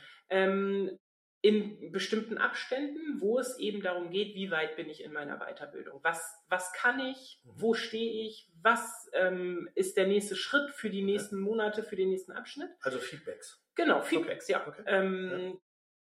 In 1.43 1.91
bestimmten 1.91 2.37
Abständen, 2.37 3.19
wo 3.19 3.37
es 3.37 3.59
eben 3.59 3.81
darum 3.81 4.11
geht, 4.11 4.33
wie 4.33 4.49
weit 4.49 4.77
bin 4.77 4.89
ich 4.89 5.03
in 5.03 5.11
meiner 5.11 5.39
Weiterbildung? 5.39 5.99
Was, 6.01 6.41
was 6.47 6.71
kann 6.71 7.01
ich? 7.01 7.41
Mhm. 7.43 7.51
Wo 7.55 7.73
stehe 7.73 8.25
ich? 8.25 8.49
Was 8.61 9.09
ähm, 9.11 9.69
ist 9.75 9.97
der 9.97 10.07
nächste 10.07 10.37
Schritt 10.37 10.71
für 10.71 10.89
die 10.89 11.03
nächsten 11.03 11.37
Monate, 11.37 11.83
für 11.83 11.97
den 11.97 12.11
nächsten 12.11 12.31
Abschnitt? 12.31 12.69
Also 12.81 12.97
Feedbacks. 12.97 13.61
Genau, 13.75 14.01
Feedbacks, 14.01 14.45
okay. 14.45 14.53
ja. 14.53 14.67
Okay. 14.67 14.83
Ähm, 14.85 15.31
ja. 15.31 15.53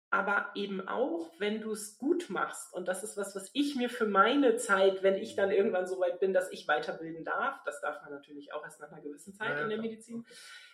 Aber 0.09 0.51
eben 0.55 0.87
auch, 0.87 1.31
wenn 1.37 1.61
du 1.61 1.71
es 1.71 1.99
gut 1.99 2.31
machst, 2.31 2.73
und 2.73 2.87
das 2.87 3.03
ist 3.03 3.15
was, 3.15 3.35
was 3.35 3.51
ich 3.53 3.75
mir 3.75 3.89
für 3.89 4.07
meine 4.07 4.55
Zeit, 4.55 5.03
wenn 5.03 5.15
ich 5.15 5.35
dann 5.35 5.51
irgendwann 5.51 5.85
so 5.85 5.99
weit 5.99 6.19
bin, 6.19 6.33
dass 6.33 6.51
ich 6.51 6.67
weiterbilden 6.67 7.25
darf, 7.25 7.61
das 7.63 7.79
darf 7.81 8.01
man 8.01 8.11
natürlich 8.11 8.53
auch 8.53 8.63
erst 8.63 8.79
nach 8.79 8.91
einer 8.91 9.01
gewissen 9.01 9.35
Zeit 9.35 9.51
ja, 9.51 9.61
in 9.61 9.69
der 9.69 9.77
Medizin, 9.77 10.25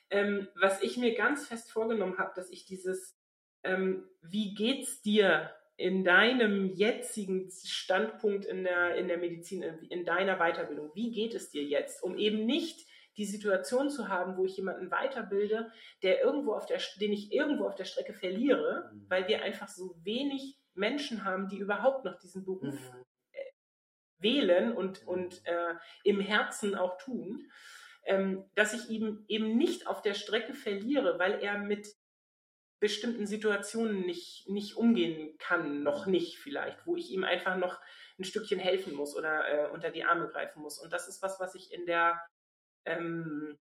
ähm, 0.09 0.47
was 0.55 0.81
ich 0.83 0.95
mir 0.97 1.15
ganz 1.15 1.47
fest 1.47 1.71
vorgenommen 1.71 2.19
habe, 2.19 2.31
dass 2.35 2.49
ich 2.51 2.65
dieses 2.65 3.19
ähm, 3.63 4.07
wie 4.21 4.53
geht's 4.53 5.01
dir 5.01 5.51
in 5.75 6.03
deinem 6.03 6.73
jetzigen 6.73 7.49
Standpunkt 7.51 8.45
in 8.45 8.63
der, 8.63 8.95
in 8.95 9.07
der 9.07 9.17
Medizin, 9.17 9.63
in 9.89 10.05
deiner 10.05 10.37
Weiterbildung? 10.37 10.91
Wie 10.93 11.11
geht 11.11 11.33
es 11.33 11.49
dir 11.49 11.63
jetzt? 11.63 12.03
Um 12.03 12.17
eben 12.17 12.45
nicht 12.45 12.87
die 13.17 13.25
Situation 13.25 13.89
zu 13.89 14.07
haben, 14.07 14.37
wo 14.37 14.45
ich 14.45 14.57
jemanden 14.57 14.89
weiterbilde, 14.91 15.71
der 16.01 16.21
irgendwo 16.21 16.53
auf 16.53 16.65
der, 16.65 16.79
den 16.99 17.13
ich 17.13 17.31
irgendwo 17.31 17.65
auf 17.65 17.75
der 17.75 17.85
Strecke 17.85 18.13
verliere, 18.13 18.91
mhm. 18.93 19.05
weil 19.09 19.27
wir 19.27 19.43
einfach 19.43 19.67
so 19.67 19.95
wenig 20.03 20.57
Menschen 20.73 21.23
haben, 21.23 21.47
die 21.47 21.57
überhaupt 21.57 22.05
noch 22.05 22.17
diesen 22.19 22.43
Beruf 22.43 22.73
mhm. 22.73 23.05
Äh, 23.31 23.51
wählen 24.17 24.73
und, 24.73 25.05
und 25.07 25.45
äh, 25.45 25.75
im 26.03 26.19
Herzen 26.19 26.75
auch 26.75 26.97
tun, 26.97 27.51
ähm, 28.05 28.45
dass 28.55 28.73
ich 28.73 28.89
ihn 28.89 29.23
eben 29.27 29.57
nicht 29.57 29.87
auf 29.87 30.01
der 30.01 30.13
Strecke 30.13 30.53
verliere, 30.53 31.19
weil 31.19 31.39
er 31.41 31.59
mit 31.59 31.87
bestimmten 32.83 33.25
Situationen 33.25 34.05
nicht, 34.05 34.49
nicht 34.49 34.75
umgehen 34.75 35.37
kann, 35.37 35.83
noch 35.83 36.05
nicht 36.05 36.37
vielleicht, 36.37 36.85
wo 36.85 36.97
ich 36.97 37.11
ihm 37.11 37.23
einfach 37.23 37.55
noch 37.55 37.79
ein 38.19 38.25
Stückchen 38.25 38.59
helfen 38.59 38.93
muss 38.93 39.15
oder 39.15 39.47
äh, 39.47 39.69
unter 39.69 39.89
die 39.89 40.03
Arme 40.03 40.27
greifen 40.27 40.61
muss. 40.61 40.79
Und 40.79 40.91
das 40.91 41.07
ist 41.07 41.23
was, 41.23 41.39
was 41.39 41.55
ich 41.55 41.71
in 41.71 41.85
der, 41.85 42.21
ähm, 42.83 43.57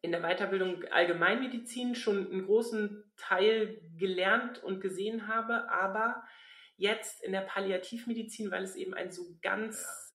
in 0.00 0.10
der 0.10 0.22
Weiterbildung 0.22 0.84
Allgemeinmedizin 0.86 1.94
schon 1.94 2.32
einen 2.32 2.44
großen 2.44 3.12
Teil 3.16 3.80
gelernt 3.96 4.60
und 4.64 4.80
gesehen 4.80 5.28
habe, 5.28 5.70
aber 5.70 6.24
jetzt 6.74 7.22
in 7.22 7.30
der 7.30 7.42
Palliativmedizin, 7.42 8.50
weil 8.50 8.64
es 8.64 8.74
eben 8.74 8.92
ein 8.92 9.12
so 9.12 9.22
ganz 9.40 10.12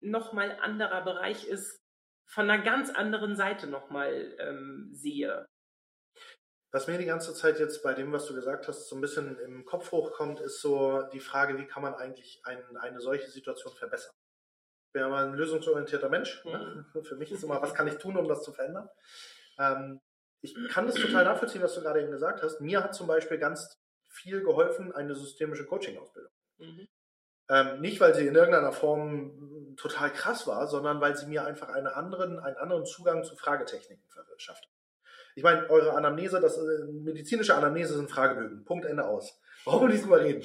ja. 0.00 0.08
nochmal 0.08 0.58
anderer 0.62 1.04
Bereich 1.04 1.46
ist, 1.46 1.84
von 2.24 2.48
einer 2.48 2.62
ganz 2.62 2.88
anderen 2.88 3.36
Seite 3.36 3.66
nochmal 3.66 4.34
ähm, 4.38 4.88
sehe. 4.94 5.46
Was 6.70 6.86
mir 6.86 6.98
die 6.98 7.06
ganze 7.06 7.32
Zeit 7.34 7.58
jetzt 7.58 7.82
bei 7.82 7.94
dem, 7.94 8.12
was 8.12 8.26
du 8.26 8.34
gesagt 8.34 8.68
hast, 8.68 8.88
so 8.88 8.96
ein 8.96 9.00
bisschen 9.00 9.38
im 9.38 9.64
Kopf 9.64 9.90
hochkommt, 9.90 10.40
ist 10.40 10.60
so 10.60 11.02
die 11.12 11.20
Frage, 11.20 11.56
wie 11.58 11.66
kann 11.66 11.82
man 11.82 11.94
eigentlich 11.94 12.42
ein, 12.44 12.76
eine 12.76 13.00
solche 13.00 13.30
Situation 13.30 13.72
verbessern? 13.72 14.14
Ich 14.86 14.92
bin 14.92 15.02
ja 15.02 15.08
mal 15.08 15.26
ein 15.26 15.34
lösungsorientierter 15.34 16.10
Mensch. 16.10 16.44
Ne? 16.44 16.86
Mhm. 16.94 17.04
Für 17.04 17.16
mich 17.16 17.32
ist 17.32 17.42
immer, 17.42 17.62
was 17.62 17.74
kann 17.74 17.88
ich 17.88 17.96
tun, 17.96 18.16
um 18.16 18.28
das 18.28 18.42
zu 18.42 18.52
verändern? 18.52 18.88
Ähm, 19.58 20.00
ich 20.40 20.54
kann 20.68 20.86
das 20.86 20.96
total 20.96 21.24
nachvollziehen, 21.24 21.62
was 21.62 21.74
du 21.74 21.80
gerade 21.80 22.00
eben 22.00 22.10
gesagt 22.10 22.42
hast. 22.42 22.60
Mir 22.60 22.84
hat 22.84 22.94
zum 22.94 23.06
Beispiel 23.06 23.38
ganz 23.38 23.80
viel 24.08 24.42
geholfen 24.42 24.92
eine 24.92 25.14
systemische 25.14 25.66
Coaching-Ausbildung. 25.66 26.32
Mhm. 26.58 26.88
Ähm, 27.50 27.80
nicht, 27.80 27.98
weil 28.00 28.14
sie 28.14 28.26
in 28.26 28.34
irgendeiner 28.34 28.72
Form 28.72 29.74
total 29.76 30.12
krass 30.12 30.46
war, 30.46 30.66
sondern 30.66 31.00
weil 31.00 31.16
sie 31.16 31.26
mir 31.26 31.46
einfach 31.46 31.70
einen 31.70 31.86
anderen, 31.86 32.38
einen 32.38 32.56
anderen 32.56 32.84
Zugang 32.84 33.24
zu 33.24 33.36
Fragetechniken 33.36 34.04
verschafft. 34.08 34.68
Ich 35.38 35.44
meine, 35.44 35.70
eure 35.70 35.92
Anamnese, 35.92 36.40
das 36.40 36.58
äh, 36.58 36.84
medizinische 36.90 37.54
Anamnese 37.54 37.94
sind 37.94 38.10
Fragebögen. 38.10 38.64
Punkt, 38.64 38.84
Ende 38.84 39.06
aus. 39.06 39.40
Brauchen 39.64 39.86
wir 39.86 39.94
nicht 39.94 40.02
drüber 40.02 40.20
reden. 40.20 40.44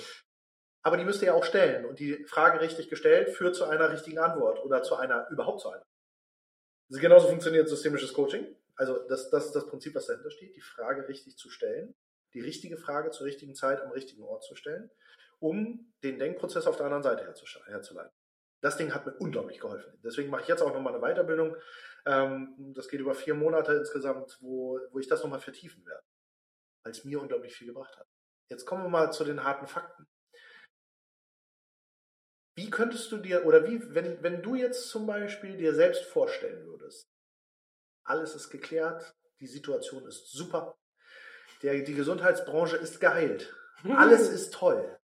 Aber 0.84 0.98
die 0.98 1.04
müsst 1.04 1.24
ihr 1.24 1.30
ja 1.30 1.34
auch 1.34 1.46
stellen. 1.46 1.86
Und 1.86 1.98
die 1.98 2.24
Frage 2.26 2.62
richtig 2.62 2.92
gestellt 2.92 3.32
führt 3.32 3.56
zu 3.56 3.66
einer 3.66 3.90
richtigen 3.90 4.20
Antwort 4.20 4.64
oder 4.64 4.84
zu 4.84 4.96
einer, 4.96 5.28
überhaupt 5.32 5.62
zu 5.62 5.70
einer. 5.70 5.84
Also 6.92 7.02
genauso 7.02 7.28
funktioniert 7.28 7.68
systemisches 7.68 8.14
Coaching. 8.14 8.46
Also 8.76 9.00
das, 9.08 9.32
das 9.32 9.48
ist 9.48 9.56
das 9.56 9.66
Prinzip, 9.66 9.96
was 9.96 10.06
dahinter 10.06 10.30
steht, 10.30 10.56
die 10.56 10.62
Frage 10.62 11.08
richtig 11.08 11.38
zu 11.38 11.50
stellen, 11.50 11.96
die 12.36 12.42
richtige 12.42 12.78
Frage 12.78 13.10
zur 13.10 13.26
richtigen 13.26 13.56
Zeit 13.56 13.82
am 13.82 13.90
richtigen 13.94 14.22
Ort 14.22 14.44
zu 14.44 14.54
stellen, 14.54 14.92
um 15.40 15.92
den 16.04 16.20
Denkprozess 16.20 16.68
auf 16.68 16.78
der 16.78 16.86
anderen 16.86 17.02
Seite 17.02 17.26
herzuleiten. 17.26 18.12
Das 18.62 18.78
Ding 18.78 18.94
hat 18.94 19.08
mir 19.08 19.14
unglaublich 19.14 19.60
geholfen. 19.60 20.00
Deswegen 20.04 20.30
mache 20.30 20.44
ich 20.44 20.48
jetzt 20.48 20.62
auch 20.62 20.72
nochmal 20.72 20.94
eine 20.94 21.02
Weiterbildung. 21.02 21.58
Ähm, 22.06 22.74
das 22.76 22.88
geht 22.88 23.00
über 23.00 23.16
vier 23.16 23.34
Monate 23.34 23.74
insgesamt, 23.74 24.38
wo, 24.42 24.80
wo 24.92 25.00
ich 25.00 25.08
das 25.08 25.24
nochmal 25.24 25.40
vertiefen 25.40 25.86
werde. 25.86 26.04
Weil 26.84 26.92
es 26.92 27.06
mir 27.06 27.22
unglaublich 27.22 27.56
viel 27.56 27.68
gebracht 27.68 27.96
hat. 27.98 28.08
Jetzt 28.50 28.66
kommen 28.66 28.84
wir 28.84 28.90
mal 28.90 29.12
zu 29.12 29.24
den 29.24 29.44
harten 29.44 29.68
Fakten. 29.68 30.06
Wie 32.56 32.70
könntest 32.70 33.12
du 33.12 33.18
dir, 33.18 33.46
oder 33.46 33.66
wie, 33.66 33.82
wenn, 33.96 34.22
wenn 34.22 34.44
du 34.44 34.56
jetzt 34.56 34.90
zum 34.90 35.08
Beispiel 35.08 35.58
dir 35.58 35.74
selbst 35.74 36.04
vorstellen 36.06 36.66
würdest, 36.68 37.10
alles 38.06 38.36
ist 38.36 38.50
geklärt, 38.50 39.16
die 39.40 39.48
Situation 39.48 40.06
ist 40.06 40.32
super, 40.32 40.78
der, 41.64 41.82
die 41.82 41.96
Gesundheitsbranche 41.96 42.78
ist 42.78 43.00
geheilt, 43.00 43.56
alles 43.84 44.30
ist 44.30 44.54
toll. 44.54 45.00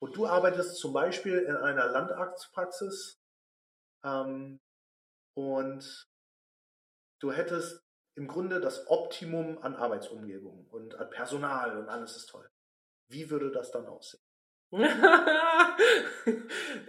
Und 0.00 0.16
du 0.16 0.26
arbeitest 0.26 0.76
zum 0.76 0.92
Beispiel 0.92 1.38
in 1.40 1.56
einer 1.56 1.88
Landarztpraxis 1.88 3.20
ähm, 4.04 4.60
und 5.34 6.09
du 7.20 7.32
hättest 7.32 7.84
im 8.16 8.26
Grunde 8.26 8.60
das 8.60 8.88
Optimum 8.88 9.58
an 9.62 9.76
Arbeitsumgebung 9.76 10.66
und 10.70 10.96
an 10.96 11.08
Personal 11.10 11.78
und 11.78 11.88
alles 11.88 12.16
ist 12.16 12.26
toll. 12.26 12.48
Wie 13.08 13.30
würde 13.30 13.50
das 13.50 13.70
dann 13.70 13.86
aussehen? 13.86 14.22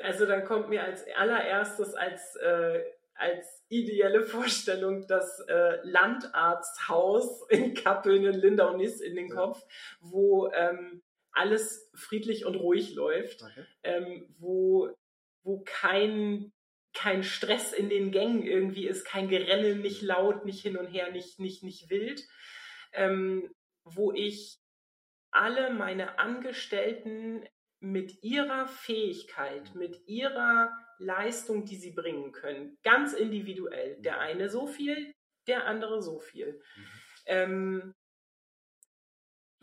also 0.03 0.25
dann 0.25 0.45
kommt 0.45 0.69
mir 0.69 0.83
als 0.83 1.03
allererstes 1.15 1.95
als, 1.95 2.35
äh, 2.35 2.83
als 3.15 3.63
ideelle 3.69 4.21
Vorstellung 4.23 5.07
das 5.07 5.39
äh, 5.47 5.79
Landarzthaus 5.83 7.47
in 7.49 7.73
Kappeln 7.73 8.25
in 8.25 8.35
Lindau-Niss 8.35 9.01
in 9.01 9.15
den 9.15 9.29
Kopf, 9.29 9.63
wo 9.99 10.51
ähm, 10.51 11.01
alles 11.31 11.89
friedlich 11.95 12.45
und 12.45 12.55
ruhig 12.55 12.93
läuft, 12.93 13.41
okay. 13.43 13.65
ähm, 13.83 14.35
wo, 14.37 14.89
wo 15.43 15.63
kein, 15.65 16.51
kein 16.93 17.23
Stress 17.23 17.73
in 17.73 17.89
den 17.89 18.11
Gängen 18.11 18.43
irgendwie 18.43 18.87
ist, 18.87 19.05
kein 19.05 19.29
Gerenne, 19.29 19.75
nicht 19.75 20.01
laut, 20.01 20.45
nicht 20.45 20.61
hin 20.61 20.77
und 20.77 20.87
her, 20.87 21.11
nicht, 21.11 21.39
nicht, 21.39 21.63
nicht 21.63 21.89
wild, 21.89 22.27
ähm, 22.93 23.53
wo 23.83 24.11
ich 24.11 24.59
alle 25.31 25.73
meine 25.73 26.19
Angestellten 26.19 27.47
mit 27.79 28.23
ihrer 28.23 28.67
Fähigkeit, 28.67 29.73
mit 29.73 30.07
ihrer 30.07 30.71
Leistung, 30.99 31.65
die 31.65 31.77
sie 31.77 31.91
bringen 31.91 32.31
können, 32.31 32.77
ganz 32.83 33.13
individuell, 33.13 33.95
der 34.01 34.15
mhm. 34.15 34.19
eine 34.19 34.49
so 34.49 34.67
viel, 34.67 35.15
der 35.47 35.65
andere 35.65 36.01
so 36.01 36.19
viel, 36.19 36.61
mhm. 36.75 36.87
ähm, 37.25 37.95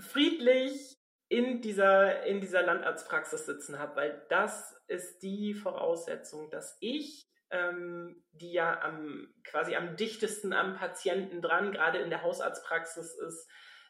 friedlich, 0.00 0.97
in 1.28 1.60
dieser, 1.60 2.24
in 2.24 2.40
dieser 2.40 2.62
Landarztpraxis 2.62 3.46
sitzen 3.46 3.78
habe, 3.78 3.96
weil 3.96 4.26
das 4.28 4.74
ist 4.86 5.22
die 5.22 5.54
Voraussetzung, 5.54 6.50
dass 6.50 6.76
ich, 6.80 7.26
ähm, 7.50 8.24
die 8.32 8.52
ja 8.52 8.80
am, 8.80 9.32
quasi 9.44 9.76
am 9.76 9.96
dichtesten 9.96 10.52
am 10.52 10.74
Patienten 10.74 11.42
dran, 11.42 11.72
gerade 11.72 11.98
in 11.98 12.10
der 12.10 12.22
Hausarztpraxis 12.22 13.14
ist, 13.14 13.48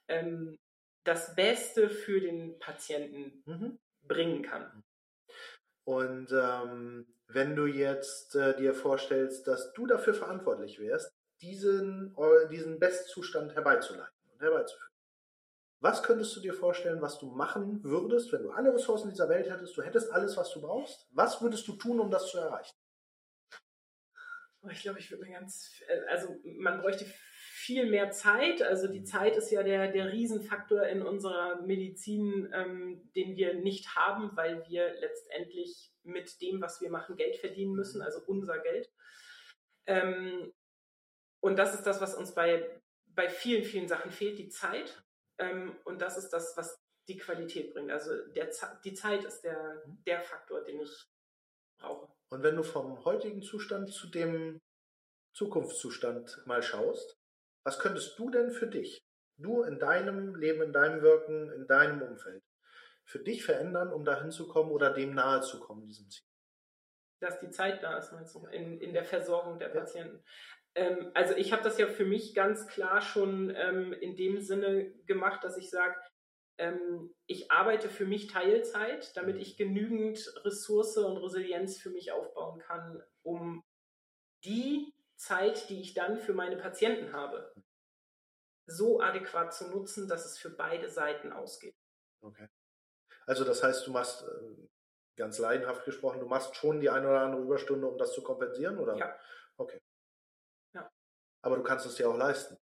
ähm, 0.08 0.58
das 1.04 1.34
Beste 1.34 1.88
für 1.88 2.20
den 2.20 2.58
Patienten 2.58 3.42
mhm. 3.46 3.78
bringen 4.02 4.42
kann. 4.42 4.82
Und 5.84 6.32
ähm, 6.32 7.06
wenn 7.28 7.56
du 7.56 7.66
jetzt 7.66 8.34
äh, 8.34 8.56
dir 8.56 8.74
vorstellst, 8.74 9.46
dass 9.46 9.72
du 9.72 9.86
dafür 9.86 10.14
verantwortlich 10.14 10.78
wärst, 10.80 11.12
diesen, 11.40 12.16
diesen 12.50 12.80
Bestzustand 12.80 13.54
herbeizuleiten 13.54 14.12
und 14.32 14.42
herbeizuführen, 14.42 14.92
was 15.80 16.02
könntest 16.02 16.34
du 16.34 16.40
dir 16.40 16.54
vorstellen, 16.54 17.00
was 17.00 17.18
du 17.18 17.30
machen 17.30 17.82
würdest, 17.84 18.32
wenn 18.32 18.42
du 18.42 18.50
alle 18.50 18.74
Ressourcen 18.74 19.10
dieser 19.10 19.28
Welt 19.28 19.48
hättest? 19.48 19.76
Du 19.76 19.82
hättest 19.82 20.10
alles, 20.10 20.36
was 20.36 20.52
du 20.52 20.60
brauchst. 20.60 21.06
Was 21.12 21.40
würdest 21.40 21.68
du 21.68 21.76
tun, 21.76 22.00
um 22.00 22.10
das 22.10 22.30
zu 22.30 22.38
erreichen? 22.38 22.74
Ich 24.70 24.82
glaube, 24.82 24.98
ich 24.98 25.10
würde 25.10 25.24
mir 25.24 25.32
ganz, 25.32 25.80
also 26.08 26.34
man 26.58 26.80
bräuchte 26.80 27.06
viel 27.68 27.88
mehr 27.88 28.10
Zeit. 28.10 28.60
Also 28.62 28.88
die 28.88 29.04
Zeit 29.04 29.36
ist 29.36 29.50
ja 29.50 29.62
der, 29.62 29.92
der 29.92 30.12
Riesenfaktor 30.12 30.82
in 30.84 31.02
unserer 31.02 31.62
Medizin, 31.62 32.50
ähm, 32.52 33.10
den 33.14 33.36
wir 33.36 33.54
nicht 33.54 33.94
haben, 33.94 34.36
weil 34.36 34.66
wir 34.68 34.94
letztendlich 35.00 35.92
mit 36.02 36.40
dem, 36.40 36.60
was 36.60 36.80
wir 36.80 36.90
machen, 36.90 37.16
Geld 37.16 37.36
verdienen 37.36 37.74
müssen, 37.74 38.02
also 38.02 38.20
unser 38.26 38.58
Geld. 38.58 38.90
Ähm, 39.86 40.52
und 41.40 41.56
das 41.56 41.74
ist 41.74 41.84
das, 41.84 42.00
was 42.00 42.14
uns 42.14 42.34
bei, 42.34 42.68
bei 43.06 43.28
vielen, 43.28 43.64
vielen 43.64 43.86
Sachen 43.86 44.10
fehlt, 44.10 44.38
die 44.38 44.48
Zeit. 44.48 45.02
Ähm, 45.38 45.76
und 45.84 46.00
das 46.00 46.18
ist 46.18 46.30
das, 46.30 46.56
was 46.56 46.78
die 47.08 47.16
Qualität 47.16 47.72
bringt. 47.72 47.90
Also 47.90 48.10
der, 48.28 48.50
die 48.84 48.94
Zeit 48.94 49.24
ist 49.24 49.42
der, 49.42 49.82
mhm. 49.86 50.02
der 50.04 50.20
Faktor, 50.20 50.62
den 50.62 50.80
ich 50.80 51.08
brauche. 51.78 52.12
Und 52.30 52.42
wenn 52.42 52.56
du 52.56 52.62
vom 52.62 53.04
heutigen 53.04 53.42
Zustand 53.42 53.92
zu 53.92 54.08
dem 54.08 54.60
Zukunftszustand 55.34 56.46
mal 56.46 56.62
schaust, 56.62 57.16
was 57.64 57.78
könntest 57.78 58.18
du 58.18 58.30
denn 58.30 58.50
für 58.50 58.66
dich, 58.66 59.06
du 59.36 59.62
in 59.62 59.78
deinem 59.78 60.34
Leben, 60.34 60.62
in 60.62 60.72
deinem 60.72 61.02
Wirken, 61.02 61.50
in 61.52 61.66
deinem 61.66 62.02
Umfeld, 62.02 62.42
für 63.04 63.20
dich 63.20 63.44
verändern, 63.44 63.92
um 63.92 64.04
dahin 64.04 64.30
zu 64.30 64.48
kommen 64.48 64.70
oder 64.70 64.92
dem 64.92 65.14
nahe 65.14 65.40
zu 65.40 65.60
kommen, 65.60 65.86
diesem 65.86 66.10
Ziel? 66.10 66.26
Dass 67.20 67.40
die 67.40 67.50
Zeit 67.50 67.82
da 67.82 67.98
ist, 67.98 68.12
meinst 68.12 68.34
du, 68.34 68.46
in, 68.46 68.80
in 68.80 68.92
der 68.92 69.04
Versorgung 69.04 69.58
der 69.58 69.70
Patienten. 69.70 70.22
Ähm, 70.78 71.10
also 71.14 71.34
ich 71.34 71.52
habe 71.52 71.64
das 71.64 71.76
ja 71.78 71.88
für 71.88 72.04
mich 72.04 72.34
ganz 72.34 72.68
klar 72.68 73.00
schon 73.00 73.50
ähm, 73.50 73.92
in 73.92 74.14
dem 74.16 74.40
Sinne 74.40 74.92
gemacht, 75.06 75.42
dass 75.42 75.56
ich 75.56 75.70
sage, 75.70 75.96
ähm, 76.58 77.12
ich 77.26 77.50
arbeite 77.50 77.88
für 77.88 78.06
mich 78.06 78.28
Teilzeit, 78.28 79.16
damit 79.16 79.36
ich 79.38 79.56
genügend 79.56 80.32
Ressource 80.44 80.96
und 80.98 81.16
Resilienz 81.16 81.78
für 81.78 81.90
mich 81.90 82.12
aufbauen 82.12 82.60
kann, 82.60 83.02
um 83.22 83.64
die 84.44 84.94
Zeit, 85.16 85.68
die 85.68 85.80
ich 85.80 85.94
dann 85.94 86.16
für 86.16 86.32
meine 86.32 86.56
Patienten 86.56 87.12
habe, 87.12 87.52
so 88.66 89.00
adäquat 89.00 89.52
zu 89.52 89.68
nutzen, 89.68 90.06
dass 90.06 90.26
es 90.26 90.38
für 90.38 90.50
beide 90.50 90.88
Seiten 90.88 91.32
ausgeht. 91.32 91.74
Okay. 92.20 92.46
Also 93.26 93.42
das 93.42 93.64
heißt, 93.64 93.84
du 93.84 93.90
machst 93.90 94.22
äh, 94.22 94.68
ganz 95.16 95.38
leidenhaft 95.38 95.84
gesprochen, 95.84 96.20
du 96.20 96.26
machst 96.26 96.54
schon 96.54 96.80
die 96.80 96.88
eine 96.88 97.08
oder 97.08 97.22
andere 97.22 97.42
Überstunde, 97.42 97.88
um 97.88 97.98
das 97.98 98.12
zu 98.12 98.22
kompensieren, 98.22 98.78
oder? 98.78 98.96
Ja. 98.96 99.18
Okay. 99.56 99.80
Aber 101.42 101.56
du 101.56 101.62
kannst 101.62 101.86
es 101.86 101.96
dir 101.96 102.08
auch 102.08 102.16
leisten. 102.16 102.56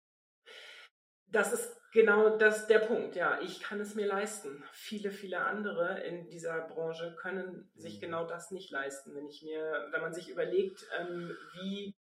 Das 1.27 1.53
ist 1.53 1.81
genau 1.93 2.37
das 2.37 2.67
der 2.67 2.81
Punkt, 2.81 3.17
ja. 3.17 3.41
Ich 3.41 3.61
kann 3.61 3.81
es 3.81 3.95
mir 3.95 4.07
leisten. 4.07 4.63
Viele, 4.73 5.11
viele 5.11 5.41
andere 5.41 6.01
in 6.03 6.29
dieser 6.29 6.61
Branche 6.63 7.17
können 7.21 7.71
sich 7.75 7.97
mhm. 7.97 8.01
genau 8.01 8.27
das 8.27 8.51
nicht 8.51 8.71
leisten. 8.71 9.15
Wenn 9.15 9.27
ich 9.27 9.43
mir, 9.43 9.89
wenn 9.91 10.01
man 10.01 10.13
sich 10.13 10.29
überlegt, 10.29 10.87
ähm, 10.99 11.37
wie 11.55 11.95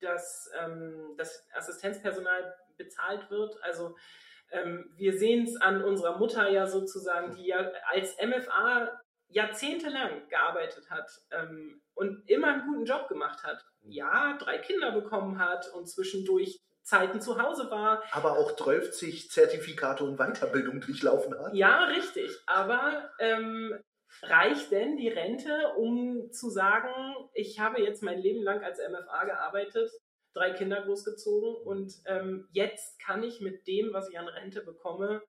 das, 0.00 0.50
ähm, 0.60 1.14
das 1.16 1.46
Assistenzpersonal 1.54 2.54
bezahlt 2.76 3.30
wird, 3.30 3.56
also 3.62 3.96
ähm, 4.50 4.92
wir 4.96 5.18
sehen 5.18 5.44
es 5.44 5.60
an 5.60 5.82
unserer 5.82 6.18
Mutter 6.18 6.48
ja 6.48 6.66
sozusagen, 6.66 7.34
die 7.34 7.46
ja 7.46 7.70
als 7.86 8.16
MFA 8.18 9.00
jahrzehntelang 9.28 10.28
gearbeitet 10.28 10.90
hat 10.90 11.10
ähm, 11.30 11.82
und 11.94 12.28
immer 12.28 12.48
einen 12.48 12.66
guten 12.66 12.84
Job 12.84 13.08
gemacht 13.08 13.42
hat. 13.42 13.64
Ja, 13.84 14.36
drei 14.38 14.58
Kinder 14.58 14.92
bekommen 14.92 15.38
hat 15.38 15.70
und 15.74 15.88
zwischendurch 15.88 16.60
Zeiten 16.82 17.20
zu 17.20 17.40
Hause 17.40 17.70
war. 17.70 18.02
Aber 18.12 18.38
auch 18.38 18.54
12 18.56 18.92
Zertifikate 19.30 20.04
und 20.04 20.18
Weiterbildung 20.18 20.80
durchlaufen 20.80 21.34
hat. 21.38 21.54
Ja, 21.54 21.84
richtig. 21.84 22.30
Aber 22.46 23.10
ähm, 23.18 23.78
reicht 24.22 24.70
denn 24.70 24.96
die 24.96 25.08
Rente, 25.08 25.72
um 25.76 26.30
zu 26.30 26.50
sagen, 26.50 26.90
ich 27.32 27.58
habe 27.58 27.80
jetzt 27.80 28.02
mein 28.02 28.18
Leben 28.18 28.42
lang 28.42 28.62
als 28.62 28.78
MFA 28.78 29.24
gearbeitet, 29.24 29.90
drei 30.34 30.50
Kinder 30.50 30.82
großgezogen 30.82 31.54
und 31.64 31.94
ähm, 32.06 32.48
jetzt 32.52 33.00
kann 33.00 33.22
ich 33.22 33.40
mit 33.40 33.66
dem, 33.66 33.92
was 33.92 34.08
ich 34.10 34.18
an 34.18 34.28
Rente 34.28 34.62
bekomme, 34.62 35.22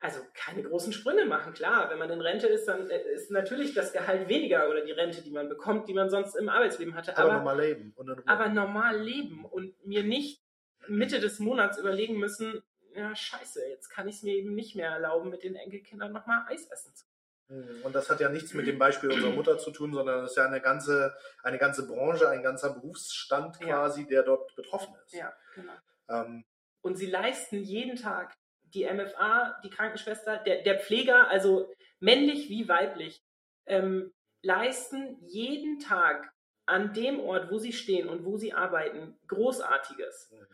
also 0.00 0.20
keine 0.34 0.62
großen 0.62 0.92
Sprünge 0.92 1.24
machen. 1.24 1.52
Klar, 1.52 1.90
wenn 1.90 1.98
man 1.98 2.10
in 2.10 2.20
Rente 2.20 2.46
ist, 2.46 2.66
dann 2.66 2.88
äh, 2.88 3.02
ist 3.12 3.30
natürlich 3.30 3.74
das 3.74 3.92
Gehalt 3.92 4.28
weniger 4.28 4.68
oder 4.68 4.84
die 4.84 4.92
Rente, 4.92 5.22
die 5.22 5.30
man 5.30 5.48
bekommt, 5.48 5.88
die 5.88 5.94
man 5.94 6.08
sonst 6.08 6.36
im 6.36 6.48
Arbeitsleben 6.48 6.94
hatte. 6.94 7.16
Aber, 7.16 7.32
aber 7.32 7.38
normal 7.38 7.60
leben. 7.60 7.94
aber 8.26 8.48
normal 8.48 9.00
leben 9.00 9.44
und 9.44 9.84
mir 9.84 10.04
nicht 10.04 10.42
Mitte 10.86 11.20
des 11.20 11.38
Monats 11.38 11.78
überlegen 11.78 12.18
müssen, 12.18 12.62
ja 12.94 13.14
scheiße, 13.14 13.66
jetzt 13.68 13.88
kann 13.88 14.08
ich 14.08 14.16
es 14.16 14.22
mir 14.22 14.34
eben 14.34 14.54
nicht 14.54 14.76
mehr 14.76 14.90
erlauben, 14.90 15.30
mit 15.30 15.42
den 15.42 15.54
Enkelkindern 15.56 16.12
nochmal 16.12 16.44
Eis 16.48 16.66
essen 16.66 16.94
zu 16.94 17.04
hm, 17.48 17.82
und 17.82 17.94
das 17.94 18.10
hat 18.10 18.20
ja 18.20 18.28
nichts 18.28 18.52
mit 18.54 18.66
dem 18.66 18.78
Beispiel 18.78 19.10
unserer 19.10 19.32
Mutter 19.32 19.58
zu 19.58 19.70
tun, 19.70 19.92
sondern 19.92 20.22
das 20.22 20.32
ist 20.32 20.36
ja 20.36 20.46
eine 20.46 20.60
ganze, 20.60 21.14
eine 21.42 21.58
ganze 21.58 21.86
Branche, 21.86 22.28
ein 22.28 22.42
ganzer 22.42 22.74
Berufsstand 22.74 23.58
quasi, 23.58 24.02
ja. 24.02 24.08
der 24.08 24.22
dort 24.24 24.54
betroffen 24.54 24.94
ist. 25.04 25.14
Ja, 25.14 25.32
genau. 25.54 25.72
Ähm, 26.10 26.44
und 26.82 26.96
sie 26.96 27.06
leisten 27.06 27.62
jeden 27.62 27.96
Tag 27.96 28.36
die 28.74 28.84
MFA, 28.84 29.60
die 29.64 29.70
Krankenschwester, 29.70 30.38
der, 30.38 30.62
der 30.62 30.78
Pfleger, 30.78 31.28
also 31.28 31.72
männlich 32.00 32.48
wie 32.48 32.68
weiblich, 32.68 33.22
ähm, 33.66 34.12
leisten 34.42 35.18
jeden 35.26 35.78
Tag 35.78 36.32
an 36.66 36.92
dem 36.92 37.20
Ort, 37.20 37.50
wo 37.50 37.58
sie 37.58 37.72
stehen 37.72 38.08
und 38.08 38.24
wo 38.24 38.36
sie 38.36 38.52
arbeiten, 38.52 39.18
Großartiges. 39.26 40.30
Mhm. 40.30 40.46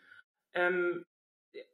Ähm, 0.55 1.07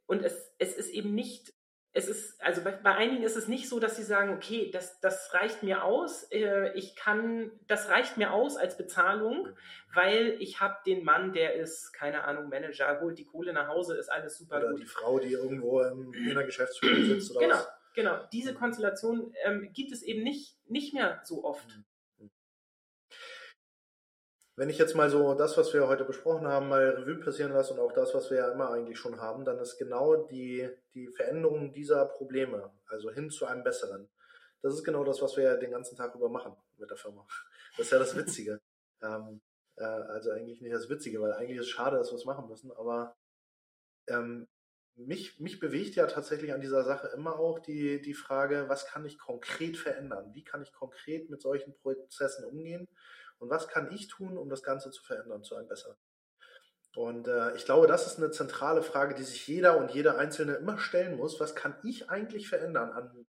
und 0.07 0.23
es, 0.23 0.53
es 0.57 0.75
ist 0.75 0.89
eben 0.89 1.13
nicht 1.13 1.53
es 1.93 2.07
ist, 2.07 2.41
also 2.41 2.61
bei, 2.63 2.71
bei, 2.71 2.95
einigen 2.95 3.23
ist 3.23 3.35
es 3.35 3.47
nicht 3.47 3.67
so, 3.67 3.79
dass 3.79 3.97
sie 3.97 4.03
sagen, 4.03 4.33
okay, 4.33 4.71
das, 4.71 4.99
das 5.01 5.33
reicht 5.33 5.61
mir 5.61 5.83
aus, 5.83 6.23
äh, 6.31 6.71
ich 6.73 6.95
kann, 6.95 7.51
das 7.67 7.89
reicht 7.89 8.17
mir 8.17 8.31
aus 8.31 8.55
als 8.55 8.77
Bezahlung, 8.77 9.49
weil 9.93 10.37
ich 10.39 10.61
habe 10.61 10.77
den 10.85 11.03
Mann, 11.03 11.33
der 11.33 11.55
ist, 11.55 11.91
keine 11.91 12.23
Ahnung, 12.23 12.49
Manager, 12.49 13.01
holt 13.01 13.17
die 13.17 13.25
Kohle 13.25 13.51
nach 13.51 13.67
Hause, 13.67 13.97
ist 13.97 14.09
alles 14.09 14.37
super 14.37 14.57
oder 14.57 14.69
gut. 14.69 14.79
die 14.79 14.85
Frau, 14.85 15.19
die 15.19 15.33
irgendwo 15.33 15.81
in, 15.81 16.13
in 16.13 16.33
der 16.33 16.45
Geschäftsführung 16.45 17.03
sitzt 17.03 17.31
oder 17.31 17.41
genau, 17.41 17.55
was. 17.55 17.69
Genau, 17.93 18.19
diese 18.31 18.53
Konstellation 18.53 19.33
ähm, 19.43 19.69
gibt 19.73 19.91
es 19.91 20.01
eben 20.01 20.23
nicht, 20.23 20.57
nicht 20.69 20.93
mehr 20.93 21.19
so 21.25 21.43
oft. 21.43 21.67
Mhm. 21.67 21.83
Wenn 24.61 24.69
ich 24.69 24.77
jetzt 24.77 24.93
mal 24.93 25.09
so 25.09 25.33
das, 25.33 25.57
was 25.57 25.73
wir 25.73 25.87
heute 25.87 26.05
besprochen 26.05 26.45
haben, 26.45 26.69
mal 26.69 26.87
Revue 26.89 27.19
passieren 27.19 27.51
lasse 27.51 27.73
und 27.73 27.79
auch 27.79 27.93
das, 27.93 28.13
was 28.13 28.29
wir 28.29 28.37
ja 28.37 28.51
immer 28.51 28.69
eigentlich 28.69 28.99
schon 28.99 29.19
haben, 29.19 29.43
dann 29.43 29.57
ist 29.57 29.79
genau 29.79 30.15
die, 30.27 30.69
die 30.93 31.07
Veränderung 31.07 31.73
dieser 31.73 32.05
Probleme, 32.05 32.71
also 32.85 33.09
hin 33.09 33.31
zu 33.31 33.47
einem 33.47 33.63
besseren. 33.63 34.07
Das 34.61 34.75
ist 34.75 34.83
genau 34.83 35.03
das, 35.03 35.19
was 35.19 35.35
wir 35.35 35.45
ja 35.45 35.57
den 35.57 35.71
ganzen 35.71 35.97
Tag 35.97 36.13
über 36.13 36.29
machen 36.29 36.55
mit 36.77 36.87
der 36.87 36.95
Firma. 36.95 37.25
Das 37.75 37.87
ist 37.87 37.91
ja 37.91 37.97
das 37.97 38.15
Witzige. 38.15 38.61
ähm, 39.01 39.41
äh, 39.77 39.83
also 39.83 40.29
eigentlich 40.29 40.61
nicht 40.61 40.75
das 40.75 40.89
Witzige, 40.91 41.19
weil 41.21 41.33
eigentlich 41.33 41.57
ist 41.57 41.65
es 41.65 41.71
schade, 41.71 41.97
dass 41.97 42.11
wir 42.11 42.17
es 42.17 42.25
machen 42.25 42.47
müssen, 42.47 42.71
aber 42.71 43.15
ähm, 44.09 44.47
mich, 44.93 45.39
mich 45.39 45.59
bewegt 45.59 45.95
ja 45.95 46.05
tatsächlich 46.05 46.53
an 46.53 46.61
dieser 46.61 46.83
Sache 46.83 47.07
immer 47.15 47.39
auch 47.39 47.57
die, 47.57 47.99
die 47.99 48.13
Frage, 48.13 48.65
was 48.67 48.85
kann 48.85 49.05
ich 49.05 49.17
konkret 49.17 49.75
verändern? 49.77 50.35
Wie 50.35 50.43
kann 50.43 50.61
ich 50.61 50.71
konkret 50.71 51.31
mit 51.31 51.41
solchen 51.41 51.73
Prozessen 51.73 52.45
umgehen? 52.45 52.87
Und 53.41 53.49
was 53.49 53.67
kann 53.67 53.91
ich 53.91 54.07
tun, 54.07 54.37
um 54.37 54.49
das 54.49 54.63
Ganze 54.63 54.91
zu 54.91 55.03
verändern 55.03 55.43
zu 55.43 55.55
einem 55.55 55.67
besseren? 55.67 55.97
Und 56.95 57.27
äh, 57.27 57.55
ich 57.55 57.65
glaube, 57.65 57.87
das 57.87 58.05
ist 58.05 58.17
eine 58.17 58.31
zentrale 58.31 58.83
Frage, 58.83 59.15
die 59.15 59.23
sich 59.23 59.47
jeder 59.47 59.77
und 59.77 59.91
jede 59.91 60.17
Einzelne 60.17 60.55
immer 60.55 60.77
stellen 60.77 61.17
muss. 61.17 61.39
Was 61.39 61.55
kann 61.55 61.75
ich 61.83 62.09
eigentlich 62.09 62.49
verändern 62.49 62.91
an 62.91 63.25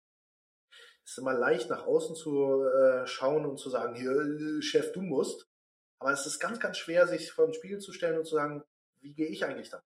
es 1.03 1.13
ist 1.13 1.17
immer 1.17 1.33
leicht, 1.33 1.69
nach 1.69 1.85
außen 1.85 2.15
zu 2.15 2.63
äh, 2.63 3.07
schauen 3.07 3.45
und 3.45 3.57
zu 3.57 3.69
sagen, 3.69 3.95
hier, 3.95 4.11
äh, 4.11 4.61
Chef, 4.61 4.91
du 4.93 5.01
musst. 5.01 5.47
Aber 5.99 6.11
es 6.11 6.25
ist 6.25 6.39
ganz, 6.39 6.59
ganz 6.59 6.77
schwer, 6.77 7.07
sich 7.07 7.31
vor 7.31 7.45
den 7.45 7.53
Spiegel 7.53 7.79
zu 7.79 7.91
stellen 7.91 8.19
und 8.19 8.25
zu 8.25 8.35
sagen, 8.35 8.63
wie 8.99 9.13
gehe 9.13 9.27
ich 9.27 9.43
eigentlich 9.43 9.69
da? 9.69 9.81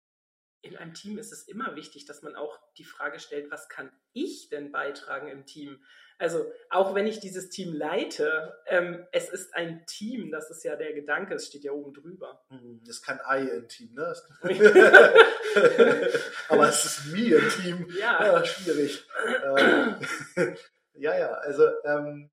In 0.66 0.78
einem 0.78 0.96
Team 0.96 1.20
ist 1.20 1.32
es 1.32 1.48
immer 1.48 1.76
wichtig, 1.76 2.06
dass 2.06 2.24
man 2.24 2.36
auch 2.36 2.60
die 2.78 2.84
Frage 2.84 3.20
stellt, 3.20 3.52
was 3.52 3.70
kann 3.70 3.92
ich 4.14 4.50
denn 4.50 4.72
beitragen 4.72 5.28
im 5.28 5.46
Team? 5.46 5.80
Also 6.18 6.52
auch 6.72 6.96
wenn 6.96 7.06
ich 7.06 7.20
dieses 7.20 7.50
Team 7.50 7.74
leite, 7.74 8.58
ähm, 8.66 9.06
es 9.12 9.30
ist 9.30 9.54
ein 9.54 9.86
Team, 9.86 10.32
das 10.32 10.50
ist 10.50 10.64
ja 10.64 10.76
der 10.76 10.94
Gedanke, 10.94 11.36
es 11.36 11.46
steht 11.48 11.64
ja 11.64 11.72
oben 11.72 11.94
drüber. 11.94 12.44
Hm, 12.50 12.82
das 12.84 12.98
ist 12.98 13.06
kein 13.06 13.20
Ei 13.22 13.44
im 13.44 13.68
Team, 13.68 13.94
ne? 13.94 14.16
Aber 16.50 16.70
es 16.70 16.86
ist 16.86 17.06
mir 17.14 17.38
ein 17.38 17.50
Team. 17.50 17.88
Ja. 18.00 18.26
ja 18.26 18.46
schwierig. 18.46 19.06
Ähm, 19.44 20.00
ja, 20.94 21.16
ja, 21.16 21.32
also 21.34 21.70
ähm, 21.84 22.32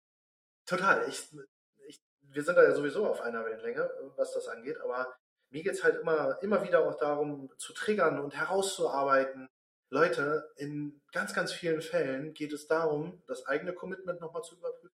total. 0.65 1.07
Ich, 1.09 1.29
ich, 1.87 2.01
wir 2.23 2.43
sind 2.43 2.57
da 2.57 2.63
ja 2.63 2.75
sowieso 2.75 3.07
auf 3.07 3.21
einer 3.21 3.45
Wellenlänge, 3.45 3.91
was 4.17 4.33
das 4.33 4.49
angeht, 4.49 4.81
aber 4.81 5.13
mir 5.53 5.63
geht 5.63 5.73
es 5.73 5.85
halt 5.85 6.01
immer, 6.01 6.39
immer 6.43 6.65
wieder 6.65 6.87
auch 6.87 6.97
darum, 6.97 7.51
zu 7.59 7.73
triggern 7.73 8.19
und 8.19 8.35
herauszuarbeiten, 8.35 9.49
Leute, 9.93 10.51
in 10.57 11.03
ganz, 11.13 11.35
ganz 11.35 11.53
vielen 11.53 11.83
Fällen 11.83 12.33
geht 12.33 12.55
es 12.55 12.67
darum, 12.67 13.23
das 13.27 13.45
eigene 13.45 13.75
Commitment 13.75 14.23
nochmal 14.23 14.43
zu 14.43 14.57
überprüfen. 14.57 14.97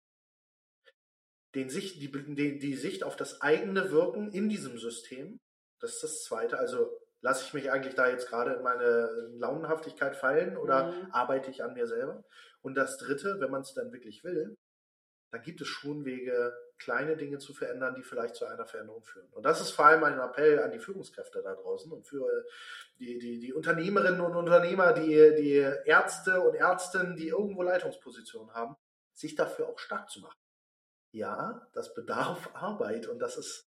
Den 1.57 1.69
Sicht, 1.69 2.01
die, 2.01 2.13
die, 2.13 2.61
die 2.61 2.75
Sicht 2.77 3.03
auf 3.03 3.17
das 3.17 3.41
eigene 3.41 3.91
Wirken 3.91 4.31
in 4.31 4.49
diesem 4.49 4.79
System. 4.79 5.41
Das 5.81 5.95
ist 5.95 6.05
das 6.05 6.23
Zweite. 6.23 6.59
Also 6.59 6.97
lasse 7.23 7.45
ich 7.45 7.55
mich 7.55 7.73
eigentlich 7.73 7.97
da 7.97 8.09
jetzt 8.09 8.29
gerade 8.29 8.53
in 8.53 8.63
meine 8.63 9.09
Launenhaftigkeit 9.37 10.15
fallen 10.15 10.57
oder 10.57 10.93
mhm. 10.93 11.11
arbeite 11.11 11.51
ich 11.51 11.65
an 11.65 11.75
mir 11.75 11.89
selber? 11.89 12.23
Und 12.63 12.77
das 12.77 12.97
Dritte, 12.97 13.41
wenn 13.41 13.51
man 13.51 13.63
es 13.63 13.75
dann 13.75 13.93
wirklich 13.93 14.23
will, 14.23 14.55
dann 15.33 15.43
gibt 15.43 15.61
es 15.61 15.67
schon 15.67 16.05
Wege, 16.05 16.57
kleine 16.85 17.17
Dinge 17.17 17.39
zu 17.39 17.55
verändern, 17.55 17.95
die 17.95 18.03
vielleicht 18.03 18.37
zu 18.37 18.45
einer 18.45 18.67
Veränderung 18.67 19.03
führen. 19.03 19.27
Und 19.33 19.45
das 19.45 19.63
ist 19.63 19.71
vor 19.71 19.87
allem 19.87 20.05
ein 20.05 20.21
Appell 20.21 20.63
an 20.63 20.71
die 20.71 20.79
Führungskräfte 20.79 21.43
da 21.43 21.55
draußen 21.55 21.91
und 21.91 22.07
für 22.07 22.45
die, 22.99 23.19
die, 23.19 23.41
die 23.41 23.55
Unternehmerinnen 23.55 24.21
und 24.21 24.37
Unternehmer, 24.37 24.93
die, 24.93 25.35
die 25.35 25.67
Ärzte 25.87 26.41
und 26.43 26.55
Ärztinnen, 26.55 27.17
die 27.17 27.29
irgendwo 27.29 27.63
Leitungspositionen 27.63 28.53
haben, 28.53 28.77
sich 29.15 29.35
dafür 29.35 29.69
auch 29.69 29.79
stark 29.79 30.11
zu 30.11 30.21
machen. 30.21 30.39
Ja, 31.11 31.67
das 31.73 31.95
bedarf 31.95 32.51
Arbeit 32.55 33.07
und 33.09 33.19
das 33.19 33.39
ist 33.39 33.67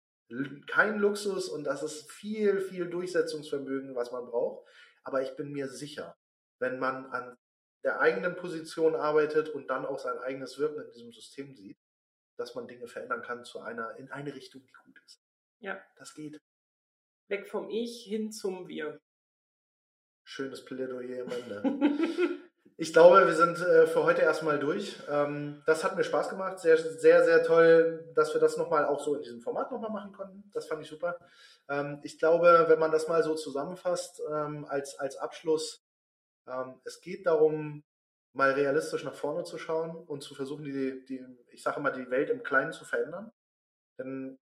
kein 0.66 0.98
Luxus 0.98 1.48
und 1.48 1.64
das 1.64 1.82
ist 1.82 2.12
viel, 2.12 2.60
viel 2.60 2.90
Durchsetzungsvermögen, 2.90 3.94
was 3.94 4.12
man 4.12 4.26
braucht. 4.26 4.68
Aber 5.02 5.22
ich 5.22 5.34
bin 5.36 5.50
mir 5.50 5.68
sicher, 5.68 6.14
wenn 6.58 6.78
man 6.78 7.06
an 7.06 7.38
der 7.84 8.00
eigenen 8.00 8.36
Position 8.36 8.94
arbeitet 8.94 9.48
und 9.48 9.70
dann 9.70 9.86
auch 9.86 9.98
sein 9.98 10.18
eigenes 10.18 10.58
Wirken 10.58 10.82
in 10.82 10.90
diesem 10.90 11.12
System 11.12 11.54
sieht, 11.54 11.78
dass 12.38 12.54
man 12.54 12.66
Dinge 12.66 12.86
verändern 12.86 13.22
kann 13.22 13.44
zu 13.44 13.60
einer, 13.60 13.96
in 13.96 14.10
eine 14.10 14.34
Richtung, 14.34 14.62
die 14.62 14.72
gut 14.84 15.00
ist. 15.04 15.20
Ja. 15.60 15.80
Das 15.96 16.14
geht. 16.14 16.40
Weg 17.28 17.48
vom 17.48 17.68
Ich 17.68 18.04
hin 18.04 18.32
zum 18.32 18.68
Wir. 18.68 19.00
Schönes 20.24 20.64
Plädoyer 20.64 21.24
am 21.24 21.32
Ende. 21.32 22.38
Ich 22.80 22.92
glaube, 22.92 23.26
wir 23.26 23.34
sind 23.34 23.58
äh, 23.58 23.88
für 23.88 24.04
heute 24.04 24.22
erstmal 24.22 24.60
durch. 24.60 24.96
Ähm, 25.10 25.64
das 25.66 25.82
hat 25.82 25.96
mir 25.96 26.04
Spaß 26.04 26.28
gemacht. 26.28 26.60
Sehr, 26.60 26.76
sehr, 26.76 27.24
sehr 27.24 27.42
toll, 27.42 28.08
dass 28.14 28.32
wir 28.34 28.40
das 28.40 28.56
nochmal 28.56 28.84
auch 28.84 29.00
so 29.00 29.16
in 29.16 29.22
diesem 29.22 29.40
Format 29.40 29.72
nochmal 29.72 29.90
machen 29.90 30.12
konnten. 30.12 30.48
Das 30.54 30.66
fand 30.66 30.82
ich 30.82 30.88
super. 30.88 31.18
Ähm, 31.68 31.98
ich 32.04 32.20
glaube, 32.20 32.66
wenn 32.68 32.78
man 32.78 32.92
das 32.92 33.08
mal 33.08 33.24
so 33.24 33.34
zusammenfasst 33.34 34.22
ähm, 34.32 34.64
als, 34.68 34.96
als 34.96 35.16
Abschluss, 35.16 35.84
es 36.84 37.02
geht 37.02 37.26
darum, 37.26 37.82
mal 38.32 38.52
realistisch 38.52 39.04
nach 39.04 39.14
vorne 39.14 39.44
zu 39.44 39.58
schauen 39.58 39.96
und 39.96 40.22
zu 40.22 40.34
versuchen, 40.34 40.64
die, 40.64 41.04
die 41.04 41.24
ich 41.50 41.62
sage 41.62 41.80
mal, 41.80 41.90
die 41.90 42.10
Welt 42.10 42.30
im 42.30 42.42
Kleinen 42.42 42.72
zu 42.72 42.84
verändern. 42.84 43.32
Denn 43.98 44.38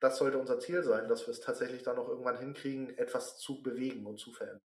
das 0.00 0.18
sollte 0.18 0.38
unser 0.38 0.58
Ziel 0.58 0.82
sein, 0.82 1.08
dass 1.08 1.26
wir 1.26 1.32
es 1.32 1.40
tatsächlich 1.40 1.82
dann 1.82 1.96
noch 1.96 2.08
irgendwann 2.08 2.38
hinkriegen, 2.38 2.96
etwas 2.98 3.38
zu 3.38 3.62
bewegen 3.62 4.06
und 4.06 4.18
zu 4.18 4.32
verändern. 4.32 4.62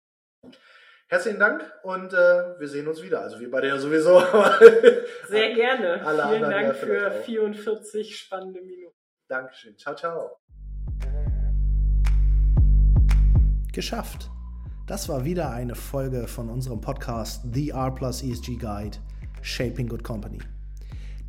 Herzlichen 1.09 1.39
Dank 1.39 1.71
und 1.83 2.13
äh, 2.15 2.59
wir 2.59 2.69
sehen 2.69 2.89
uns 2.89 3.03
wieder. 3.03 3.21
Also 3.21 3.39
wir 3.39 3.51
beide 3.51 3.69
ja 3.69 3.79
sowieso. 3.79 4.21
Sehr 5.29 5.53
gerne. 5.55 6.05
Alle 6.05 6.29
Vielen 6.29 6.51
Dank 6.51 6.77
für 6.77 7.11
44 7.11 8.17
spannende 8.19 8.63
Minuten. 8.63 8.97
Dankeschön. 9.29 9.77
Ciao, 9.77 9.95
ciao. 9.95 10.39
Geschafft. 13.73 14.31
Das 14.87 15.09
war 15.09 15.25
wieder 15.25 15.51
eine 15.51 15.75
Folge 15.75 16.29
von 16.29 16.51
unserem 16.51 16.83
Podcast 16.83 17.41
The 17.55 17.71
R 17.71 17.91
Plus 17.91 18.23
ESG 18.23 18.57
Guide 18.57 18.99
Shaping 19.41 19.89
Good 19.89 20.05
Company. 20.05 20.41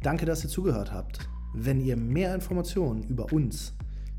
Danke, 0.03 0.26
dass 0.26 0.43
ihr 0.43 0.49
zugehört 0.49 0.91
habt. 0.91 1.20
Wenn 1.53 1.80
ihr 1.80 1.95
mehr 1.95 2.36
Informationen 2.36 3.03
über 3.03 3.32
uns, 3.32 3.74